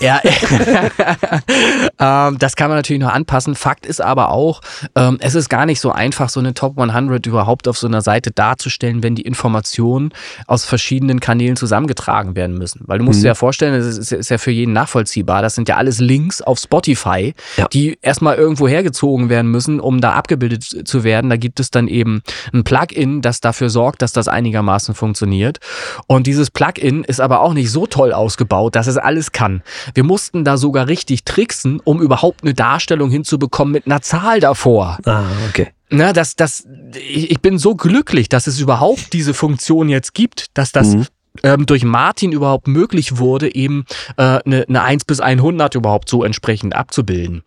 [0.00, 0.20] Ja,
[1.98, 3.54] ähm, das kann man natürlich noch anpassen.
[3.54, 4.60] Fakt ist aber auch,
[4.94, 8.02] ähm, es ist gar nicht so einfach, so eine Top 100 überhaupt auf so einer
[8.02, 10.12] Seite darzustellen, wenn die Informationen
[10.46, 12.83] aus verschiedenen Kanälen zusammengetragen werden müssen.
[12.86, 15.42] Weil du musst dir ja vorstellen, das ist, ist ja für jeden nachvollziehbar.
[15.42, 17.66] Das sind ja alles Links auf Spotify, Ja.
[17.68, 21.30] die erstmal irgendwo hergezogen werden müssen, um da abgebildet zu werden.
[21.30, 25.58] Da gibt es dann eben ein Plugin, das dafür sorgt, dass das einigermaßen funktioniert.
[26.06, 29.62] Und dieses Plugin ist aber auch nicht so toll ausgebaut, dass es alles kann.
[29.94, 34.98] Wir mussten da sogar richtig tricksen, um überhaupt eine Darstellung hinzubekommen mit einer Zahl davor.
[35.04, 35.68] Ah, okay.
[35.90, 36.66] Na, das, das,
[37.08, 41.06] ich ich bin so glücklich, dass es überhaupt diese Funktion jetzt gibt, dass das Mhm.
[41.42, 43.84] Ähm, durch Martin überhaupt möglich wurde, eben
[44.16, 47.42] äh, eine, eine 1 bis 100 überhaupt so entsprechend abzubilden.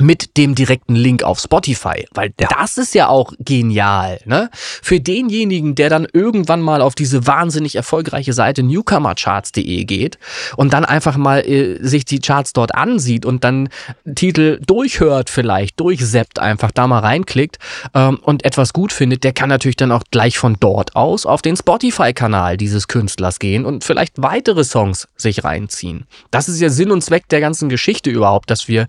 [0.00, 2.48] Mit dem direkten Link auf Spotify, weil Ja.
[2.56, 4.48] das ist ja auch genial, ne?
[4.52, 10.18] Für denjenigen, der dann irgendwann mal auf diese wahnsinnig erfolgreiche Seite newcomercharts.de geht
[10.56, 13.68] und dann einfach mal äh, sich die Charts dort ansieht und dann
[14.14, 17.58] Titel durchhört vielleicht, durchseppt einfach, da mal reinklickt
[17.94, 21.42] ähm, und etwas gut findet, der kann natürlich dann auch gleich von dort aus auf
[21.42, 26.06] den Spotify-Kanal dieses Künstlers gehen und vielleicht weitere Songs sich reinziehen.
[26.30, 28.86] Das ist ja Sinn und Zweck der ganzen Geschichte überhaupt, dass wir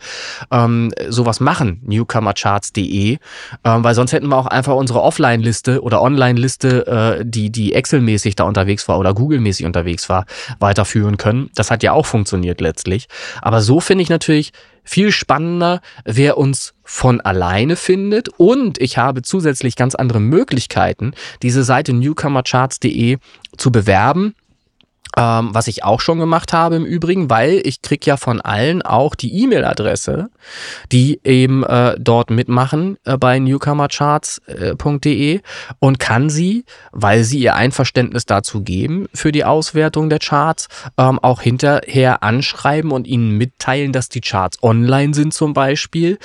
[0.52, 3.18] ähm, sowas machen, newcomercharts.de,
[3.64, 8.36] ähm, weil sonst hätten wir auch einfach unsere Offline-Liste oder Online-Liste, äh, die, die Excel-mäßig
[8.36, 10.26] da unterwegs war oder Google-mäßig unterwegs war,
[10.60, 11.50] weiterführen können.
[11.56, 13.08] Das hat ja auch funktioniert letztlich.
[13.42, 14.52] Aber so finde ich natürlich
[14.84, 18.30] viel spannender, wer uns von alleine findet.
[18.38, 21.14] Und ich habe zusätzlich ganz andere Möglichkeiten,
[21.44, 23.18] diese Seite newcomercharts.de
[23.58, 24.34] zu bewerben.
[25.20, 28.82] Ähm, was ich auch schon gemacht habe im Übrigen, weil ich krieg ja von allen
[28.82, 30.30] auch die E-Mail-Adresse,
[30.94, 35.42] die eben äh, dort mitmachen äh, bei newcomercharts.de
[35.80, 36.64] und kann sie,
[36.94, 42.92] weil sie ihr Einverständnis dazu geben für die Auswertung der Charts, ähm, auch hinterher anschreiben
[42.92, 46.18] und ihnen mitteilen, dass die Charts online sind zum Beispiel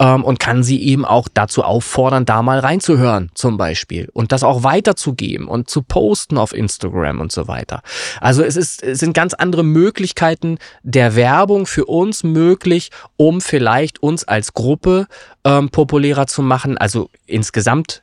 [0.00, 4.42] ähm, und kann sie eben auch dazu auffordern, da mal reinzuhören zum Beispiel und das
[4.42, 7.82] auch weiterzugeben und zu posten auf Instagram und so weiter.
[8.20, 14.02] Also es, ist, es sind ganz andere Möglichkeiten der Werbung für uns möglich, um vielleicht
[14.02, 15.06] uns als Gruppe
[15.44, 18.02] ähm, populärer zu machen, also insgesamt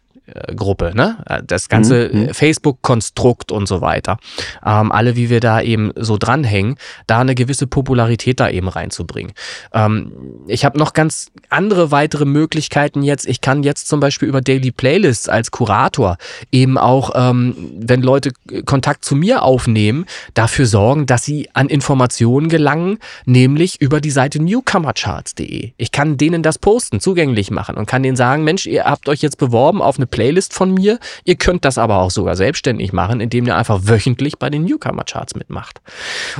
[0.55, 1.17] Gruppe, ne?
[1.45, 2.29] Das ganze Mhm.
[2.29, 4.17] äh, Facebook-Konstrukt und so weiter.
[4.65, 6.75] Ähm, alle, wie wir da eben so dranhängen,
[7.07, 9.33] da eine gewisse Popularität da eben reinzubringen.
[9.73, 10.11] Ähm,
[10.47, 13.27] ich habe noch ganz andere weitere Möglichkeiten jetzt.
[13.27, 16.17] Ich kann jetzt zum Beispiel über Daily Playlists als Kurator
[16.51, 18.31] eben auch, ähm, wenn Leute
[18.65, 24.41] Kontakt zu mir aufnehmen, dafür sorgen, dass sie an Informationen gelangen, nämlich über die Seite
[24.41, 25.71] newcomercharts.de.
[25.77, 29.21] Ich kann denen das posten, zugänglich machen und kann denen sagen, Mensch, ihr habt euch
[29.21, 30.97] jetzt beworben auf eine Playlist von mir.
[31.25, 35.35] Ihr könnt das aber auch sogar selbstständig machen, indem ihr einfach wöchentlich bei den Newcomer-Charts
[35.35, 35.79] mitmacht.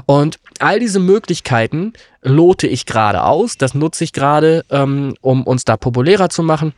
[0.07, 1.93] Und all diese Möglichkeiten
[2.23, 3.55] lote ich gerade aus.
[3.55, 6.73] Das nutze ich gerade, ähm, um uns da populärer zu machen.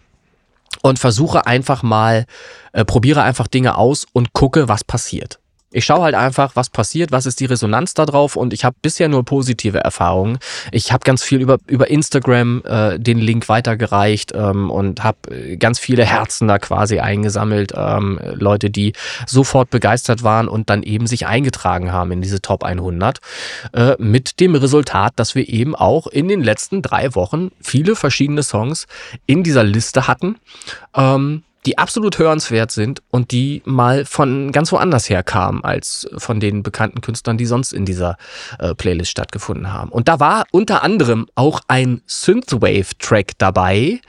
[0.81, 2.25] Und versuche einfach mal,
[2.73, 5.38] äh, probiere einfach Dinge aus und gucke, was passiert.
[5.71, 8.75] Ich schaue halt einfach, was passiert, was ist die Resonanz da drauf und ich habe
[8.81, 10.39] bisher nur positive Erfahrungen.
[10.71, 15.57] Ich habe ganz viel über, über Instagram äh, den Link weitergereicht ähm, und habe äh,
[15.57, 17.73] ganz viele Herzen da quasi eingesammelt.
[17.75, 18.93] Ähm, Leute, die
[19.27, 23.19] sofort begeistert waren und dann eben sich eingetragen haben in diese Top 100.
[23.73, 28.41] Äh, mit dem Resultat, dass wir eben auch in den letzten drei Wochen viele verschiedene
[28.41, 28.87] Songs
[29.27, 30.37] in dieser Liste hatten.
[30.95, 36.39] Ähm, die absolut hörenswert sind und die mal von ganz woanders her kamen als von
[36.39, 38.17] den bekannten Künstlern, die sonst in dieser
[38.59, 39.91] äh, Playlist stattgefunden haben.
[39.91, 43.99] Und da war unter anderem auch ein Synthwave-Track dabei,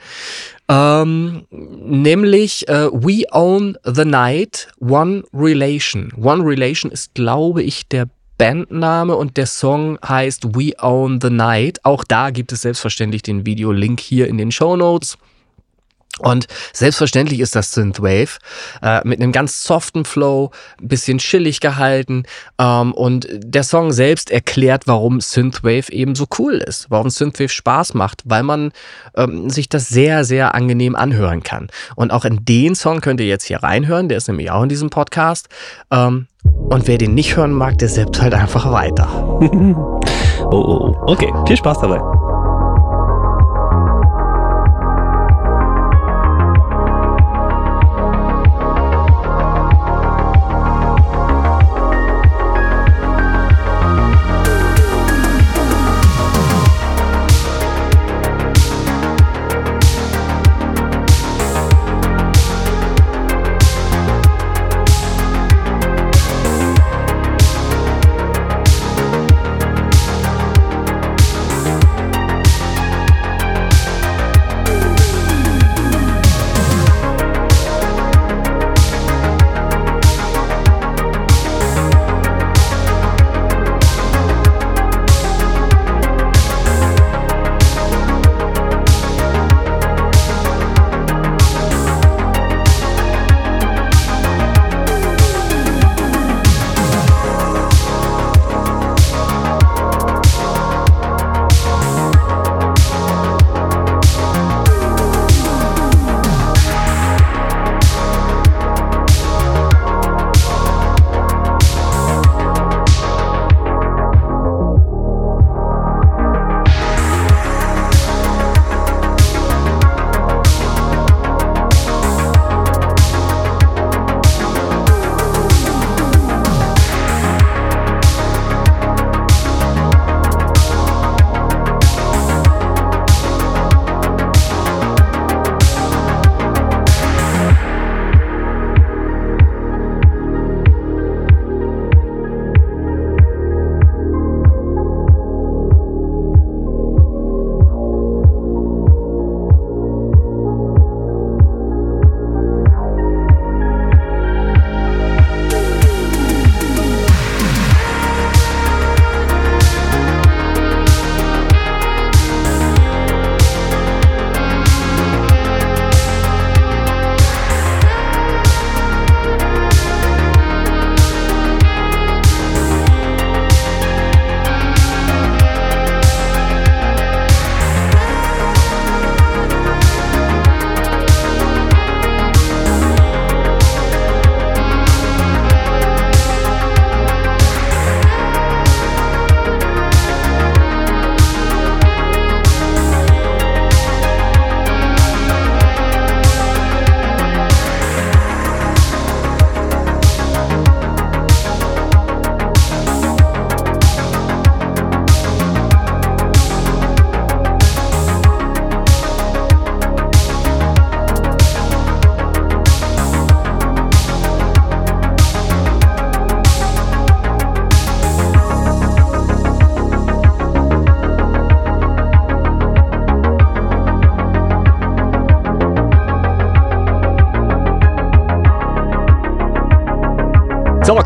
[0.69, 6.13] ähm, nämlich äh, We Own the Night, One Relation.
[6.15, 8.07] One Relation ist, glaube ich, der
[8.37, 11.83] Bandname und der Song heißt We Own the Night.
[11.83, 15.17] Auch da gibt es selbstverständlich den Videolink hier in den Show Notes.
[16.21, 18.39] Und selbstverständlich ist das Synthwave
[18.81, 22.23] äh, mit einem ganz soften Flow, ein bisschen chillig gehalten.
[22.59, 27.93] Ähm, und der Song selbst erklärt, warum Synthwave eben so cool ist, warum Synthwave Spaß
[27.93, 28.71] macht, weil man
[29.15, 31.69] ähm, sich das sehr, sehr angenehm anhören kann.
[31.95, 34.69] Und auch in den Song könnt ihr jetzt hier reinhören, der ist nämlich auch in
[34.69, 35.49] diesem Podcast.
[35.91, 39.07] Ähm, und wer den nicht hören mag, der selbst halt einfach weiter.
[39.13, 41.11] oh, oh, oh.
[41.11, 42.20] Okay, viel Spaß dabei.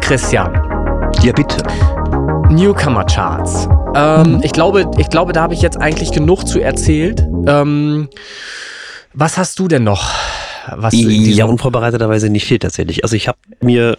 [0.06, 0.54] Christian.
[1.24, 1.58] Ja, bitte.
[2.52, 3.68] Newcomer Charts.
[3.96, 7.26] Ähm, ich, glaube, ich glaube, da habe ich jetzt eigentlich genug zu erzählt.
[7.48, 8.08] Ähm,
[9.14, 10.12] was hast du denn noch?
[10.76, 13.04] Was Ja, unvorbereiteterweise nicht viel tatsächlich.
[13.04, 13.96] Also ich habe mir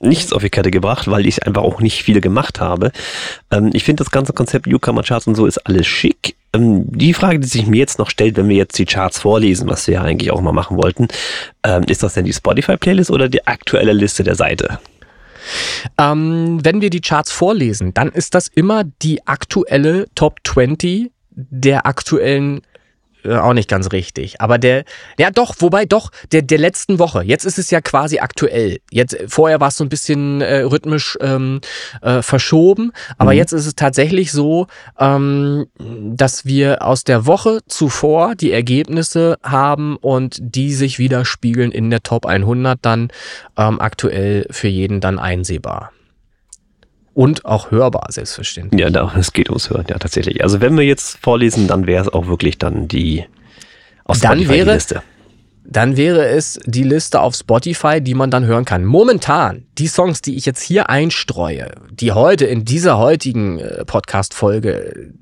[0.00, 2.92] nichts auf die Kette gebracht, weil ich einfach auch nicht viele gemacht habe.
[3.50, 6.36] Ähm, ich finde das ganze Konzept Newcomer Charts und so ist alles schick.
[6.52, 9.66] Ähm, die Frage, die sich mir jetzt noch stellt, wenn wir jetzt die Charts vorlesen,
[9.68, 11.08] was wir ja eigentlich auch mal machen wollten,
[11.62, 14.77] ähm, ist das denn die Spotify-Playlist oder die aktuelle Liste der Seite?
[15.98, 21.86] Ähm, wenn wir die Charts vorlesen, dann ist das immer die aktuelle Top 20 der
[21.86, 22.60] aktuellen
[23.24, 24.40] äh, auch nicht ganz richtig.
[24.40, 24.84] Aber der,
[25.18, 27.22] ja doch, wobei doch, der, der letzten Woche.
[27.24, 28.78] Jetzt ist es ja quasi aktuell.
[28.90, 31.60] Jetzt, vorher war es so ein bisschen äh, rhythmisch ähm,
[32.02, 32.92] äh, verschoben.
[33.18, 33.38] Aber Mhm.
[33.38, 34.66] jetzt ist es tatsächlich so,
[34.98, 41.90] ähm, dass wir aus der Woche zuvor die Ergebnisse haben und die sich widerspiegeln in
[41.90, 43.08] der Top 100 dann
[43.56, 45.92] ähm, aktuell für jeden dann einsehbar.
[47.18, 48.80] Und auch hörbar, selbstverständlich.
[48.80, 50.44] Ja, da, es geht ums Hören, ja, tatsächlich.
[50.44, 53.24] Also wenn wir jetzt vorlesen, dann wäre es auch wirklich dann die
[54.04, 55.02] aus Dann wäre- Liste.
[55.70, 58.86] Dann wäre es die Liste auf Spotify, die man dann hören kann.
[58.86, 64.70] Momentan, die Songs, die ich jetzt hier einstreue, die heute in dieser heutigen äh, Podcast-Folge
[64.70, 65.12] äh,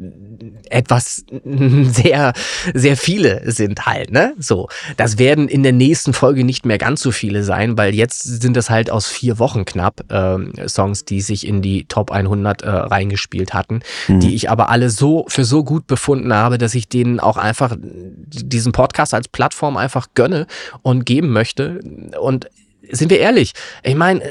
[0.70, 2.32] etwas sehr,
[2.74, 4.34] sehr viele sind halt, ne?
[4.38, 4.68] So.
[4.96, 8.56] Das werden in der nächsten Folge nicht mehr ganz so viele sein, weil jetzt sind
[8.56, 12.68] es halt aus vier Wochen knapp ähm, Songs, die sich in die Top 100 äh,
[12.68, 17.18] reingespielt hatten, die ich aber alle so für so gut befunden habe, dass ich denen
[17.18, 20.35] auch einfach diesen Podcast als Plattform einfach gönne
[20.82, 21.80] und geben möchte.
[22.20, 22.48] Und
[22.90, 23.52] sind wir ehrlich,
[23.82, 24.22] ich meine,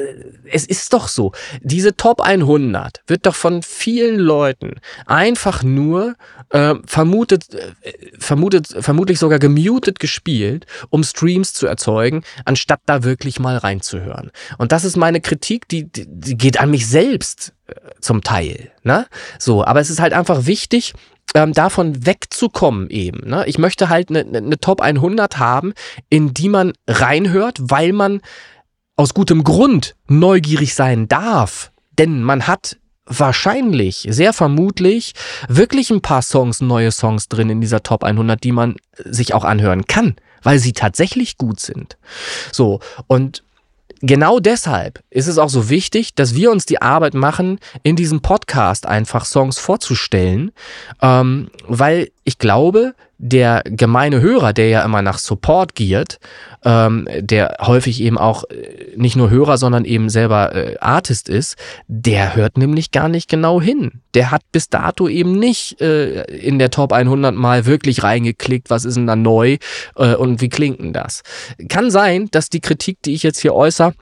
[0.51, 4.75] es ist doch so, diese Top 100 wird doch von vielen Leuten
[5.05, 6.15] einfach nur
[6.49, 13.39] äh, vermutet, äh, vermutet, vermutlich sogar gemutet gespielt, um Streams zu erzeugen, anstatt da wirklich
[13.39, 14.31] mal reinzuhören.
[14.57, 18.71] Und das ist meine Kritik, die, die, die geht an mich selbst äh, zum Teil.
[18.83, 19.07] Ne?
[19.39, 20.93] So, aber es ist halt einfach wichtig,
[21.33, 23.29] ähm, davon wegzukommen eben.
[23.29, 23.45] Ne?
[23.47, 25.73] Ich möchte halt eine ne, ne Top 100 haben,
[26.09, 28.21] in die man reinhört, weil man
[28.95, 31.71] aus gutem Grund neugierig sein darf.
[31.97, 35.13] Denn man hat wahrscheinlich, sehr vermutlich,
[35.47, 39.43] wirklich ein paar Songs, neue Songs drin in dieser Top 100, die man sich auch
[39.43, 41.97] anhören kann, weil sie tatsächlich gut sind.
[42.51, 43.43] So, und
[44.01, 48.21] genau deshalb ist es auch so wichtig, dass wir uns die Arbeit machen, in diesem
[48.21, 50.51] Podcast einfach Songs vorzustellen,
[51.01, 56.19] ähm, weil ich glaube, der gemeine Hörer, der ja immer nach Support giert,
[56.63, 61.55] ähm, der häufig eben auch äh, nicht nur Hörer, sondern eben selber äh, Artist ist,
[61.87, 64.01] der hört nämlich gar nicht genau hin.
[64.15, 68.85] Der hat bis dato eben nicht äh, in der Top 100 mal wirklich reingeklickt, was
[68.85, 69.57] ist denn da neu
[69.95, 71.21] äh, und wie klingt denn das.
[71.69, 73.93] Kann sein, dass die Kritik, die ich jetzt hier äußere,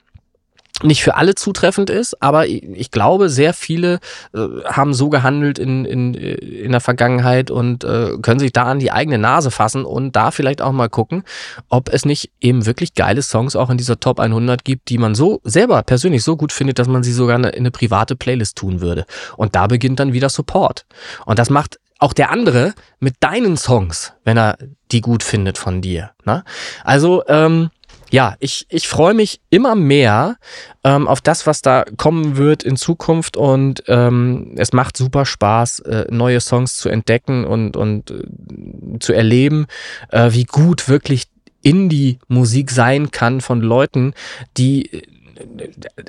[0.82, 4.00] nicht für alle zutreffend ist, aber ich glaube, sehr viele
[4.34, 8.64] äh, haben so gehandelt in, in, äh, in der Vergangenheit und äh, können sich da
[8.64, 11.24] an die eigene Nase fassen und da vielleicht auch mal gucken,
[11.70, 15.14] ob es nicht eben wirklich geile Songs auch in dieser Top 100 gibt, die man
[15.14, 18.82] so selber persönlich so gut findet, dass man sie sogar in eine private Playlist tun
[18.82, 19.06] würde.
[19.38, 20.86] Und da beginnt dann wieder Support.
[21.26, 24.58] Und das macht auch der andere mit deinen Songs, wenn er
[24.92, 26.12] die gut findet von dir.
[26.26, 26.44] Ne?
[26.84, 27.70] Also, ähm,
[28.14, 30.38] ja, ich, ich freue mich immer mehr
[30.84, 35.80] ähm, auf das, was da kommen wird in Zukunft und ähm, es macht super Spaß,
[35.80, 39.66] äh, neue Songs zu entdecken und, und äh, zu erleben,
[40.12, 41.24] äh, wie gut wirklich
[41.64, 44.14] Indie-Musik sein kann von Leuten,
[44.58, 45.02] die äh,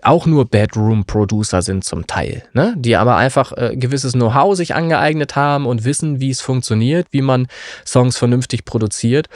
[0.03, 2.75] auch nur Bedroom-Producer sind zum Teil, ne?
[2.77, 7.23] die aber einfach äh, gewisses Know-how sich angeeignet haben und wissen, wie es funktioniert, wie
[7.23, 7.47] man
[7.87, 9.31] Songs vernünftig produziert.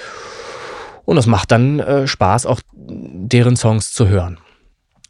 [1.09, 4.39] Und es macht dann äh, Spaß, auch deren Songs zu hören.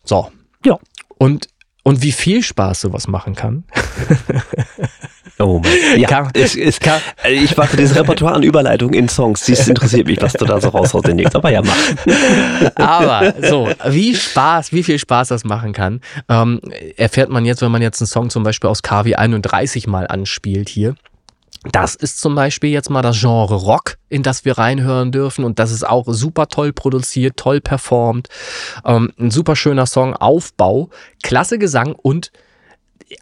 [0.05, 0.31] So.
[0.65, 0.79] Ja.
[1.19, 1.49] Und,
[1.83, 3.65] und wie viel Spaß sowas machen kann.
[5.41, 5.73] Oh Mann.
[5.97, 6.79] Ja, Kann- es, es,
[7.25, 9.45] äh, ich warte dieses Repertoire an Überleitungen in Songs.
[9.47, 11.35] Das interessiert mich, was du da so raushaust demnächst.
[11.35, 11.77] Aber ja, mach.
[12.77, 16.61] Aber so, wie Spaß, wie viel Spaß das machen kann, ähm,
[16.97, 20.69] erfährt man jetzt, wenn man jetzt einen Song zum Beispiel aus KW 31 mal anspielt
[20.69, 20.95] hier.
[21.73, 25.45] Das ist zum Beispiel jetzt mal das Genre Rock, in das wir reinhören dürfen.
[25.45, 28.29] Und das ist auch super toll produziert, toll performt.
[28.85, 30.91] Ähm, ein super schöner Song, Aufbau,
[31.23, 32.31] klasse Gesang und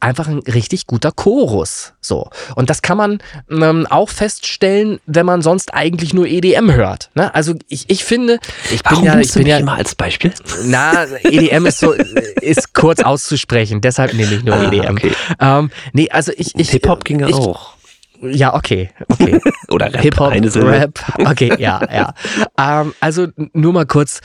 [0.00, 1.92] einfach ein richtig guter Chorus.
[2.00, 2.28] So.
[2.56, 3.18] Und das kann man
[3.48, 7.10] ähm, auch feststellen, wenn man sonst eigentlich nur EDM hört.
[7.14, 7.32] Ne?
[7.34, 8.40] Also ich, ich finde,
[8.72, 10.32] ich bin Warum ja, ich bin ja, immer als Beispiel?
[10.64, 14.90] na, EDM ist so, ist kurz auszusprechen, deshalb nehme ich nur Ah, EDM.
[14.96, 15.12] okay.
[15.40, 17.75] Ähm, nee, also ich, ich Hip-Hop ging ja auch.
[18.22, 19.40] Ja, okay, okay.
[19.68, 20.32] Oder Rap, Hip-Hop.
[20.32, 22.14] Rap, okay, ja, ja.
[22.58, 24.20] Ähm, also nur mal kurz,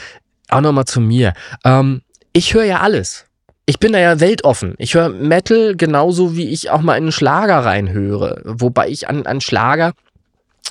[0.49, 1.33] auch noch mal zu mir.
[1.65, 2.01] Ähm,
[2.33, 3.25] ich höre ja alles.
[3.65, 4.75] Ich bin da ja weltoffen.
[4.77, 8.41] Ich höre Metal genauso wie ich auch mal in einen Schlager reinhöre.
[8.45, 9.93] Wobei ich an, an Schlager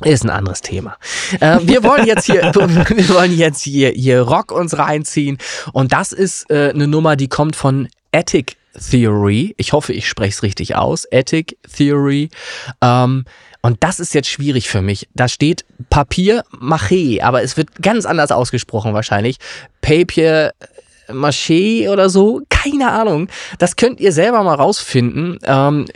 [0.04, 0.96] ist ein anderes Thema.
[1.40, 5.38] Äh, wir wollen jetzt hier, wir wollen jetzt hier, hier Rock uns reinziehen.
[5.72, 9.54] Und das ist äh, eine Nummer, die kommt von Attic Theory.
[9.56, 11.06] Ich hoffe, ich spreche es richtig aus.
[11.12, 12.30] Attic Theory.
[12.80, 13.24] Ähm,
[13.62, 15.08] und das ist jetzt schwierig für mich.
[15.14, 19.36] Da steht Papier Maché, aber es wird ganz anders ausgesprochen wahrscheinlich.
[19.82, 20.52] Papier
[21.08, 22.40] Maché oder so.
[22.48, 23.28] Keine Ahnung.
[23.58, 25.38] Das könnt ihr selber mal rausfinden.
[25.44, 25.86] Ähm,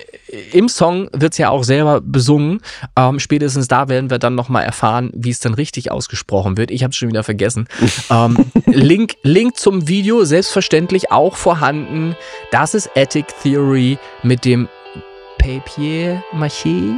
[0.52, 2.60] Im Song wird's ja auch selber besungen.
[2.96, 6.70] Ähm, spätestens da werden wir dann nochmal erfahren, wie es dann richtig ausgesprochen wird.
[6.70, 7.66] Ich habe schon wieder vergessen.
[8.10, 8.36] ähm,
[8.66, 12.16] Link, Link zum Video selbstverständlich auch vorhanden.
[12.50, 14.68] Das ist Attic Theory mit dem
[15.38, 16.94] Papier Maché.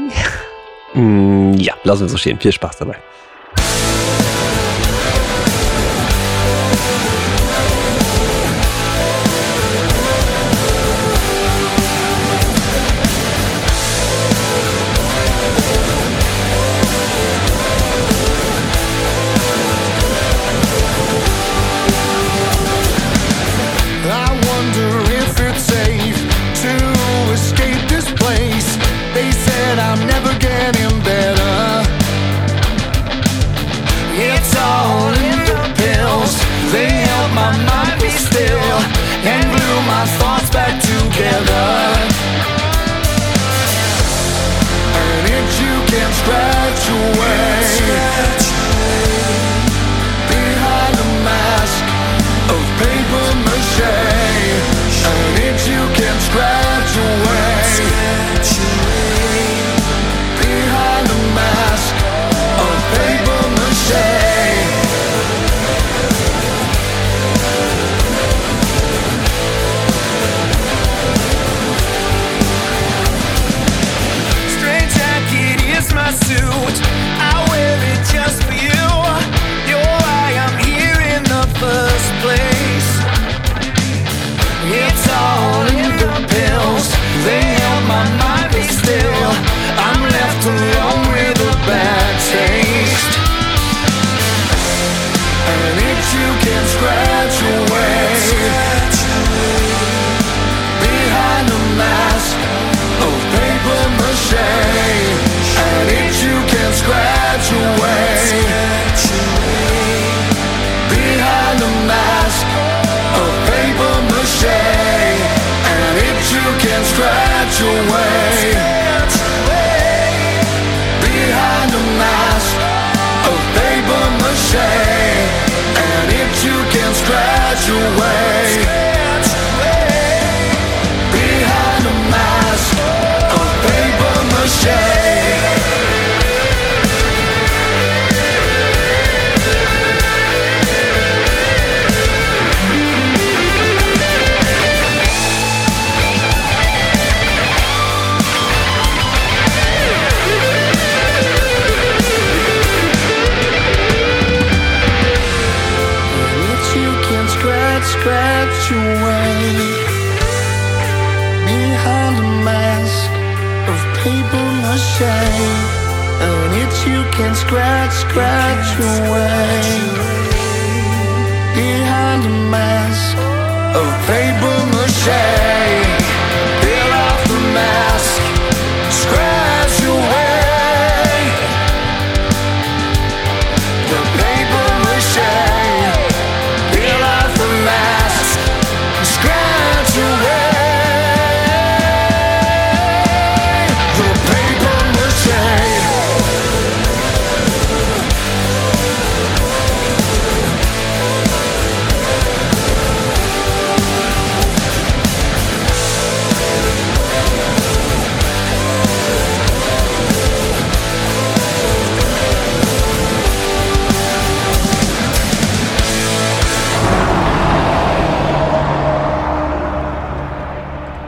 [0.94, 2.38] Mm, ja, lassen wir so stehen.
[2.38, 2.96] Viel Spaß dabei.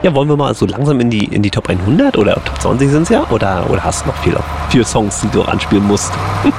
[0.09, 2.89] Ja, wollen wir mal so langsam in die, in die Top 100 oder Top 20
[2.89, 3.29] sind es ja?
[3.29, 4.35] Oder, oder hast du noch viel,
[4.69, 6.11] vier Songs, die du anspielen musst?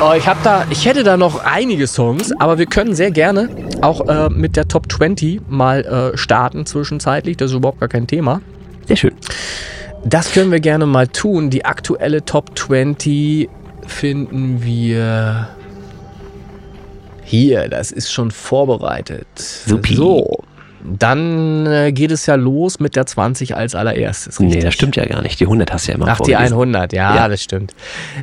[0.00, 3.48] Oh, ich hab da, ich hätte da noch einige Songs, aber wir können sehr gerne
[3.80, 7.36] auch äh, mit der Top 20 mal äh, starten zwischenzeitlich.
[7.36, 8.42] Das ist überhaupt gar kein Thema.
[8.88, 9.12] Sehr schön.
[10.04, 11.48] Das können wir gerne mal tun.
[11.48, 13.48] Die aktuelle Top 20
[13.86, 15.48] finden wir
[17.22, 17.68] hier.
[17.68, 19.28] Das ist schon vorbereitet.
[19.38, 19.94] Supi.
[19.94, 20.33] So,
[20.86, 24.38] Dann äh, geht es ja los mit der 20 als allererstes.
[24.38, 24.64] Nee, richtig?
[24.64, 25.40] das stimmt ja gar nicht.
[25.40, 26.54] Die 100 hast du ja immer Ach, die vorgelesen.
[26.54, 27.28] 100, ja, Ja.
[27.28, 27.74] das stimmt.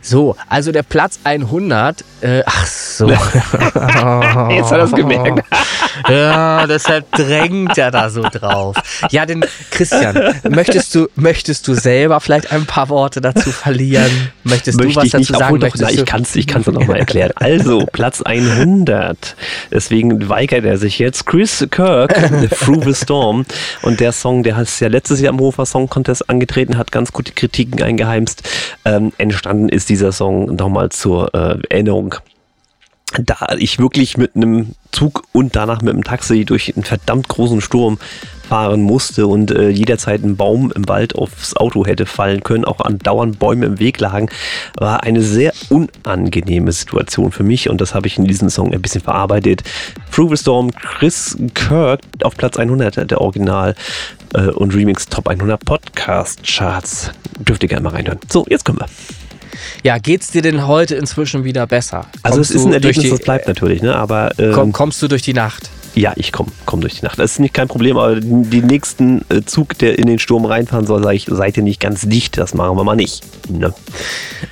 [0.04, 3.10] So, also der Platz 100, äh, ach so.
[3.10, 5.44] Jetzt hat er es gemerkt.
[6.10, 8.76] Ja, deshalb drängt er da so drauf.
[9.10, 10.18] Ja, denn Christian,
[10.49, 14.11] möchtest du, möchtest du selber vielleicht ein paar Worte dazu verlieren?
[14.44, 15.60] Möchtest du Möchte was ich dazu nicht, sagen?
[15.60, 17.32] doch, na, ich du- kann es ich kann's noch mal erklären.
[17.41, 19.36] Also, Platz 100.
[19.72, 21.26] Deswegen weigert er sich jetzt.
[21.26, 22.14] Chris Kirk,
[22.60, 23.45] Through the Storm.
[23.82, 27.11] Und der Song, der ist ja letztes Jahr im Hofer Song Contest angetreten, hat ganz
[27.11, 28.44] gute Kritiken eingeheimst.
[28.86, 32.15] Ähm, entstanden ist dieser Song nochmal zur äh, Erinnerung
[33.20, 37.62] da ich wirklich mit einem Zug und danach mit einem Taxi durch einen verdammt großen
[37.62, 37.98] Sturm
[38.48, 42.82] fahren musste und äh, jederzeit ein Baum im Wald aufs Auto hätte fallen können, auch
[42.82, 44.28] andauernd Bäume im Weg lagen,
[44.78, 48.82] war eine sehr unangenehme Situation für mich und das habe ich in diesem Song ein
[48.82, 49.64] bisschen verarbeitet.
[50.12, 53.74] Through the Storm, Chris Kirk auf Platz 100 der Original
[54.34, 57.12] äh, und Remix Top 100 Podcast Charts.
[57.40, 58.20] Dürft ihr gerne mal reinhören.
[58.30, 59.20] So, jetzt kommen wir.
[59.84, 62.06] Ja, geht's dir denn heute inzwischen wieder besser?
[62.23, 63.95] Also Kommst es ist ein Erlebnis, die, das bleibt natürlich, ne?
[63.95, 65.69] aber ähm, komm, kommst du durch die Nacht?
[65.93, 67.19] Ja, ich komme komm durch die Nacht.
[67.19, 70.88] Das ist nicht kein Problem, aber den nächsten äh, Zug, der in den Sturm reinfahren
[70.88, 72.38] soll, sage ich, seid ihr nicht ganz dicht.
[72.38, 73.23] Das machen wir mal nicht.
[73.49, 73.73] Ne?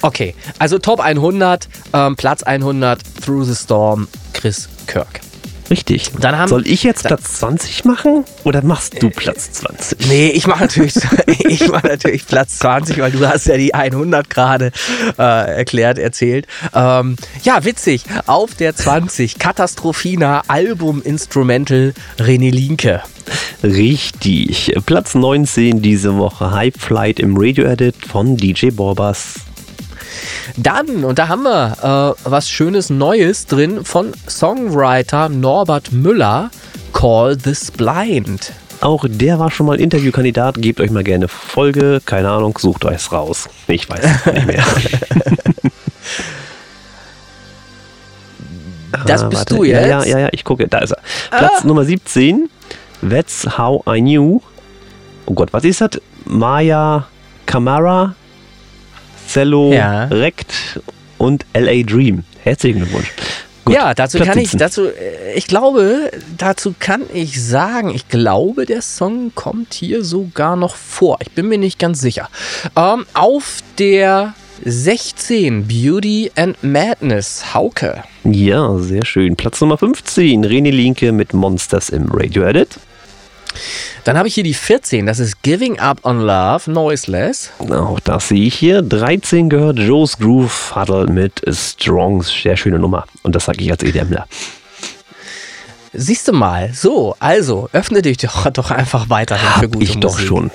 [0.02, 5.22] Okay, also Top 100, ähm, Platz 100, Through the Storm, Chris Kirk.
[5.70, 6.12] Richtig.
[6.20, 10.08] Dann haben- soll ich jetzt Platz 20 machen oder machst du Platz 20?
[10.08, 10.96] Nee, ich mache natürlich,
[11.48, 14.72] ich mach natürlich Platz 20, weil du hast ja die 100 gerade
[15.18, 15.22] äh,
[15.58, 16.48] erklärt, erzählt.
[16.74, 18.04] Ähm, ja, witzig.
[18.26, 23.02] Auf der 20, Katastrophina, Album Instrumental, René Linke.
[23.64, 24.74] Richtig.
[24.86, 26.52] Platz 19 diese Woche.
[26.52, 29.36] High Flight im Radio Edit von DJ Borbas.
[30.58, 36.50] Dann, und da haben wir äh, was Schönes Neues drin von Songwriter Norbert Müller,
[36.94, 38.52] Call This Blind.
[38.82, 40.56] Auch der war schon mal Interviewkandidat.
[40.62, 42.02] Gebt euch mal gerne Folge.
[42.06, 43.50] Keine Ahnung, sucht euch's raus.
[43.68, 44.64] Ich weiß es nicht mehr.
[49.06, 49.56] Das Ah, bist warte.
[49.56, 49.82] du jetzt?
[49.88, 50.68] Ja, ja, ja, ja, ich gucke.
[50.68, 50.98] Da ist er.
[51.30, 52.50] Platz Nummer 17.
[53.08, 54.42] That's How I Knew.
[55.26, 55.92] Oh Gott, was ist das?
[56.26, 57.08] Maya
[57.46, 58.16] Camara,
[59.32, 60.06] Cello Ja.
[60.06, 60.80] Rect
[61.18, 62.24] und LA Dream.
[62.44, 63.12] Herzlichen Glückwunsch.
[63.66, 64.60] Gut, Ja, dazu Platz kann ich, 17.
[64.60, 70.56] dazu, äh, ich glaube, dazu kann ich sagen, ich glaube, der Song kommt hier sogar
[70.56, 71.18] noch vor.
[71.22, 72.30] Ich bin mir nicht ganz sicher.
[72.76, 74.34] Ähm, auf der
[74.66, 78.04] 16, Beauty and Madness, Hauke.
[78.24, 79.36] Ja, sehr schön.
[79.36, 80.46] Platz Nummer 15.
[80.46, 82.78] René Linke mit Monsters im Radio Edit.
[84.04, 87.52] Dann habe ich hier die 14, das ist Giving Up on Love, Noiseless.
[87.60, 88.82] Auch das sehe ich hier.
[88.82, 92.32] 13 gehört Joe's Groove Huddle mit Strongs.
[92.32, 93.06] Sehr schöne Nummer.
[93.24, 94.28] Und das sage ich als EDMler.
[95.92, 100.14] Siehst du mal, so, also, öffne dich doch, doch einfach weiterhin für gute ich doch
[100.14, 100.28] Musik.
[100.28, 100.52] schon.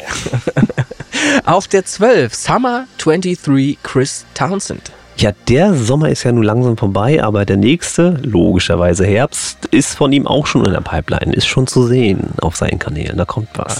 [1.45, 4.93] Auf der 12, Summer 23, Chris Townsend.
[5.17, 10.13] Ja, der Sommer ist ja nun langsam vorbei, aber der nächste, logischerweise Herbst, ist von
[10.13, 13.17] ihm auch schon in der Pipeline, ist schon zu sehen auf seinen Kanälen.
[13.17, 13.79] Da kommt was.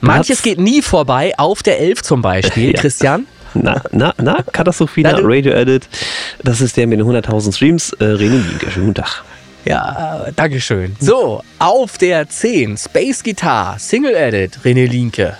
[0.00, 2.80] Manches Platz- geht nie vorbei, auf der 11 zum Beispiel, Ja.
[2.80, 3.26] Christian.
[3.54, 5.86] Na, na, na, Katastrophina Radio Edit.
[6.42, 7.92] Das ist der mit den 100.000 Streams.
[8.00, 9.24] Äh, René Linke, schönen guten Tag.
[9.66, 10.96] Ja, äh, Dankeschön.
[11.00, 15.36] So, auf der 10, Space Guitar, Single Edit, René Linke.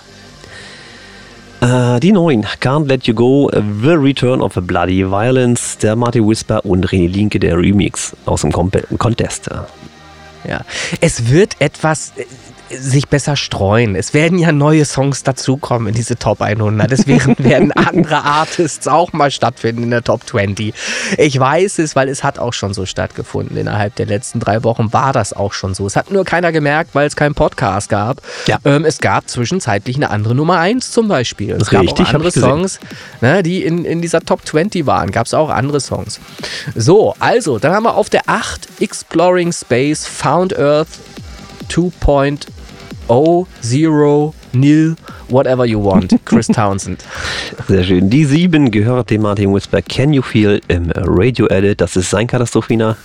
[1.63, 6.19] Äh, die 9, Can't Let You Go, The Return of a Bloody Violence, der Marty
[6.19, 9.49] Whisper und René Linke, der Remix aus dem Contest.
[10.45, 10.65] Ja.
[10.99, 12.25] Es wird etwas äh,
[12.79, 13.95] sich besser streuen.
[13.95, 16.89] Es werden ja neue Songs dazukommen in diese Top 100.
[16.89, 20.73] Deswegen werden andere Artists auch mal stattfinden in der Top 20.
[21.17, 23.57] Ich weiß es, weil es hat auch schon so stattgefunden.
[23.57, 25.87] Innerhalb der letzten drei Wochen war das auch schon so.
[25.87, 28.21] Es hat nur keiner gemerkt, weil es keinen Podcast gab.
[28.47, 28.59] Ja.
[28.65, 31.51] Ähm, es gab zwischenzeitlich eine andere Nummer 1 zum Beispiel.
[31.51, 32.31] Es Richtig, gab auch andere.
[32.31, 32.79] Songs,
[33.21, 35.11] ne, die in, in dieser Top 20 waren.
[35.11, 36.19] Gab es auch andere Songs.
[36.75, 40.87] So, also, dann haben wir auf der 8 Exploring Space, Found Earth
[41.69, 42.47] 2.0,
[43.61, 44.95] Zero, Nil,
[45.29, 46.15] whatever you want.
[46.25, 47.03] Chris Townsend.
[47.67, 48.09] Sehr schön.
[48.09, 51.81] Die 7 gehört dem Martin Whisper Can You Feel im Radio Edit.
[51.81, 52.95] Das ist sein Katastrophina.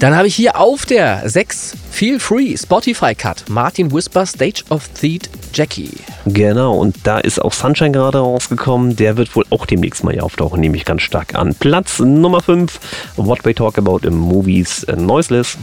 [0.00, 4.88] Dann habe ich hier auf der 6 Feel Free Spotify Cut, Martin Whisper Stage of
[4.88, 5.92] Theat Jackie.
[6.26, 8.96] Genau, und da ist auch Sunshine gerade rausgekommen.
[8.96, 11.54] Der wird wohl auch demnächst mal hier auftauchen, nehme ich ganz stark an.
[11.54, 12.80] Platz Nummer 5,
[13.16, 15.56] What We Talk About in Movies, äh, Noiseless.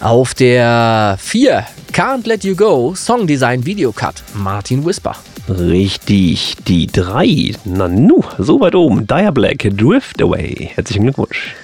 [0.00, 5.16] Auf der 4 Can't Let You Go Song Design Video Cut, Martin Whisper.
[5.48, 10.70] Richtig, die 3, na nu, so weit oben, Dire Black, Drift Away.
[10.74, 11.54] Herzlichen Glückwunsch.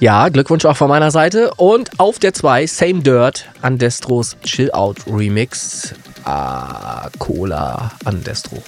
[0.00, 1.52] Ja, Glückwunsch auch von meiner Seite.
[1.56, 5.94] Und auf der 2 Same Dirt Andestros Chill Out Remix.
[6.24, 8.62] Ah, Cola Andestro.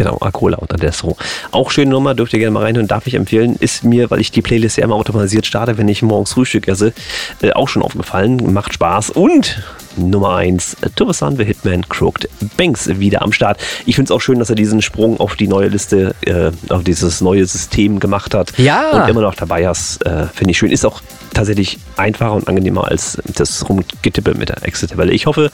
[0.00, 1.14] Genau, Acola und Adestro.
[1.50, 3.56] Auch schöne Nummer, dürft ihr gerne mal reinhören, darf ich empfehlen.
[3.60, 6.94] Ist mir, weil ich die Playlist ja immer automatisiert starte, wenn ich morgens Frühstück esse,
[7.42, 8.50] äh, auch schon aufgefallen.
[8.54, 9.10] Macht Spaß.
[9.10, 9.62] Und
[10.08, 13.58] Nummer 1, Tobasan the Hitman Crooked Banks wieder am Start.
[13.86, 16.84] Ich finde es auch schön, dass er diesen Sprung auf die neue Liste, äh, auf
[16.84, 18.56] dieses neue System gemacht hat.
[18.58, 18.90] Ja.
[18.90, 20.70] Und immer noch dabei hast, äh, finde ich schön.
[20.70, 21.02] Ist auch
[21.34, 25.12] tatsächlich einfacher und angenehmer als das Rumgetippe mit der Exit-Tabelle.
[25.12, 25.50] Ich hoffe,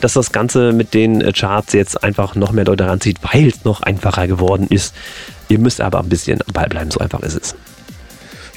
[0.00, 3.64] dass das Ganze mit den äh, Charts jetzt einfach noch mehr Leute ranzieht, weil es
[3.64, 4.94] noch einfacher geworden ist.
[5.48, 7.54] Ihr müsst aber ein bisschen am Ball bleiben, so einfach ist es.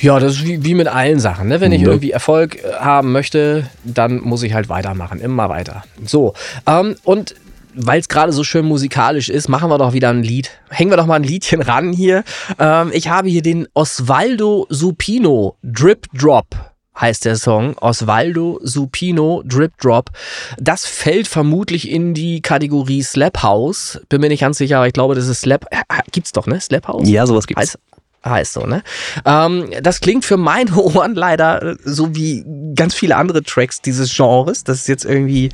[0.01, 1.47] Ja, das ist wie, wie mit allen Sachen.
[1.47, 1.61] Ne?
[1.61, 1.88] Wenn ich Ja.
[1.89, 5.19] irgendwie Erfolg äh, haben möchte, dann muss ich halt weitermachen.
[5.19, 5.84] Immer weiter.
[6.05, 6.34] So.
[6.65, 7.35] Ähm, und
[7.76, 10.51] weil es gerade so schön musikalisch ist, machen wir doch wieder ein Lied.
[10.69, 12.23] Hängen wir doch mal ein Liedchen ran hier.
[12.57, 16.47] Ähm, ich habe hier den Osvaldo Supino Drip Drop.
[16.99, 20.09] Heißt der Song Osvaldo Supino Drip Drop.
[20.59, 24.01] Das fällt vermutlich in die Kategorie Slap House.
[24.09, 25.65] Bin mir nicht ganz sicher, aber ich glaube, das ist Slap.
[25.71, 25.77] Äh,
[26.11, 26.59] Gibt's doch, ne?
[26.59, 27.07] Slap House?
[27.07, 27.61] Ja, sowas gibt's.
[27.61, 27.80] Heißt,
[28.25, 28.83] heißt so, ne?
[29.25, 34.15] Ähm, das klingt für meine Ohren leider äh, so wie ganz viele andere Tracks dieses
[34.15, 34.63] Genres.
[34.63, 35.49] Das ist jetzt irgendwie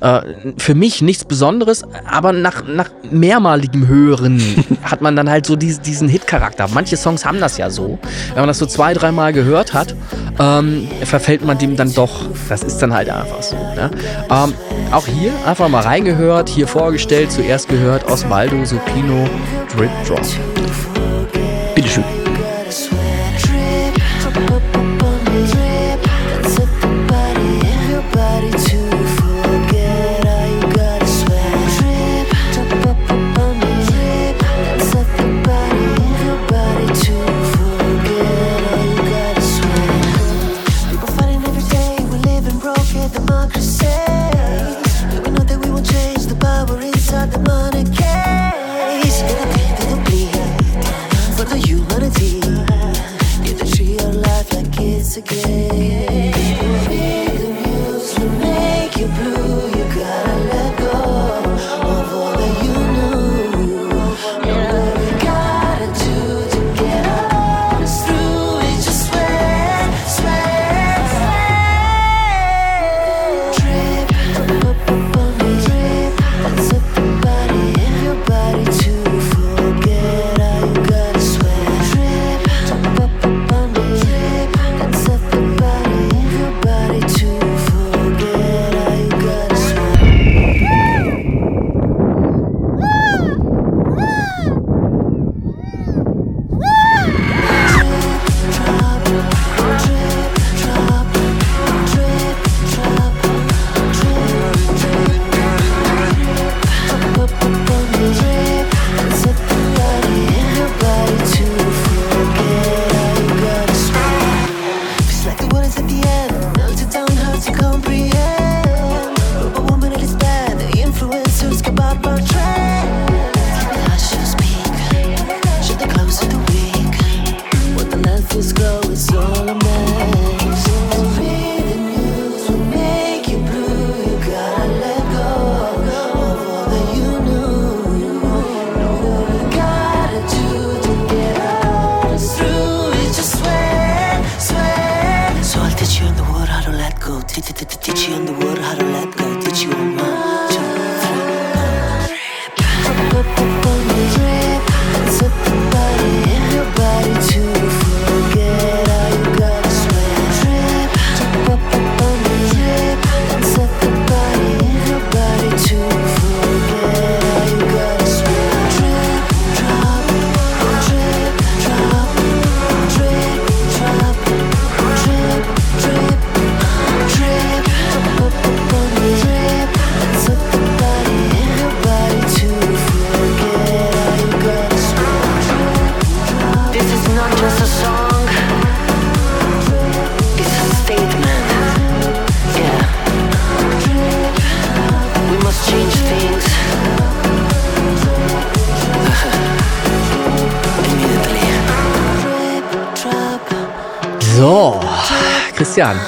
[0.00, 0.20] äh,
[0.58, 4.42] für mich nichts Besonderes, aber nach, nach mehrmaligem Hören
[4.82, 6.68] hat man dann halt so dies, diesen Hit-Charakter.
[6.72, 7.98] Manche Songs haben das ja so.
[8.30, 9.94] Wenn man das so zwei, dreimal gehört hat,
[10.38, 12.26] ähm, verfällt man dem dann doch.
[12.48, 13.56] Das ist dann halt einfach so.
[13.56, 13.90] Ne?
[14.30, 14.54] Ähm,
[14.90, 19.28] auch hier einfach mal reingehört, hier vorgestellt, zuerst gehört Osvaldo Supino
[19.74, 20.20] Drip Drop.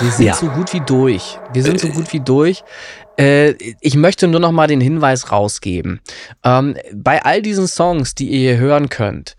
[0.01, 0.35] Wir sind Ja.
[0.35, 1.39] so gut wie durch.
[1.53, 2.63] Wir sind so gut wie durch.
[3.19, 6.01] Äh, ich möchte nur noch mal den Hinweis rausgeben.
[6.43, 9.37] Ähm, bei all diesen Songs, die ihr hier hören könnt,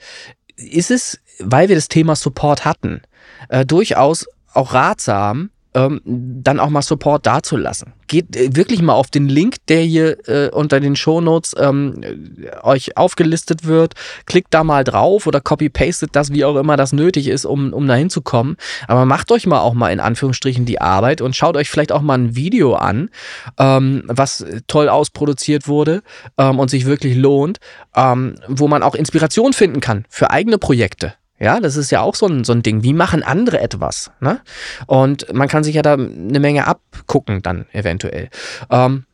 [0.56, 3.02] ist es, weil wir das Thema Support hatten,
[3.50, 7.94] äh, durchaus auch ratsam, ähm, dann auch mal Support dazulassen.
[8.08, 12.64] Geht äh, wirklich mal auf den Link, der hier äh, unter den Shownotes ähm, äh,
[12.64, 13.94] euch aufgelistet wird.
[14.26, 17.88] Klickt da mal drauf oder copy-pastet das, wie auch immer das nötig ist, um, um
[17.88, 18.58] da hinzukommen.
[18.88, 22.02] Aber macht euch mal auch mal in Anführungsstrichen die Arbeit und schaut euch vielleicht auch
[22.02, 23.10] mal ein Video an,
[23.58, 26.04] ähm, was toll ausproduziert wurde
[26.38, 27.60] ähm, und sich wirklich lohnt,
[27.96, 31.14] ähm, wo man auch Inspiration finden kann für eigene Projekte.
[31.40, 32.84] Ja, das ist ja auch so ein, so ein Ding.
[32.84, 34.12] Wie machen andere etwas?
[34.22, 34.40] Ne?
[34.88, 38.30] Und man kann sich ja da eine Menge abgucken dann eventuell.
[38.70, 39.06] Ähm,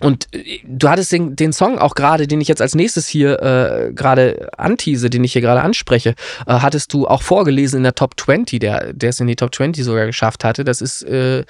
[0.00, 3.42] und äh, du hattest den, den Song auch gerade, den ich jetzt als nächstes hier
[3.42, 6.10] äh, gerade antease, den ich hier gerade anspreche,
[6.46, 9.54] äh, hattest du auch vorgelesen in der Top 20, der, der es in die Top
[9.54, 10.64] 20 sogar geschafft hatte.
[10.64, 11.44] Das ist äh,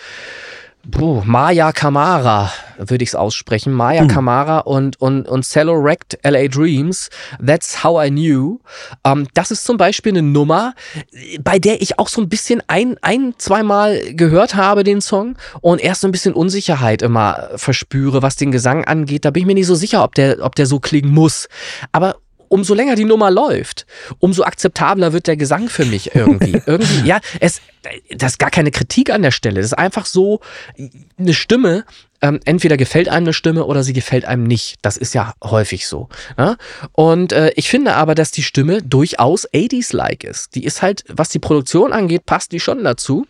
[0.91, 3.73] Puh, Maya Kamara, würde ich es aussprechen.
[3.73, 7.11] Maya Kamara und, und, und Cello Wrecked LA Dreams.
[7.45, 8.59] That's How I Knew.
[9.05, 10.75] Ähm, das ist zum Beispiel eine Nummer,
[11.43, 15.81] bei der ich auch so ein bisschen ein, ein, zweimal gehört habe, den Song, und
[15.81, 19.25] erst so ein bisschen Unsicherheit immer verspüre, was den Gesang angeht.
[19.25, 21.49] Da bin ich mir nicht so sicher, ob der, ob der so klingen muss.
[21.93, 22.17] Aber
[22.49, 23.87] umso länger die Nummer läuft,
[24.19, 26.61] umso akzeptabler wird der Gesang für mich irgendwie.
[26.67, 27.61] irgendwie, ja, es,
[28.11, 29.57] das ist gar keine Kritik an der Stelle.
[29.57, 30.41] Das ist einfach so
[31.19, 31.85] eine Stimme.
[32.21, 34.79] Ähm, entweder gefällt einem eine Stimme oder sie gefällt einem nicht.
[34.83, 36.09] Das ist ja häufig so.
[36.37, 36.57] Ja?
[36.91, 40.57] Und äh, ich finde aber, dass die Stimme durchaus 80s-like ist.
[40.57, 43.27] Die ist halt, was die Produktion angeht, passt die schon dazu.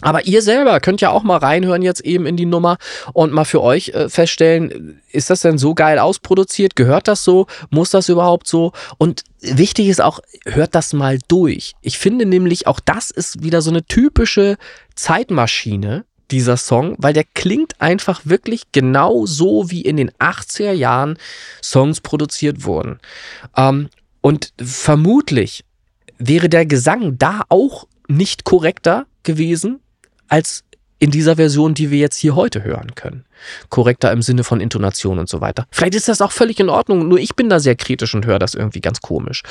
[0.00, 2.78] Aber ihr selber könnt ja auch mal reinhören jetzt eben in die Nummer
[3.12, 6.76] und mal für euch äh, feststellen, ist das denn so geil ausproduziert?
[6.76, 7.46] Gehört das so?
[7.70, 8.72] Muss das überhaupt so?
[8.98, 11.74] Und wichtig ist auch, hört das mal durch.
[11.82, 14.56] Ich finde nämlich auch das ist wieder so eine typische
[14.94, 21.18] Zeitmaschine, dieser Song, weil der klingt einfach wirklich genau so, wie in den 80er Jahren
[21.62, 23.00] Songs produziert wurden.
[23.56, 23.88] Ähm,
[24.20, 25.64] und vermutlich
[26.18, 29.80] wäre der Gesang da auch nicht korrekter gewesen
[30.28, 30.64] als
[30.98, 33.24] in dieser Version, die wir jetzt hier heute hören können.
[33.68, 35.66] Korrekter im Sinne von Intonation und so weiter.
[35.70, 38.40] Vielleicht ist das auch völlig in Ordnung, nur ich bin da sehr kritisch und höre
[38.40, 39.42] das irgendwie ganz komisch.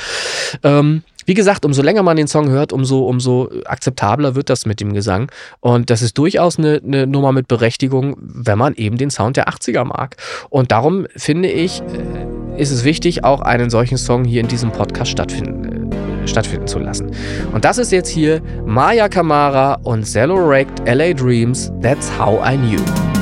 [0.63, 4.79] Ähm, wie gesagt, umso länger man den Song hört, umso, umso akzeptabler wird das mit
[4.79, 5.29] dem Gesang.
[5.59, 9.49] Und das ist durchaus eine, eine Nummer mit Berechtigung, wenn man eben den Sound der
[9.49, 10.15] 80er mag.
[10.49, 14.71] Und darum finde ich, äh, ist es wichtig, auch einen solchen Song hier in diesem
[14.71, 15.76] Podcast stattfinden,
[16.27, 17.11] stattfinden zu lassen.
[17.53, 20.05] Und das ist jetzt hier Maya Kamara und
[20.47, 23.16] Wrecked LA Dreams, That's How I Knew.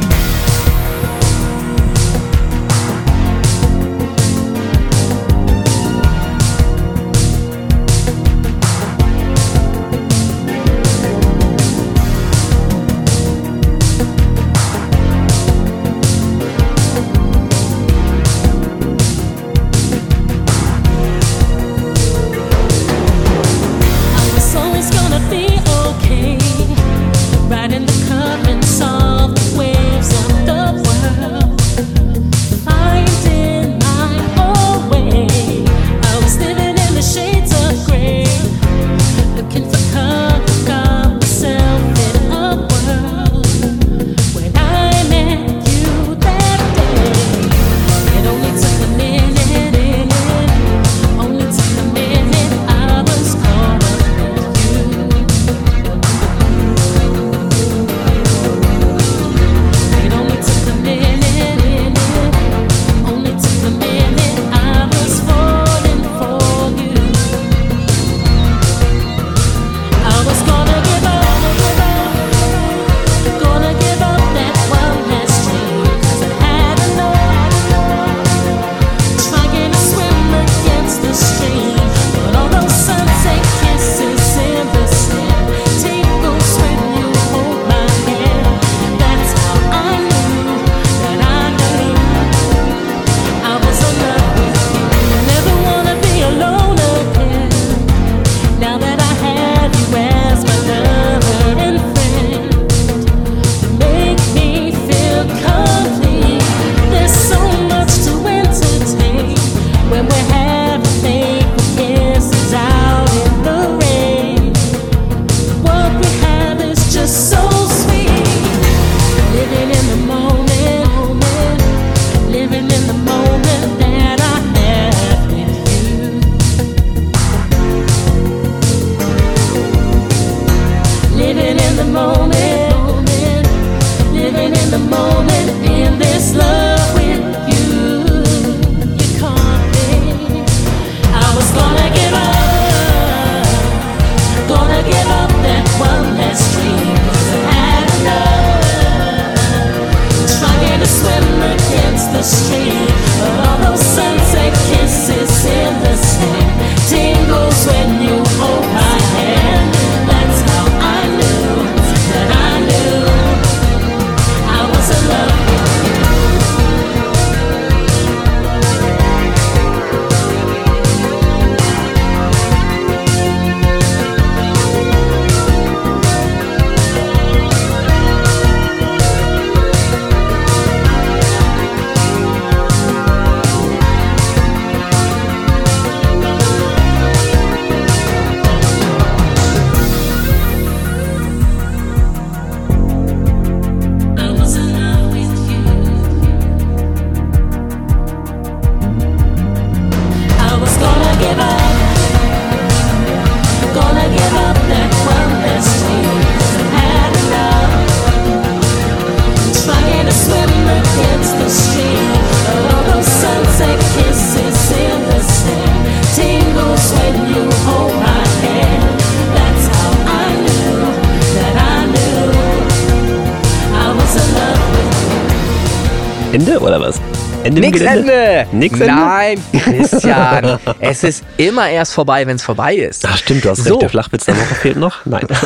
[227.81, 228.79] Ende im Nix?
[228.79, 233.05] Nein, Christian, es ist immer erst vorbei, wenn es vorbei ist.
[233.05, 233.71] Ach stimmt, du hast So.
[233.71, 235.05] recht, der Flachwitz der Woche fehlt noch.
[235.05, 235.27] Nein.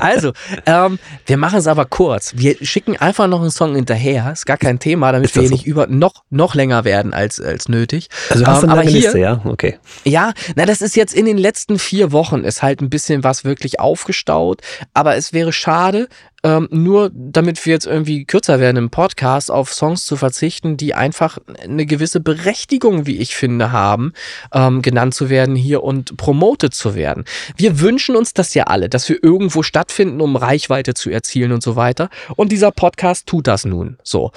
[0.00, 0.32] Also,
[0.66, 2.32] ähm, wir machen es aber kurz.
[2.36, 5.52] Wir schicken einfach noch einen Song hinterher, ist gar kein Thema, damit wir so?
[5.54, 8.08] nicht über noch, noch länger werden als, als nötig.
[8.30, 9.40] Also hast du Ähm, eine aber hier, Liste, ja?
[9.44, 9.78] Okay.
[10.04, 13.44] Ja, na, das ist jetzt in den letzten vier Wochen ist halt ein bisschen was
[13.44, 14.60] wirklich aufgestaut.
[14.94, 16.08] Aber es wäre schade,
[16.42, 20.94] ähm, nur damit wir jetzt irgendwie kürzer werden im Podcast, auf Songs zu verzichten, die
[20.94, 24.12] einfach eine gewisse Berechtigung, wie ich finde, haben,
[24.52, 27.24] ähm, genannt zu werden hier und promotet zu werden.
[27.56, 31.62] Wir wünschen uns das ja alle, dass wir irgendwo stattfinden, um Reichweite zu erzielen und
[31.62, 32.08] so weiter.
[32.36, 33.98] Und dieser Podcast tut das nun.
[34.02, 34.32] So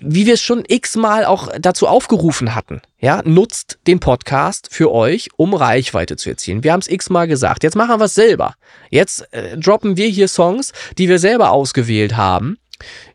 [0.00, 2.82] wie wir es schon x-mal auch dazu aufgerufen hatten.
[3.00, 6.62] Ja, nutzt den Podcast für euch, um Reichweite zu erzielen.
[6.62, 7.64] Wir haben es x-mal gesagt.
[7.64, 8.54] Jetzt machen wir es selber.
[8.90, 12.58] Jetzt äh, droppen wir hier Songs, die wir selber ausgewählt haben.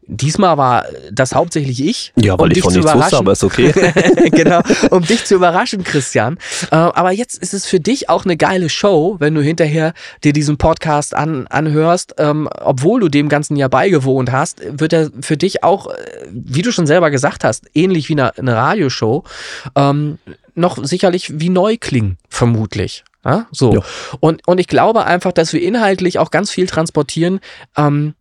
[0.09, 2.13] Diesmal war das hauptsächlich ich.
[2.15, 3.73] Ja, weil um ich von nichts wusste, aber ist okay.
[4.31, 6.37] genau, um dich zu überraschen, Christian.
[6.71, 10.31] Äh, aber jetzt ist es für dich auch eine geile Show, wenn du hinterher dir
[10.31, 12.15] diesen Podcast an, anhörst.
[12.19, 15.93] Ähm, obwohl du dem Ganzen ja beigewohnt hast, wird er für dich auch, äh,
[16.31, 19.25] wie du schon selber gesagt hast, ähnlich wie eine, eine Radioshow,
[19.75, 20.19] ähm,
[20.55, 23.03] noch sicherlich wie neu klingen, vermutlich.
[23.51, 23.73] So.
[23.73, 23.81] Ja.
[24.19, 27.39] Und, und ich glaube einfach, dass wir inhaltlich auch ganz viel transportieren,
[27.75, 28.13] ähm,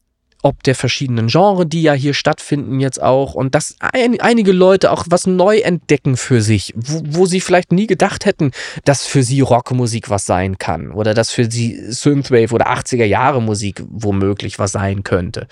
[0.47, 4.93] ob der verschiedenen Genre, die ja hier stattfinden jetzt auch und dass ein, einige Leute
[4.93, 8.52] auch was neu entdecken für sich, wo, wo sie vielleicht nie gedacht hätten,
[8.85, 13.43] dass für sie Rockmusik was sein kann oder dass für sie Synthwave oder 80er Jahre
[13.43, 15.48] Musik womöglich was sein könnte.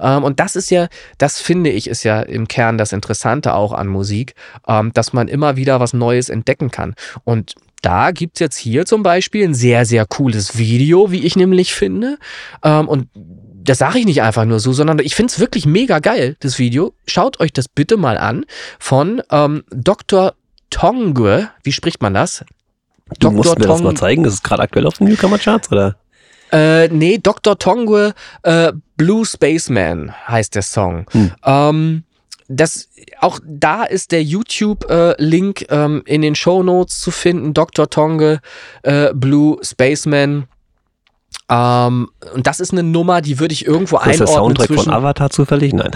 [0.00, 0.88] Ähm, und das ist ja,
[1.18, 4.34] das finde ich, ist ja im Kern das Interessante auch an Musik,
[4.66, 6.94] ähm, dass man immer wieder was Neues entdecken kann.
[7.24, 11.74] Und da gibt's jetzt hier zum Beispiel ein sehr, sehr cooles Video, wie ich nämlich
[11.74, 12.16] finde.
[12.64, 13.08] Ähm, und
[13.64, 16.58] das sage ich nicht einfach nur so, sondern ich finde es wirklich mega geil, das
[16.58, 16.94] Video.
[17.06, 18.44] Schaut euch das bitte mal an
[18.78, 20.34] von ähm, Dr.
[20.70, 21.50] Tongue.
[21.62, 22.44] Wie spricht man das?
[23.18, 24.24] Du musst mir das Tong- mal zeigen.
[24.24, 25.96] Ist es gerade aktuell auf den Newcomer-Charts, oder?
[26.52, 27.58] Äh, nee, Dr.
[27.58, 31.06] Tongue äh, Blue Spaceman heißt der Song.
[31.10, 31.32] Hm.
[31.44, 32.04] Ähm,
[32.48, 32.88] das,
[33.20, 37.52] auch da ist der YouTube-Link ähm, in den Show Notes zu finden.
[37.52, 37.90] Dr.
[37.90, 38.40] Tongue
[38.82, 40.46] äh, Blue Spaceman.
[41.50, 44.66] Ähm, und das ist eine Nummer, die würde ich irgendwo Ist das der einordnen Soundtrack
[44.66, 44.84] zwischen.
[44.84, 45.72] von Avatar zufällig?
[45.72, 45.90] Nein.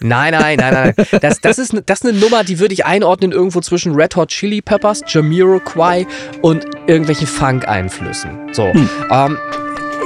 [0.00, 1.06] Nein, nein, nein, nein.
[1.22, 4.28] Das, das, ist, das ist eine Nummer, die würde ich einordnen irgendwo zwischen Red Hot
[4.28, 6.06] Chili Peppers, Jamiroquai
[6.42, 8.30] und irgendwelchen Funk-Einflüssen.
[8.52, 8.70] So.
[9.10, 9.38] Ähm,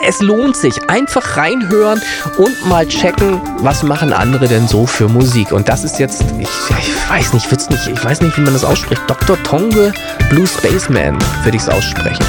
[0.06, 0.88] es lohnt sich.
[0.88, 2.00] Einfach reinhören
[2.38, 5.52] und mal checken, was machen andere denn so für Musik.
[5.52, 6.48] Und das ist jetzt, ich,
[6.78, 9.02] ich weiß nicht, wird's nicht, ich weiß nicht, wie man das ausspricht.
[9.08, 9.36] Dr.
[9.42, 9.92] Tongue
[10.30, 12.24] Blue Spaceman würde ich es aussprechen.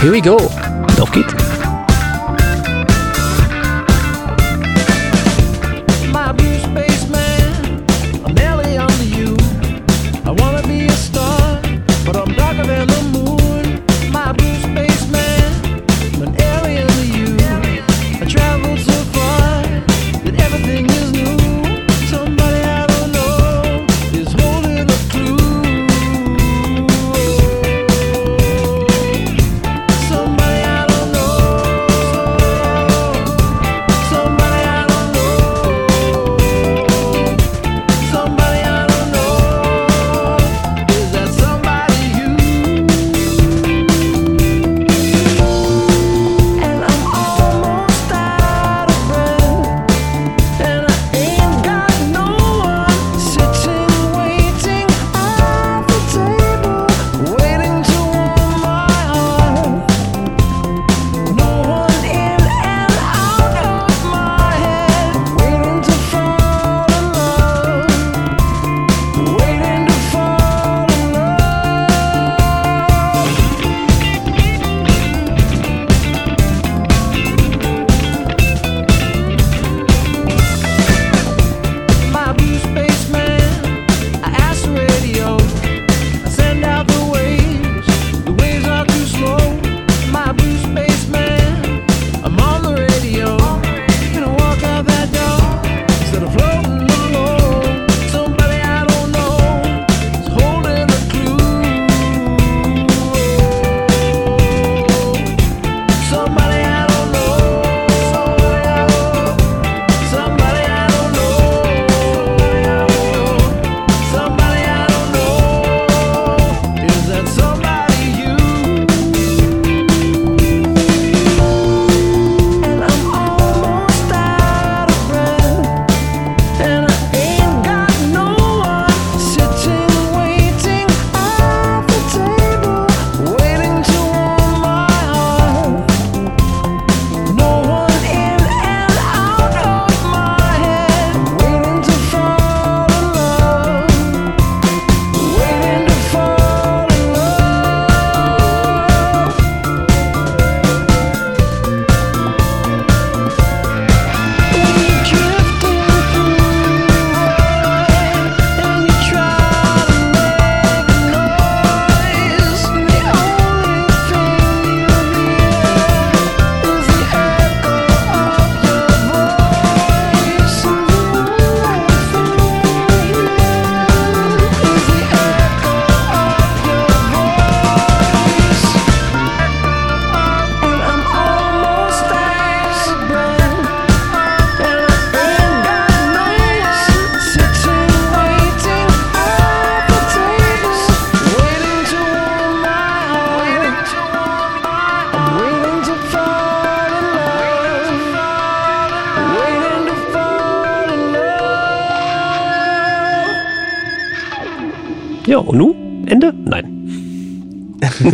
[0.00, 0.36] Here we go.
[1.00, 1.55] Auf geht's.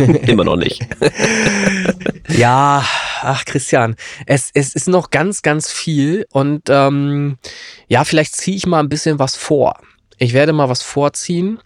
[0.27, 0.85] Immer noch nicht.
[2.29, 2.83] Ja,
[3.21, 7.37] ach Christian, es, es ist noch ganz, ganz viel und ähm,
[7.87, 9.79] ja, vielleicht ziehe ich mal ein bisschen was vor.
[10.17, 11.59] Ich werde mal was vorziehen,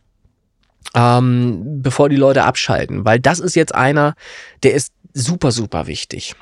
[0.96, 4.16] ähm, bevor die Leute abschalten, weil das ist jetzt einer,
[4.64, 6.36] der ist super, super wichtig.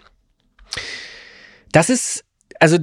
[1.71, 2.23] Das ist,
[2.59, 2.77] also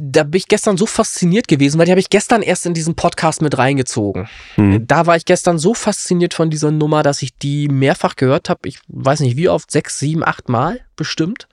[0.00, 2.94] da bin ich gestern so fasziniert gewesen, weil die habe ich gestern erst in diesen
[2.94, 4.28] Podcast mit reingezogen.
[4.56, 4.86] Hm.
[4.86, 8.68] Da war ich gestern so fasziniert von dieser Nummer, dass ich die mehrfach gehört habe.
[8.68, 11.48] Ich weiß nicht wie oft, sechs, sieben, acht Mal bestimmt.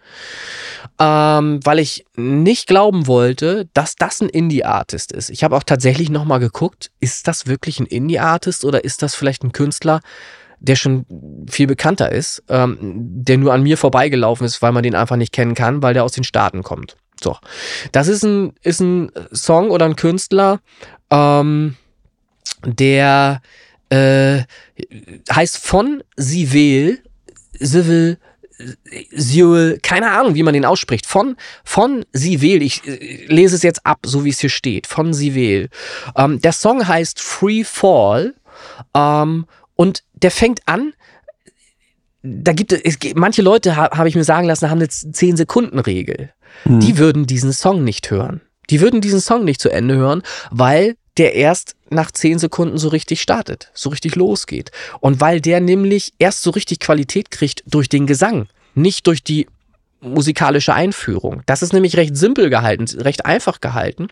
[0.99, 5.30] Ähm, weil ich nicht glauben wollte, dass das ein Indie-Artist ist.
[5.30, 9.44] Ich habe auch tatsächlich nochmal geguckt, ist das wirklich ein Indie-Artist oder ist das vielleicht
[9.44, 10.02] ein Künstler,
[10.60, 11.06] der schon
[11.49, 15.32] viel bekannter ist, ähm, der nur an mir vorbeigelaufen ist, weil man den einfach nicht
[15.32, 16.98] kennen kann, weil der aus den Staaten kommt.
[17.26, 17.38] So.
[17.91, 20.60] Das ist ein, ist ein Song oder ein Künstler,
[21.10, 21.76] ähm,
[22.64, 23.41] der
[23.89, 24.43] äh,
[25.31, 26.99] heißt von Sivel,
[27.60, 28.19] Sivel,
[29.11, 31.07] Sivel, keine Ahnung, wie man den ausspricht.
[31.07, 34.85] Von, von Sivel, ich äh, lese es jetzt ab, so wie es hier steht.
[34.85, 35.69] Von Sivel.
[36.15, 38.35] Ähm, der Song heißt Free Fall
[38.93, 40.93] ähm, und der fängt an.
[42.27, 46.31] Da gibt es, manche Leute, ha, habe ich mir sagen lassen, haben eine 10-Sekunden-Regel.
[46.65, 48.41] Die würden diesen Song nicht hören.
[48.69, 52.88] Die würden diesen Song nicht zu Ende hören, weil der erst nach 10 Sekunden so
[52.89, 54.72] richtig startet, so richtig losgeht.
[54.99, 59.47] Und weil der nämlich erst so richtig Qualität kriegt durch den Gesang, nicht durch die
[60.02, 61.41] musikalische Einführung.
[61.45, 64.07] Das ist nämlich recht simpel gehalten, recht einfach gehalten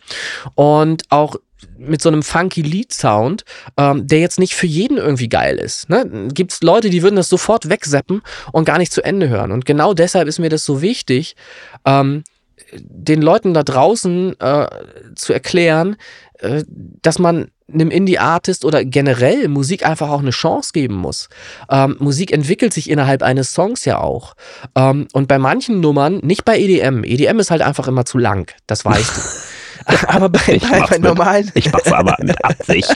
[0.54, 1.36] und auch
[1.78, 3.44] mit so einem funky Lead-Sound,
[3.76, 5.88] ähm, der jetzt nicht für jeden irgendwie geil ist.
[5.88, 6.28] Ne?
[6.32, 8.22] Gibt es Leute, die würden das sofort wegseppen
[8.52, 9.52] und gar nicht zu Ende hören.
[9.52, 11.36] Und genau deshalb ist mir das so wichtig,
[11.84, 12.24] ähm,
[12.72, 14.66] den Leuten da draußen äh,
[15.14, 15.96] zu erklären,
[16.38, 16.64] äh,
[17.02, 21.28] dass man einem Indie-Artist oder generell Musik einfach auch eine Chance geben muss.
[21.70, 24.34] Ähm, Musik entwickelt sich innerhalb eines Songs ja auch.
[24.74, 28.52] Ähm, und bei manchen Nummern, nicht bei EDM, EDM ist halt einfach immer zu lang,
[28.66, 29.20] das weißt du.
[30.08, 32.94] Aber bei, bei, bei mit- normalen Ich mach's aber mit Absicht.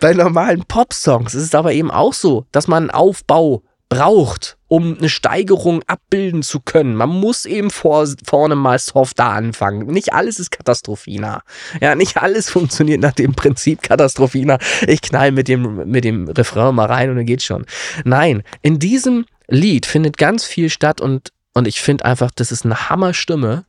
[0.00, 4.96] bei normalen Pop-Songs ist es aber eben auch so, dass man einen Aufbau braucht, um
[4.98, 6.96] eine Steigerung abbilden zu können.
[6.96, 9.86] Man muss eben vor, vorne mal softer anfangen.
[9.86, 11.42] Nicht alles ist Katastrophina.
[11.80, 14.58] Ja, nicht alles funktioniert nach dem Prinzip Katastrophina.
[14.88, 17.66] Ich knall mit dem, mit dem Refrain mal rein und dann geht's schon.
[18.04, 22.64] Nein, in diesem Lied findet ganz viel statt und, und ich finde einfach, das ist
[22.64, 23.64] eine Hammerstimme,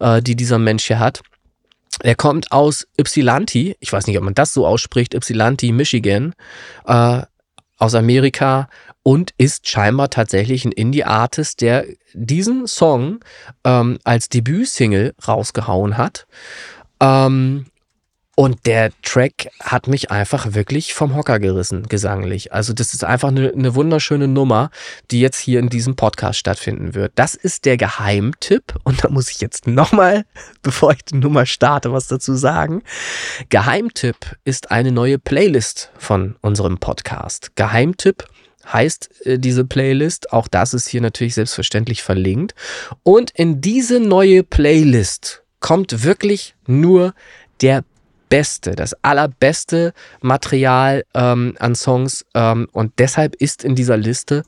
[0.00, 1.20] äh, die dieser Mensch hier hat.
[2.02, 6.34] Er kommt aus Ypsilanti, ich weiß nicht, ob man das so ausspricht, Ypsilanti, Michigan,
[6.86, 7.22] äh,
[7.76, 8.68] aus Amerika
[9.02, 13.20] und ist scheinbar tatsächlich ein Indie-Artist, der diesen Song
[13.64, 16.26] ähm, als Debütsingle rausgehauen hat.
[17.00, 17.66] Ähm,
[18.38, 22.52] und der Track hat mich einfach wirklich vom Hocker gerissen, gesanglich.
[22.52, 24.70] Also das ist einfach eine, eine wunderschöne Nummer,
[25.10, 27.10] die jetzt hier in diesem Podcast stattfinden wird.
[27.16, 28.76] Das ist der Geheimtipp.
[28.84, 30.24] Und da muss ich jetzt nochmal,
[30.62, 32.84] bevor ich die Nummer starte, was dazu sagen.
[33.48, 37.56] Geheimtipp ist eine neue Playlist von unserem Podcast.
[37.56, 38.24] Geheimtipp
[38.72, 40.32] heißt äh, diese Playlist.
[40.32, 42.54] Auch das ist hier natürlich selbstverständlich verlinkt.
[43.02, 47.14] Und in diese neue Playlist kommt wirklich nur
[47.62, 47.82] der
[48.28, 52.24] Beste, das allerbeste Material ähm, an Songs.
[52.34, 54.42] Ähm, und deshalb ist in dieser Liste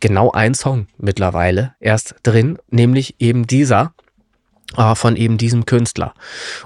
[0.00, 3.92] genau ein Song mittlerweile erst drin, nämlich eben dieser
[4.76, 6.12] äh, von eben diesem Künstler.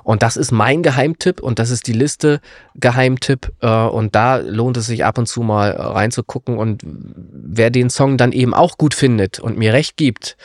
[0.02, 2.40] Und das ist mein Geheimtipp und das ist die Liste
[2.74, 3.52] Geheimtipp.
[3.60, 6.58] Äh, und da lohnt es sich ab und zu mal äh, reinzugucken.
[6.58, 10.36] Und wer den Song dann eben auch gut findet und mir recht gibt,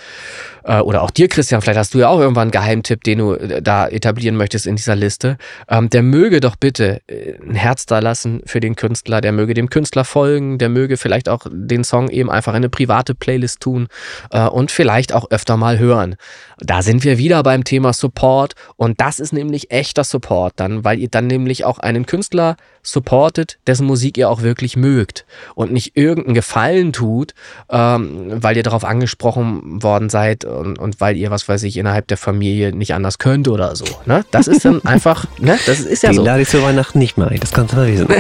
[0.68, 3.34] äh, oder auch dir, Christian, vielleicht hast du ja auch irgendwann einen Geheimtipp, den du
[3.34, 5.38] äh, da etablieren möchtest in dieser Liste,
[5.70, 9.54] ähm, der möge doch bitte äh, ein Herz da lassen für den Künstler, der möge
[9.54, 13.62] dem Künstler folgen, der möge vielleicht auch den Song eben einfach in eine private Playlist
[13.62, 13.88] tun
[14.32, 16.16] äh, und vielleicht auch öfter mal hören.
[16.60, 21.00] Da sind wir wieder beim Thema Support und das ist nämlich echter Support dann, weil
[21.00, 22.58] ihr dann nämlich auch einen Künstler
[22.88, 27.34] supportet, dessen Musik ihr auch wirklich mögt und nicht irgendeinen Gefallen tut,
[27.70, 32.08] ähm, weil ihr darauf angesprochen worden seid und, und weil ihr, was weiß ich, innerhalb
[32.08, 33.86] der Familie nicht anders könnt oder so.
[34.06, 34.24] Ne?
[34.32, 35.60] Das ist dann einfach, ne?
[35.66, 36.24] das ist ja Den so.
[36.24, 38.08] lade ich zu Weihnachten nicht mehr ein, das kannst du mal wissen.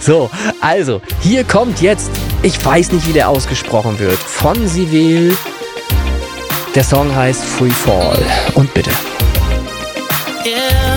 [0.00, 0.30] So,
[0.60, 2.10] also, hier kommt jetzt,
[2.42, 5.36] ich weiß nicht, wie der ausgesprochen wird, von Sivel.
[6.74, 8.18] Der Song heißt Free Fall.
[8.54, 8.90] Und bitte.
[10.46, 10.89] Yeah,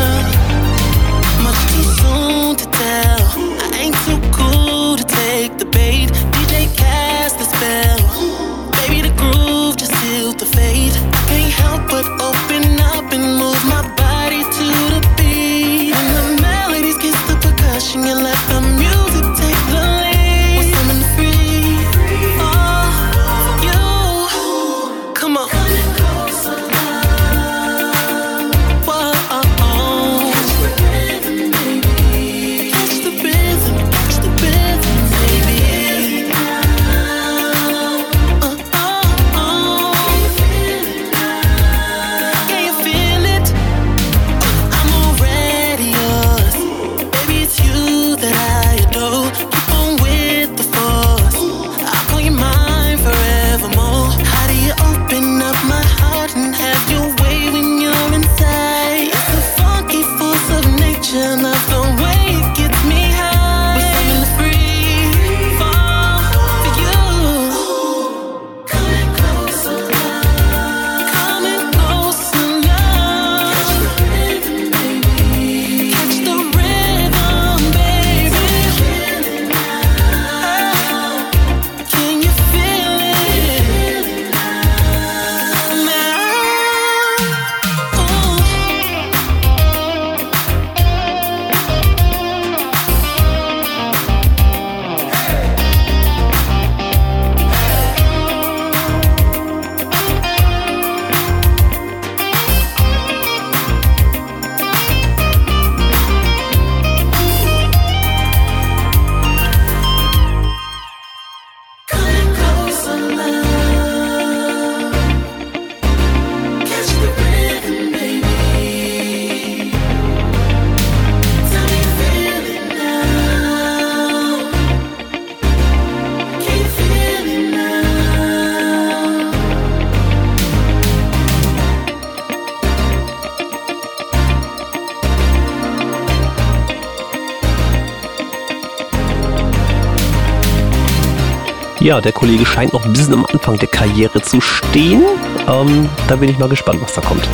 [141.83, 145.03] Ja, der Kollege scheint noch ein bisschen am Anfang der Karriere zu stehen.
[145.49, 147.27] Ähm, da bin ich mal gespannt, was da kommt.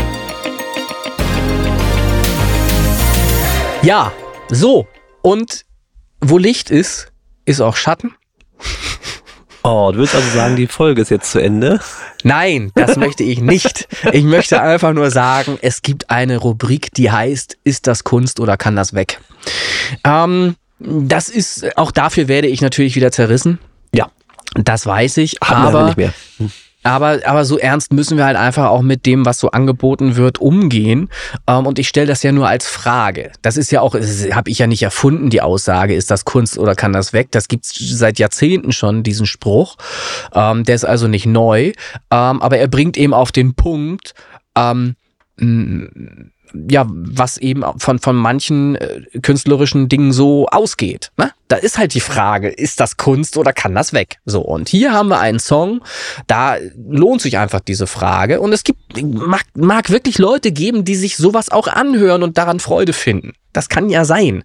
[3.84, 4.12] Ja,
[4.50, 4.88] so.
[5.22, 5.66] Und
[6.20, 7.12] wo Licht ist,
[7.46, 8.16] ist auch Schatten.
[9.62, 11.80] Oh, du willst also sagen, die Folge ist jetzt zu Ende?
[12.24, 13.88] Nein, das möchte ich nicht.
[14.14, 18.58] Ich möchte einfach nur sagen, es gibt eine Rubrik, die heißt, ist das Kunst oder
[18.58, 19.22] kann das weg?
[20.04, 23.60] Ähm, das ist, auch dafür werde ich natürlich wieder zerrissen.
[23.94, 24.10] Ja.
[24.56, 26.14] Das weiß ich, Haben aber nicht mehr.
[26.84, 30.40] aber, aber so ernst müssen wir halt einfach auch mit dem, was so angeboten wird,
[30.40, 31.10] umgehen.
[31.48, 33.32] Ähm, und ich stelle das ja nur als Frage.
[33.42, 36.76] Das ist ja auch, habe ich ja nicht erfunden, die Aussage, ist das Kunst oder
[36.76, 37.30] kann das weg?
[37.32, 39.76] Das gibt's seit Jahrzehnten schon, diesen Spruch.
[40.34, 41.74] Ähm, der ist also nicht neu,
[42.12, 44.14] ähm, aber er bringt eben auf den Punkt,
[44.56, 44.96] ähm,
[46.54, 51.12] ja, was eben von, von manchen äh, künstlerischen Dingen so ausgeht.
[51.18, 51.32] Ne?
[51.48, 54.18] Da ist halt die Frage, ist das Kunst oder kann das weg?
[54.26, 55.82] So, und hier haben wir einen Song,
[56.28, 58.40] da lohnt sich einfach diese Frage.
[58.40, 62.60] Und es gibt, mag, mag wirklich Leute geben, die sich sowas auch anhören und daran
[62.60, 63.34] Freude finden.
[63.54, 64.44] Das kann ja sein.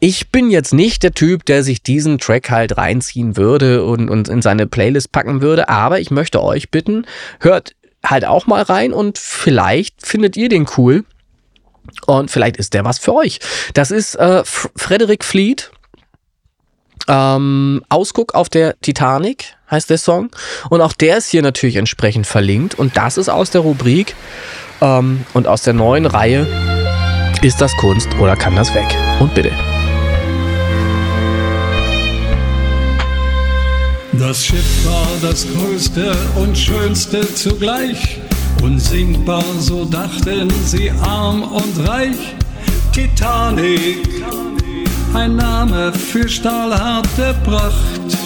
[0.00, 4.28] Ich bin jetzt nicht der Typ, der sich diesen Track halt reinziehen würde und, und
[4.28, 7.06] in seine Playlist packen würde, aber ich möchte euch bitten,
[7.38, 7.74] hört
[8.04, 11.04] halt auch mal rein und vielleicht findet ihr den cool.
[12.06, 13.38] Und vielleicht ist der was für euch.
[13.74, 15.70] Das ist äh, Frederick Fleet.
[17.08, 20.30] Ähm, Ausguck auf der Titanic heißt der Song.
[20.70, 22.74] Und auch der ist hier natürlich entsprechend verlinkt.
[22.76, 24.14] Und das ist aus der Rubrik
[24.80, 26.46] ähm, und aus der neuen Reihe
[27.42, 28.86] Ist das Kunst oder kann das weg?
[29.18, 29.50] Und bitte.
[34.12, 38.21] Das Schiff war das größte und schönste zugleich.
[38.60, 42.34] Unsinkbar, so dachten sie arm und reich.
[42.92, 44.08] Titanic,
[45.14, 48.18] ein Name für stahlharte Pracht.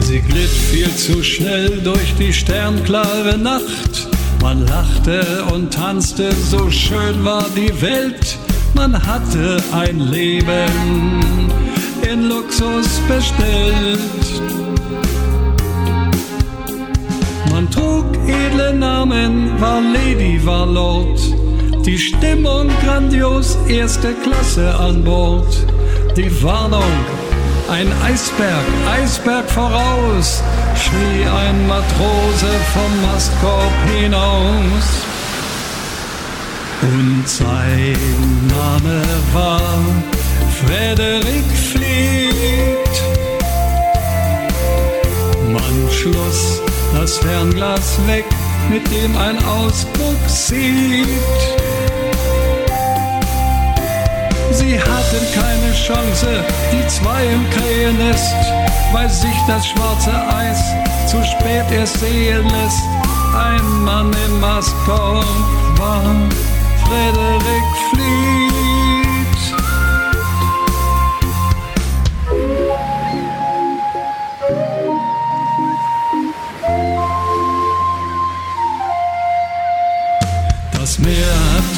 [0.00, 4.08] Sie glitt viel zu schnell durch die sternklare Nacht.
[4.40, 8.38] Man lachte und tanzte, so schön war die Welt.
[8.74, 11.20] Man hatte ein Leben
[12.10, 14.00] in Luxus bestellt.
[17.58, 21.18] Man trug edle Namen, war Lady, war Lord.
[21.84, 25.66] Die Stimmung grandios, erste Klasse an Bord.
[26.16, 26.92] Die Warnung,
[27.68, 30.40] ein Eisberg, Eisberg voraus,
[30.76, 34.88] schrie ein Matrose vom Mastkorb hinaus.
[36.80, 37.96] Und sein
[38.46, 39.80] Name war
[40.64, 43.02] Frederik Fleet.
[45.50, 48.24] Man schloss das Fernglas weg,
[48.70, 51.06] mit dem ein Ausguck sieht.
[54.50, 58.34] Sie hatten keine Chance, die zwei im Krähennest,
[58.92, 60.60] weil sich das schwarze Eis
[61.06, 62.82] zu spät erst sehen lässt.
[63.36, 65.24] Ein Mann im Mastkorb
[65.78, 66.02] war
[66.84, 68.57] Frederik Fleet.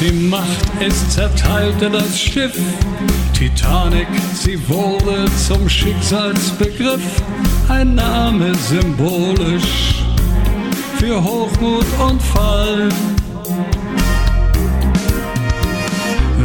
[0.01, 2.57] Die Macht, es zerteilte das Schiff.
[3.33, 7.01] Titanic, sie wurde zum Schicksalsbegriff,
[7.69, 10.03] ein Name symbolisch
[10.97, 12.89] für Hochmut und Fall.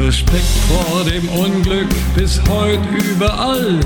[0.04, 3.80] Respekt vor dem Unglück bis heute überall.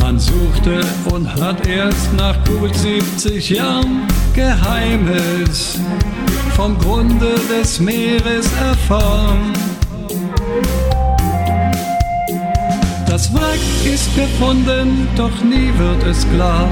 [0.00, 0.80] Man suchte
[1.12, 5.78] und hat erst nach gut 70 Jahren Geheimes
[6.54, 9.52] vom Grunde des Meeres erfahren.
[13.06, 16.68] Das Wrack ist gefunden, doch nie wird es klar,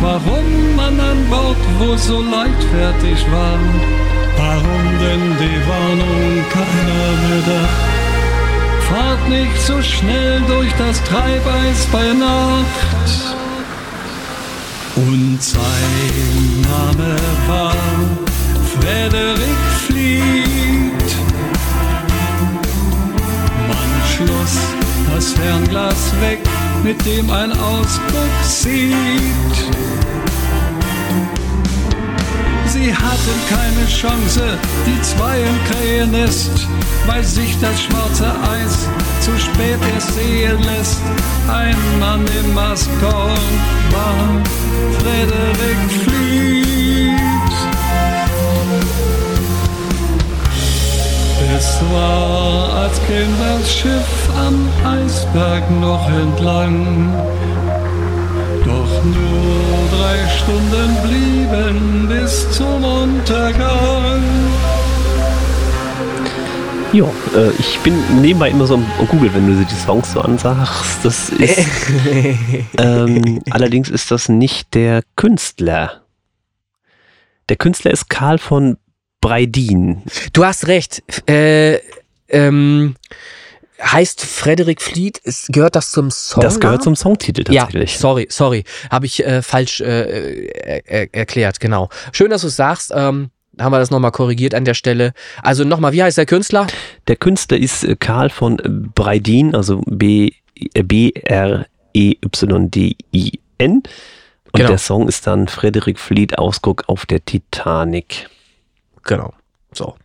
[0.00, 3.58] warum man an Bord wohl so leichtfertig war.
[4.36, 7.94] Warum denn die Warnung keiner bedacht?
[8.88, 13.23] Fahrt nicht so schnell durch das Treibeis bei Nacht.
[14.96, 17.16] Und sein Name
[17.48, 17.74] war
[18.78, 21.16] Frederik Fleet.
[23.68, 24.56] Man schloss
[25.12, 26.38] das Fernglas weg,
[26.84, 28.94] mit dem ein Ausguck sieht.
[32.66, 36.68] Sie hatten keine Chance, die zwei im Krähennest,
[37.06, 38.88] weil sich das schwarze Eis
[39.20, 41.00] zu spät erst sehen lässt.
[41.48, 43.38] Ein Mann im Mastkorb
[43.90, 44.42] war
[44.98, 46.64] Frederik Fleet.
[51.56, 57.12] Es war, als käme das Schiff am Eisberg noch entlang.
[59.04, 64.22] Nur drei Stunden blieben bis zum Untergang.
[66.94, 71.04] Ja, äh, ich bin nebenbei immer so am Google, wenn du die Songs so ansagst.
[71.04, 71.58] Das ist,
[72.78, 76.02] ähm, allerdings ist das nicht der Künstler.
[77.48, 78.76] Der Künstler ist Karl von
[79.20, 80.04] Breidin.
[80.34, 81.02] Du hast recht.
[81.28, 81.80] Äh,
[82.28, 82.94] ähm,
[83.82, 86.42] heißt Frederik Fleet, ist, gehört das zum Song?
[86.42, 87.92] Das gehört zum Songtitel tatsächlich.
[87.92, 88.62] Ja, sorry, sorry.
[88.88, 91.88] Habe ich äh, falsch äh, er, er, erklärt, genau.
[92.12, 92.92] Schön, dass du es sagst.
[92.94, 95.12] Ähm, haben wir das nochmal korrigiert an der Stelle.
[95.42, 96.66] Also nochmal, wie heißt der Künstler?
[97.08, 98.56] Der Künstler ist äh, Karl von
[98.94, 100.30] Breidin, also B-
[100.74, 100.82] äh,
[102.44, 103.72] B-R-E-Y-D-I-N.
[103.76, 103.84] Und
[104.52, 104.68] Genau.
[104.68, 108.28] der Song ist dann Frederik Fleet Ausguck auf der Titanic.
[109.02, 109.34] Genau.
[109.72, 109.96] So.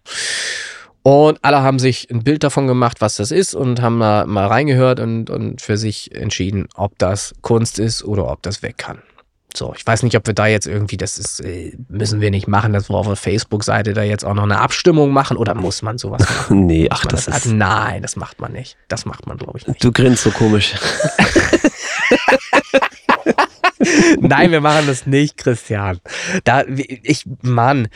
[1.04, 4.48] Und alle haben sich ein Bild davon gemacht, was das ist und haben da mal
[4.48, 9.02] reingehört und, und für sich entschieden, ob das Kunst ist oder ob das weg kann.
[9.56, 12.48] So, ich weiß nicht, ob wir da jetzt irgendwie, das ist, äh, müssen wir nicht
[12.48, 15.82] machen, dass wir auf der Facebook-Seite da jetzt auch noch eine Abstimmung machen oder muss
[15.82, 16.66] man sowas machen?
[16.68, 17.54] Nee, ach, das das ist.
[17.54, 18.78] Nein, das macht man nicht.
[18.88, 19.84] Das macht man, glaube ich, nicht.
[19.84, 20.76] Du grinst so komisch.
[24.20, 26.00] Nein, wir machen das nicht, Christian.
[26.44, 27.88] Da, ich, Mann,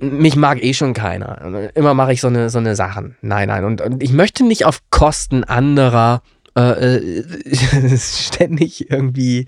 [0.00, 1.70] mich mag eh schon keiner.
[1.74, 3.16] Immer mache ich so eine, so eine Sachen.
[3.20, 3.64] Nein, nein.
[3.64, 6.22] Und, und ich möchte nicht auf Kosten anderer
[6.56, 9.46] äh, äh, ständig irgendwie.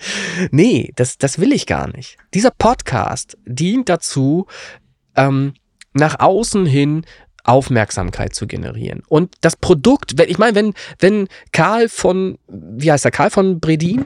[0.51, 2.17] Nee, das, das will ich gar nicht.
[2.35, 4.47] Dieser Podcast dient dazu,
[5.17, 5.55] ähm,
[5.95, 7.05] nach außen hin
[7.45, 9.03] Aufmerksamkeit zu generieren.
[9.09, 13.59] Und das Produkt, wenn, ich meine, wenn, wenn Karl von, wie heißt er, Karl von
[13.59, 14.05] Bredin?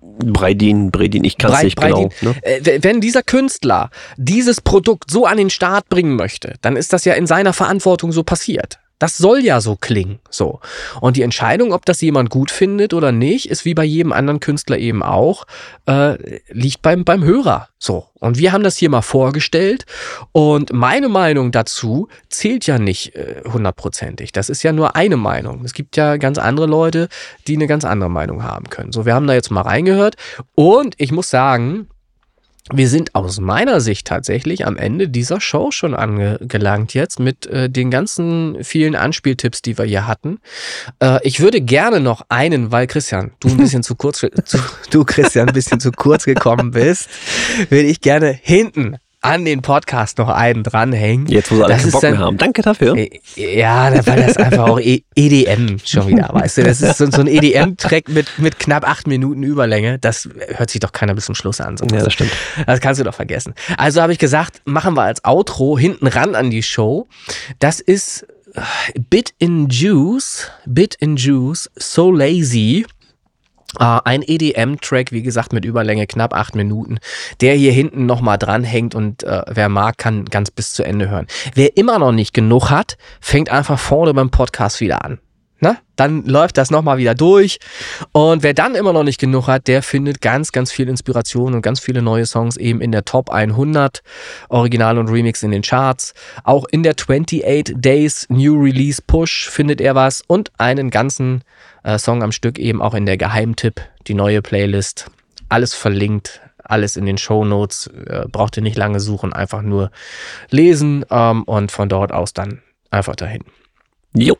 [0.00, 2.10] Breidin, Breidin, ich kann es nicht Breidin.
[2.20, 2.32] genau.
[2.32, 2.42] Ne?
[2.42, 7.04] Äh, wenn dieser Künstler dieses Produkt so an den Start bringen möchte, dann ist das
[7.04, 8.78] ja in seiner Verantwortung so passiert.
[8.98, 10.60] Das soll ja so klingen, so.
[11.00, 14.40] Und die Entscheidung, ob das jemand gut findet oder nicht, ist wie bei jedem anderen
[14.40, 15.46] Künstler eben auch,
[15.86, 18.06] äh, liegt beim, beim Hörer, so.
[18.20, 19.84] Und wir haben das hier mal vorgestellt
[20.32, 24.32] und meine Meinung dazu zählt ja nicht äh, hundertprozentig.
[24.32, 25.64] Das ist ja nur eine Meinung.
[25.64, 27.08] Es gibt ja ganz andere Leute,
[27.46, 28.92] die eine ganz andere Meinung haben können.
[28.92, 30.16] So, wir haben da jetzt mal reingehört
[30.54, 31.88] und ich muss sagen,
[32.72, 37.68] wir sind aus meiner Sicht tatsächlich am Ende dieser Show schon angelangt jetzt mit äh,
[37.68, 40.38] den ganzen vielen Anspieltipps, die wir hier hatten.
[40.98, 44.58] Äh, ich würde gerne noch einen, weil Christian, du ein bisschen zu kurz, zu,
[44.90, 47.10] du Christian ein bisschen zu kurz gekommen bist,
[47.68, 51.26] würde ich gerne hinten an den Podcast noch einen dranhängen.
[51.26, 52.36] Jetzt, wo sie alle keinen Bock mehr haben.
[52.38, 52.94] Danke dafür.
[53.36, 56.62] Ja, weil das einfach auch E- EDM schon wieder, weißt du?
[56.64, 59.98] Das ist so, so ein EDM-Track mit, mit knapp acht Minuten Überlänge.
[59.98, 61.76] Das hört sich doch keiner bis zum Schluss an.
[61.76, 61.92] sowas.
[61.92, 62.32] Ja, das stimmt.
[62.66, 63.54] Das kannst du doch vergessen.
[63.78, 67.08] Also habe ich gesagt, machen wir als Outro hinten ran an die Show.
[67.58, 68.60] Das ist äh,
[69.10, 72.86] Bit in Juice, Bit in Juice, So Lazy.
[73.78, 76.98] Äh, ein EDM-Track, wie gesagt, mit Überlänge knapp acht Minuten,
[77.40, 81.26] der hier hinten nochmal dranhängt und äh, wer mag, kann ganz bis zu Ende hören.
[81.54, 85.18] Wer immer noch nicht genug hat, fängt einfach vorne beim Podcast wieder an.
[85.60, 87.58] Na, dann läuft das nochmal wieder durch.
[88.12, 91.62] Und wer dann immer noch nicht genug hat, der findet ganz, ganz viel Inspiration und
[91.62, 94.02] ganz viele neue Songs eben in der Top 100,
[94.50, 96.12] Original und Remix in den Charts.
[96.42, 101.44] Auch in der 28 Days New Release Push findet er was und einen ganzen
[101.84, 105.10] äh, Song am Stück eben auch in der Geheimtipp, die neue Playlist.
[105.48, 107.86] Alles verlinkt, alles in den Show Notes.
[107.86, 109.90] Äh, braucht ihr nicht lange suchen, einfach nur
[110.50, 113.44] lesen ähm, und von dort aus dann einfach dahin.
[114.14, 114.36] Jo,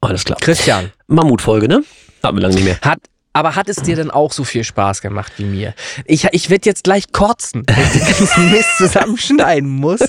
[0.00, 0.38] alles klar.
[0.40, 1.84] Christian, Mammutfolge, ne?
[2.22, 2.80] Haben wir lange nicht mehr.
[2.80, 3.00] hat,
[3.34, 5.74] aber hat es dir denn auch so viel Spaß gemacht wie mir?
[6.06, 10.00] Ich, ich werde jetzt gleich kotzen, wenn ich den ganzen Mist zusammenschneiden muss.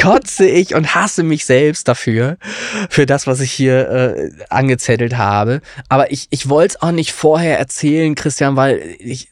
[0.00, 2.36] Kotze ich und hasse mich selbst dafür,
[2.90, 5.62] für das, was ich hier äh, angezettelt habe.
[5.88, 9.28] Aber ich, ich wollte es auch nicht vorher erzählen, Christian, weil ich,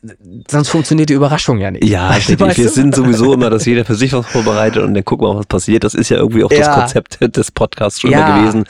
[0.50, 1.84] sonst funktioniert die Überraschung ja nicht.
[1.84, 2.70] Ja, Weißt Diggi, weißt wir du?
[2.72, 5.46] sind sowieso immer, dass jeder für sich was vorbereitet und dann gucken wir mal, was
[5.46, 5.84] passiert.
[5.84, 6.74] Das ist ja irgendwie auch das Ja.
[6.78, 8.26] Konzept des Podcasts schon Ja.
[8.26, 8.64] immer gewesen.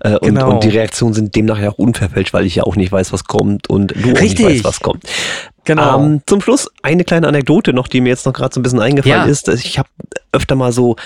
[0.00, 0.50] Äh, und, Genau.
[0.50, 3.24] und die Reaktionen sind demnach ja auch unverfälscht, weil ich ja auch nicht weiß, was
[3.24, 4.46] kommt und du auch Richtig.
[4.46, 5.04] nicht weißt, was kommt.
[5.64, 5.98] Genau.
[6.00, 8.80] Ähm, zum Schluss eine kleine Anekdote noch, die mir jetzt noch gerade so ein bisschen
[8.80, 9.30] eingefallen Ja.
[9.30, 9.48] ist.
[9.48, 9.88] Ich habe
[10.32, 10.96] öfter mal so,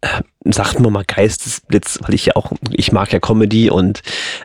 [0.00, 0.08] äh,
[0.44, 4.02] sagt man mal Geistesblitz, weil ich ja auch, ich mag ja Comedy und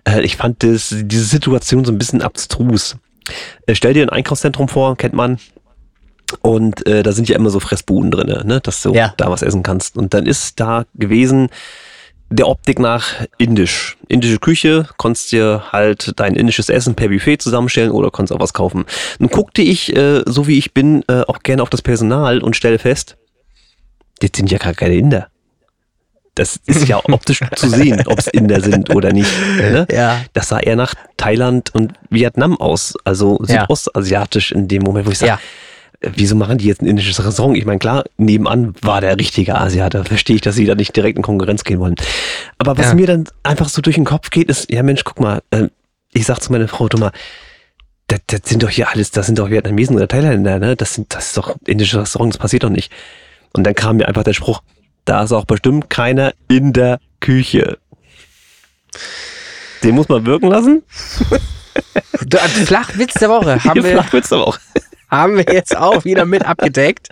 [0.08, 2.98] äh, ich fand das, diese Situation so ein bisschen abstrus.
[3.66, 5.40] Äh, stell dir ein Einkaufszentrum vor, kennt man.
[6.42, 8.60] Und äh, da sind ja immer so Fressbuden drin, ne?
[8.60, 9.14] dass du Ja.
[9.18, 9.96] da was essen kannst.
[9.96, 11.50] Und dann ist da gewesen,
[12.30, 13.98] der Optik nach indisch.
[14.08, 18.54] Indische Küche, konntest dir halt dein indisches Essen per Buffet zusammenstellen oder konntest auch was
[18.54, 18.86] kaufen.
[19.20, 22.56] Nun guckte ich, äh, so wie ich bin, äh, auch gerne auf das Personal und
[22.56, 23.18] stelle fest,
[24.20, 25.28] das sind ja gar keine Inder.
[26.36, 29.32] Das ist ja optisch zu sehen, ob es Inder sind oder nicht.
[29.58, 29.88] Ne?
[29.92, 30.22] Ja.
[30.34, 35.20] Das sah eher nach Thailand und Vietnam aus, also südostasiatisch in dem Moment, wo ich
[35.20, 35.40] sage, Ja.
[36.02, 37.58] Wieso machen die jetzt ein indisches Restaurant?
[37.58, 40.96] Ich meine, klar, nebenan war der richtige Asiat, da verstehe ich, dass sie da nicht
[40.96, 41.96] direkt in Konkurrenz gehen wollen.
[42.58, 42.94] Aber was Ja.
[42.96, 45.68] mir dann einfach so durch den Kopf geht, ist, ja Mensch, guck mal, äh,
[46.14, 47.12] ich sag zu meiner Frau, du mal,
[48.08, 50.76] das, das sind doch hier alles, das sind doch Vietnamesen oder Thailänder, ne?
[50.76, 52.92] Das sind, das ist doch indische Restaurants, das passiert doch nicht.
[53.54, 54.62] Und dann kam mir einfach der Spruch,
[55.06, 57.78] da ist auch bestimmt keiner in der Küche.
[59.84, 60.84] Den muss man wirken lassen.
[62.66, 64.60] Flachwitz der Woche haben wir, Flachwitz aber auch.
[65.10, 67.10] Haben wir jetzt auch wieder mit abgedeckt.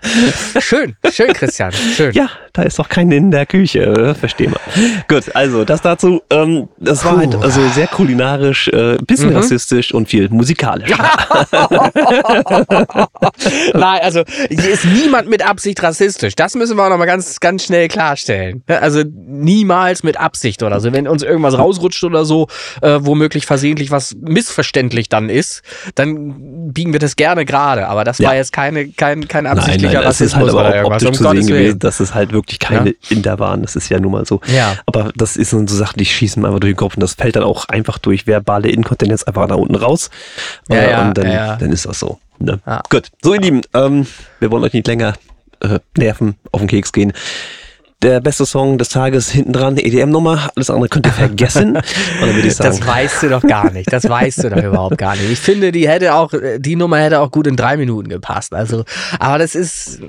[0.60, 2.14] Schön, schön, Christian, schön.
[2.14, 4.60] Ja, da ist doch keiner in der Küche, äh, versteh mal.
[5.08, 9.38] Gut, also das dazu, ähm, das war halt also sehr kulinarisch, äh, bisschen Mhm.
[9.38, 10.92] rassistisch und viel musikalisch.
[13.74, 16.36] Nein, also hier ist niemand mit Absicht rassistisch.
[16.36, 18.64] Das müssen wir auch nochmal ganz, ganz schnell klarstellen.
[18.68, 20.94] Also niemals mit Absicht oder so.
[20.94, 22.48] Wenn uns irgendwas rausrutscht oder so,
[22.82, 25.64] äh, womöglich versehentlich was missverständlich dann ist,
[25.96, 27.88] dann biegen wir das gerne gerade.
[27.88, 28.30] Aber das Ja.
[28.30, 30.76] war jetzt keine, kein, kein Nein, absichtlicher nein, es ist halt Rassismus aber oder auch
[30.76, 31.04] irgendwas.
[31.06, 32.96] optisch Um zu sehen gewesen, dass es halt wirklich keine Ja.
[33.10, 33.62] Inder waren.
[33.62, 34.42] Das ist ja nun mal so.
[34.48, 34.76] Ja.
[34.86, 37.36] Aber das ist so Sachen, die schießen mir einfach durch den Kopf und das fällt
[37.36, 40.10] dann auch einfach durch verbale Inkontinenz einfach da unten raus.
[40.70, 42.20] Ja, Äh, ja, und dann, ja, dann ist das so.
[42.40, 42.60] Ne?
[42.90, 44.06] Gut, so ihr Lieben, ähm,
[44.40, 45.14] wir wollen euch nicht länger
[45.62, 47.14] äh, nerven, auf den Keks gehen.
[48.04, 51.80] Der beste Song des Tages hinten dran, EDM-Nummer, alles andere könnt ihr vergessen.
[52.58, 53.92] Das weißt du doch gar nicht.
[53.92, 55.30] Das weißt du doch überhaupt gar nicht.
[55.30, 58.54] Ich finde, die hätte auch, die Nummer hätte auch gut in drei Minuten gepasst.
[58.54, 58.84] Also,
[59.20, 60.02] aber das ist.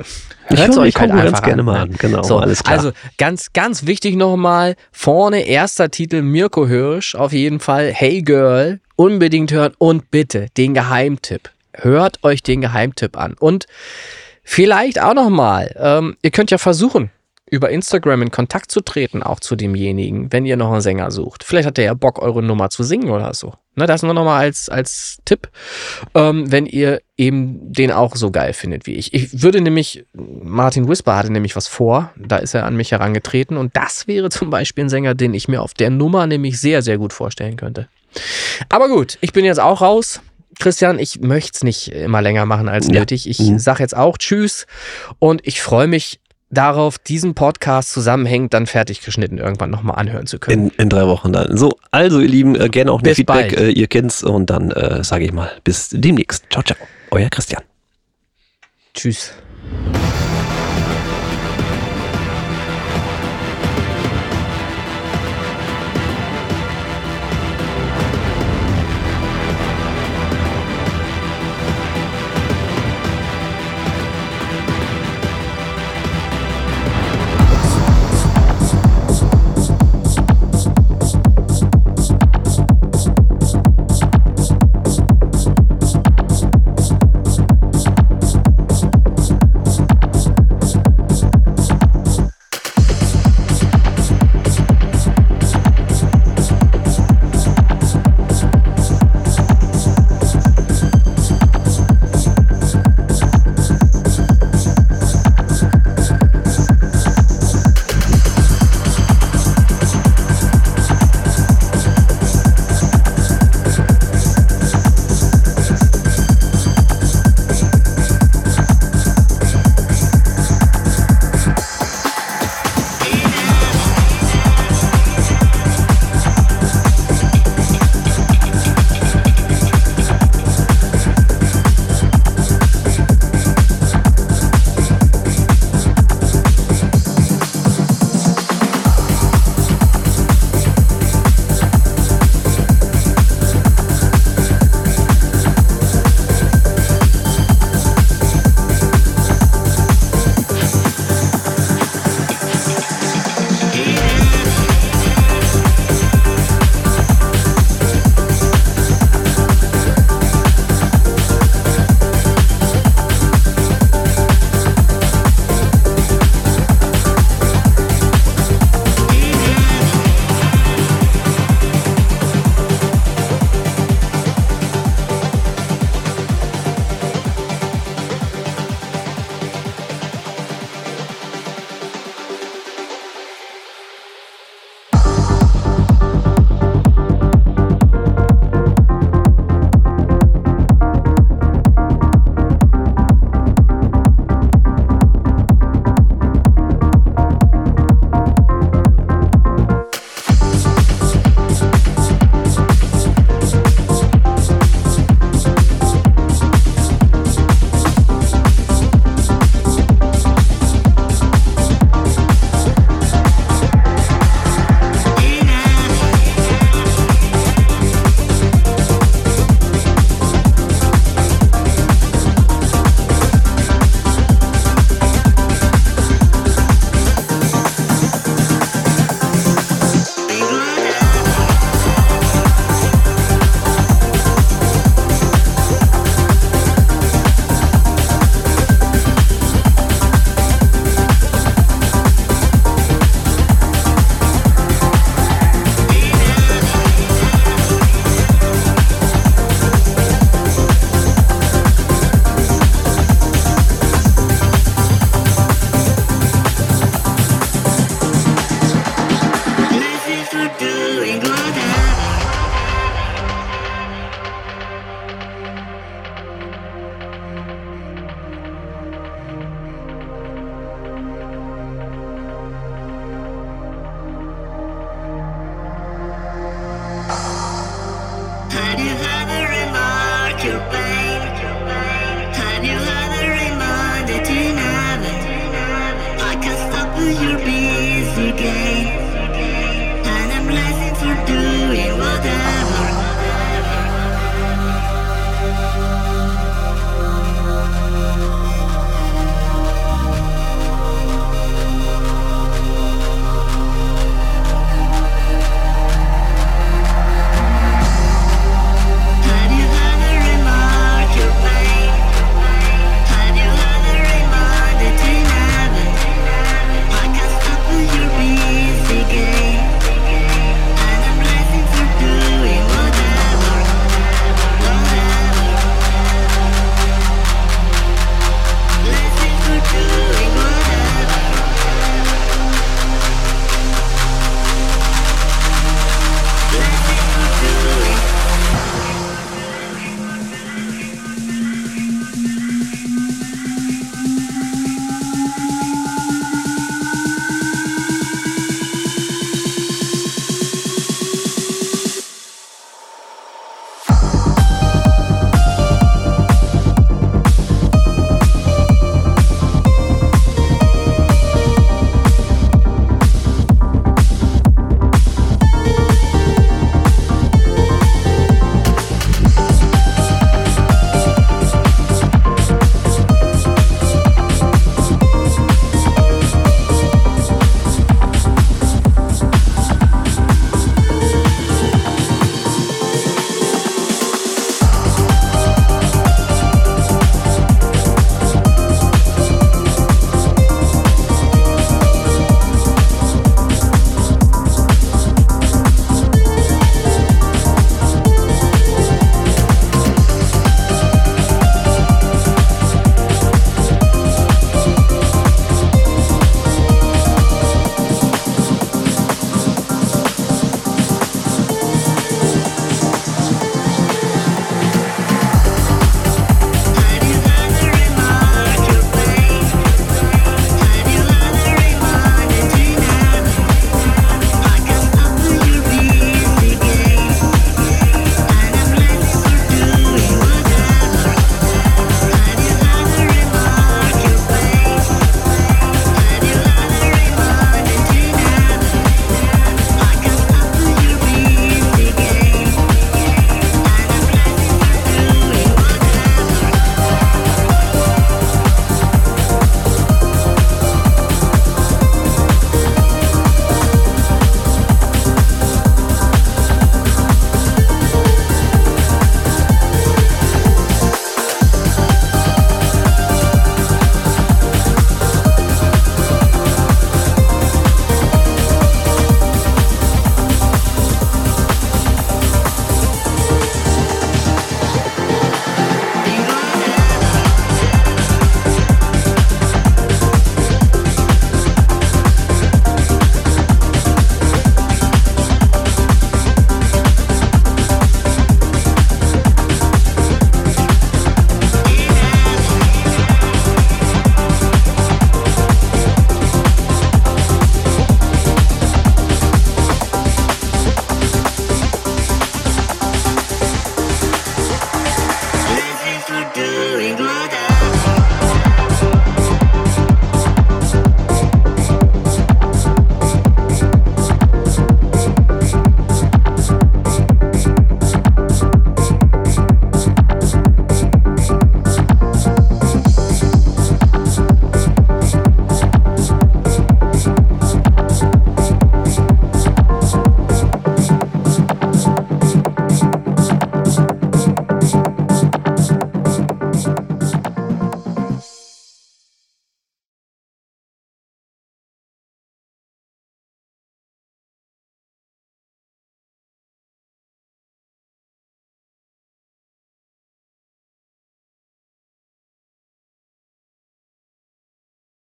[0.51, 1.81] Ich höre euch halt einfach gerne an, mal ne?
[1.81, 2.79] an, genau, So, alles klar.
[2.79, 7.93] Also ganz, ganz wichtig nochmal, vorne erster Titel Mirko Hirsch, auf jeden Fall.
[7.93, 11.51] Hey Girl, unbedingt hören und bitte den Geheimtipp.
[11.73, 13.35] Hört euch den Geheimtipp an.
[13.39, 13.67] Und
[14.43, 17.11] vielleicht auch nochmal, ähm, ihr könnt ja versuchen,
[17.55, 21.45] über Instagram in Kontakt zu treten, auch zu demjenigen, wenn ihr noch einen Sänger sucht.
[21.45, 23.55] Vielleicht hat der ja Bock, eure Nummer zu singen oder so.
[23.77, 25.49] Ne, das nur nochmal als, als Tipp,
[26.15, 29.13] ähm, wenn ihr eben den auch so geil findet wie ich.
[29.15, 33.57] Ich würde nämlich, Martin Whisper hatte nämlich was vor, da ist er an mich herangetreten
[33.57, 36.83] und das wäre zum Beispiel ein Sänger, den ich mir auf der Nummer nämlich sehr,
[36.83, 37.89] sehr gut vorstellen könnte.
[38.69, 40.21] Aber gut, ich bin jetzt auch raus.
[40.61, 43.01] Christian, ich möchte es nicht immer länger machen als Ja.
[43.01, 43.29] nötig.
[43.29, 43.59] Ich Mhm.
[43.59, 44.67] sage jetzt auch Tschüss
[45.19, 46.21] und ich freue mich
[46.51, 50.69] darauf, diesen Podcast zusammenhängend dann fertig geschnitten irgendwann nochmal anhören zu können.
[50.69, 51.57] in, in drei Wochen dann.
[51.57, 54.71] So, also ihr Lieben, äh, gerne auch ein Bis Feedback, äh, ihr kennt's und dann
[54.71, 56.45] äh, sage ich mal, bis demnächst.
[56.51, 56.79] Ciao, ciao.
[57.11, 57.63] Euer Christian.
[58.95, 59.33] Tschüss.